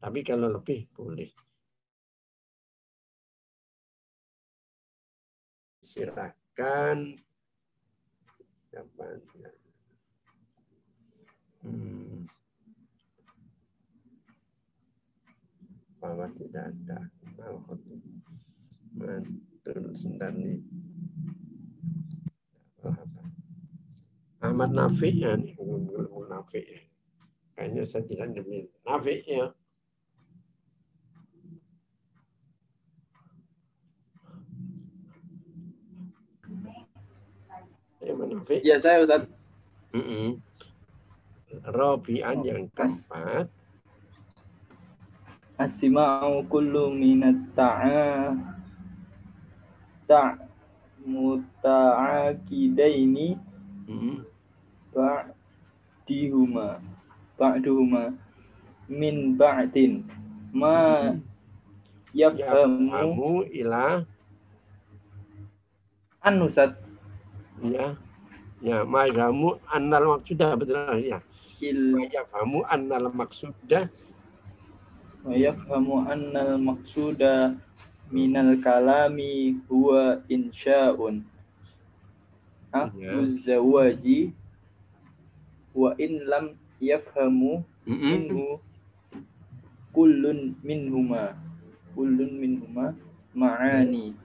[0.00, 1.30] Tapi kalau lebih boleh.
[5.84, 7.18] Silakan.
[11.62, 12.24] Hmm.
[16.02, 16.98] bahwa tidak ada.
[18.98, 20.58] Mantul sebentar nih.
[24.42, 26.91] Ahmad Nafi ya nih, ilmu Nafi ya.
[27.62, 28.66] Kayaknya saya tidak demi
[29.22, 29.54] ya.
[38.02, 38.66] Ya, Nafi.
[38.66, 39.30] Ya saya Ustaz.
[41.70, 43.46] Robian yang keempat.
[45.54, 48.34] Asma'u kullu minat ta'a
[50.10, 50.34] ta'
[51.06, 53.38] muta'akidaini
[53.86, 54.26] Mm.
[54.90, 56.82] ba'dihuma
[57.38, 58.12] ba'duhuma
[58.88, 60.04] min ba'din
[60.52, 61.16] ma
[62.12, 64.04] yafhamu ila
[66.22, 66.76] an Ustaz
[67.64, 67.96] ya
[68.62, 71.18] ya majamu annal maksudah betul ya.
[71.62, 73.86] Il majamu annal maksudah
[75.22, 77.54] wa yafhamu annal maqsuda
[78.10, 81.22] minal kalami huwa insya'un.
[82.74, 84.34] Aku zawaji
[85.72, 88.58] wa in lam yafhamu minhu
[89.94, 91.38] kullun minhuma
[91.94, 92.98] kullun minhuma
[93.38, 94.18] ma'ani.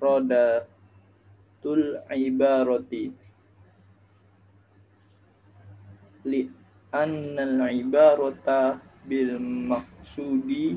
[0.00, 3.10] Mufradatul ibarati.
[6.28, 6.44] Li
[6.92, 8.76] annal ibarata
[9.08, 10.76] bil maksudi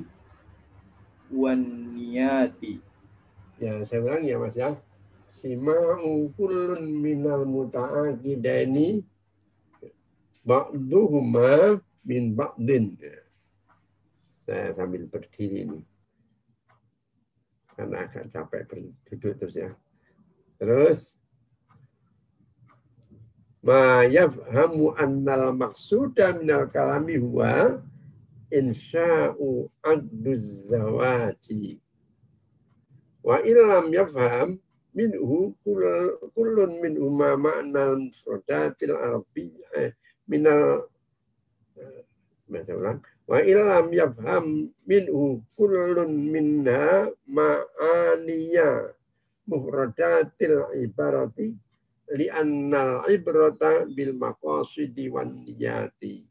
[1.29, 2.79] wan niyati.
[3.59, 4.71] Ya saya ulang ya mas ya
[5.43, 9.03] sima'u kullun minal muta'aqidaini
[10.47, 12.95] ba'duhuma min ba'din.
[12.95, 13.19] Ya.
[14.47, 15.79] saya sambil berdiri ini.
[17.75, 18.63] Karena agak capek
[19.11, 19.71] duduk terus ya.
[20.63, 21.11] Terus
[23.59, 27.83] ma yafhamu annal maksuda minal kalami huwa
[28.51, 31.79] insya'u aduz zawaji
[33.23, 34.59] wa illam yafham
[34.93, 35.53] minhu
[36.33, 39.93] kullun min umma ma'nal mufradatil arabiyyah
[40.29, 40.87] minal
[41.77, 42.01] eh,
[42.47, 42.99] baca ulang?
[43.25, 48.93] Wa illam yafham minhu kullun minha ma'aniya
[49.49, 51.57] mufradatil ibarati
[52.13, 56.27] li annal ibrata bil maqasidi wan niyati.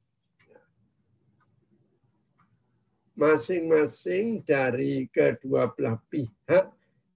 [3.13, 6.73] Masing-masing dari kedua belah pihak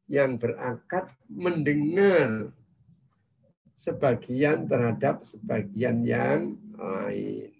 [0.06, 2.54] yang berakad mendengar
[3.82, 7.54] sebagian terhadap sebagian yang lain.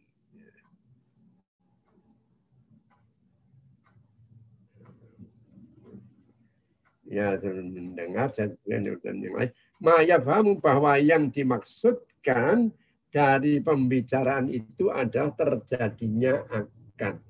[7.06, 8.98] Ya, mendengar sebagian yang
[9.31, 9.51] lain.
[9.78, 12.74] Maya fahamu bahwa yang dimaksudkan
[13.14, 17.23] dari pembicaraan itu adalah terjadinya akad.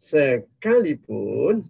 [0.00, 1.68] Sekalipun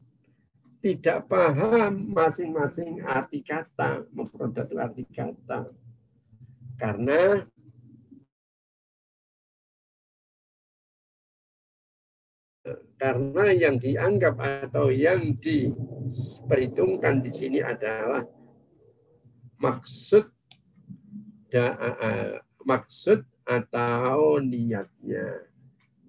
[0.89, 5.69] tidak paham masing-masing arti kata, mufradat itu arti kata.
[6.81, 7.45] Karena
[12.97, 18.25] karena yang dianggap atau yang diperhitungkan di sini adalah
[19.61, 20.25] maksud
[21.53, 21.77] da,
[22.65, 25.45] maksud atau niatnya.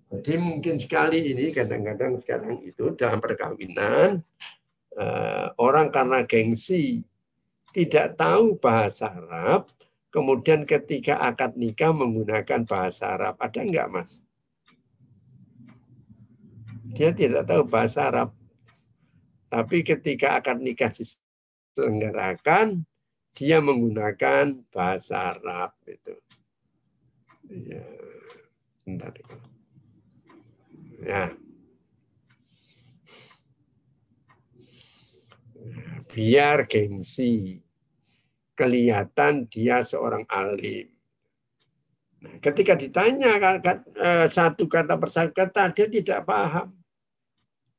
[0.08, 4.24] Jadi mungkin sekali ini kadang-kadang sekarang itu dalam perkawinan
[5.60, 7.04] orang karena gengsi
[7.72, 9.70] tidak tahu bahasa Arab,
[10.10, 13.38] kemudian ketika akad nikah menggunakan bahasa Arab.
[13.38, 14.12] Ada enggak, Mas?
[16.98, 18.30] Dia tidak tahu bahasa Arab.
[19.50, 22.86] Tapi ketika akad nikah diselenggarakan,
[23.38, 26.18] dia menggunakan bahasa Arab itu.
[27.50, 27.86] Ya,
[28.86, 29.14] bentar.
[31.02, 31.34] Ya.
[36.10, 37.61] Biar gengsi.
[38.57, 40.91] Kelihatan dia seorang alim.
[42.19, 46.76] Nah, ketika ditanya eh, satu kata per satu kata, dia tidak paham.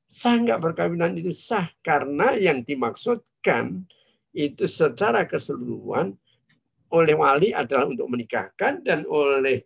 [0.09, 3.85] Sah nggak perkawinan itu sah karena yang dimaksudkan
[4.35, 6.17] itu secara keseluruhan
[6.91, 9.63] oleh wali adalah untuk menikahkan dan oleh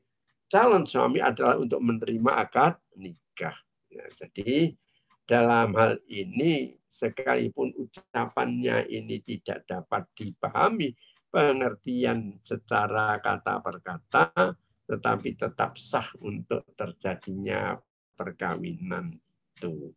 [0.50, 3.56] calon suami adalah untuk menerima akad nikah.
[3.88, 4.76] Ya, jadi
[5.24, 10.92] dalam hal ini sekalipun ucapannya ini tidak dapat dipahami
[11.32, 14.54] pengertian secara kata per kata,
[14.86, 17.74] tetapi tetap sah untuk terjadinya
[18.14, 19.10] perkawinan
[19.58, 19.90] itu.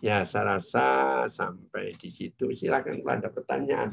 [0.00, 0.86] Ya, saya rasa
[1.26, 2.54] sampai di situ.
[2.54, 3.90] Silakan kalau ada pertanyaan.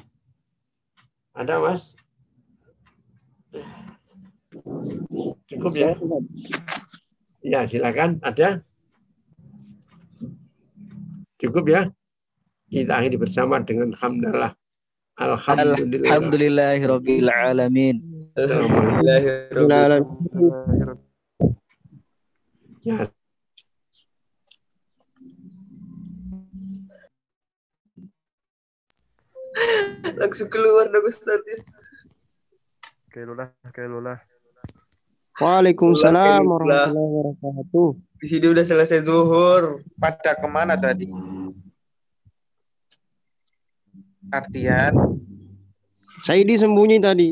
[1.35, 1.97] Ada, Mas?
[5.49, 5.91] Cukup ya?
[7.43, 8.23] Ya, silakan.
[8.23, 8.63] Ada?
[11.37, 11.85] Cukup ya?
[12.67, 14.51] Kita akhiri bersama dengan hamdalah.
[15.17, 16.09] Alhamdulillah.
[16.13, 17.95] Alhamdulillahirabbil alamin.
[18.37, 20.97] Alhamdulillahirabbil
[22.87, 23.11] Ya,
[30.17, 31.41] Langsung keluar dong Ustaz.
[31.45, 31.59] ya.
[33.11, 34.17] Kailulah, kailulah.
[35.37, 37.89] Waalaikumsalam warahmatullahi wabarakatuh.
[38.17, 39.85] Di sini udah selesai zuhur.
[39.97, 41.09] Pada ke mana tadi?
[44.27, 44.91] Artian
[46.25, 47.31] Saya disembunyi tadi.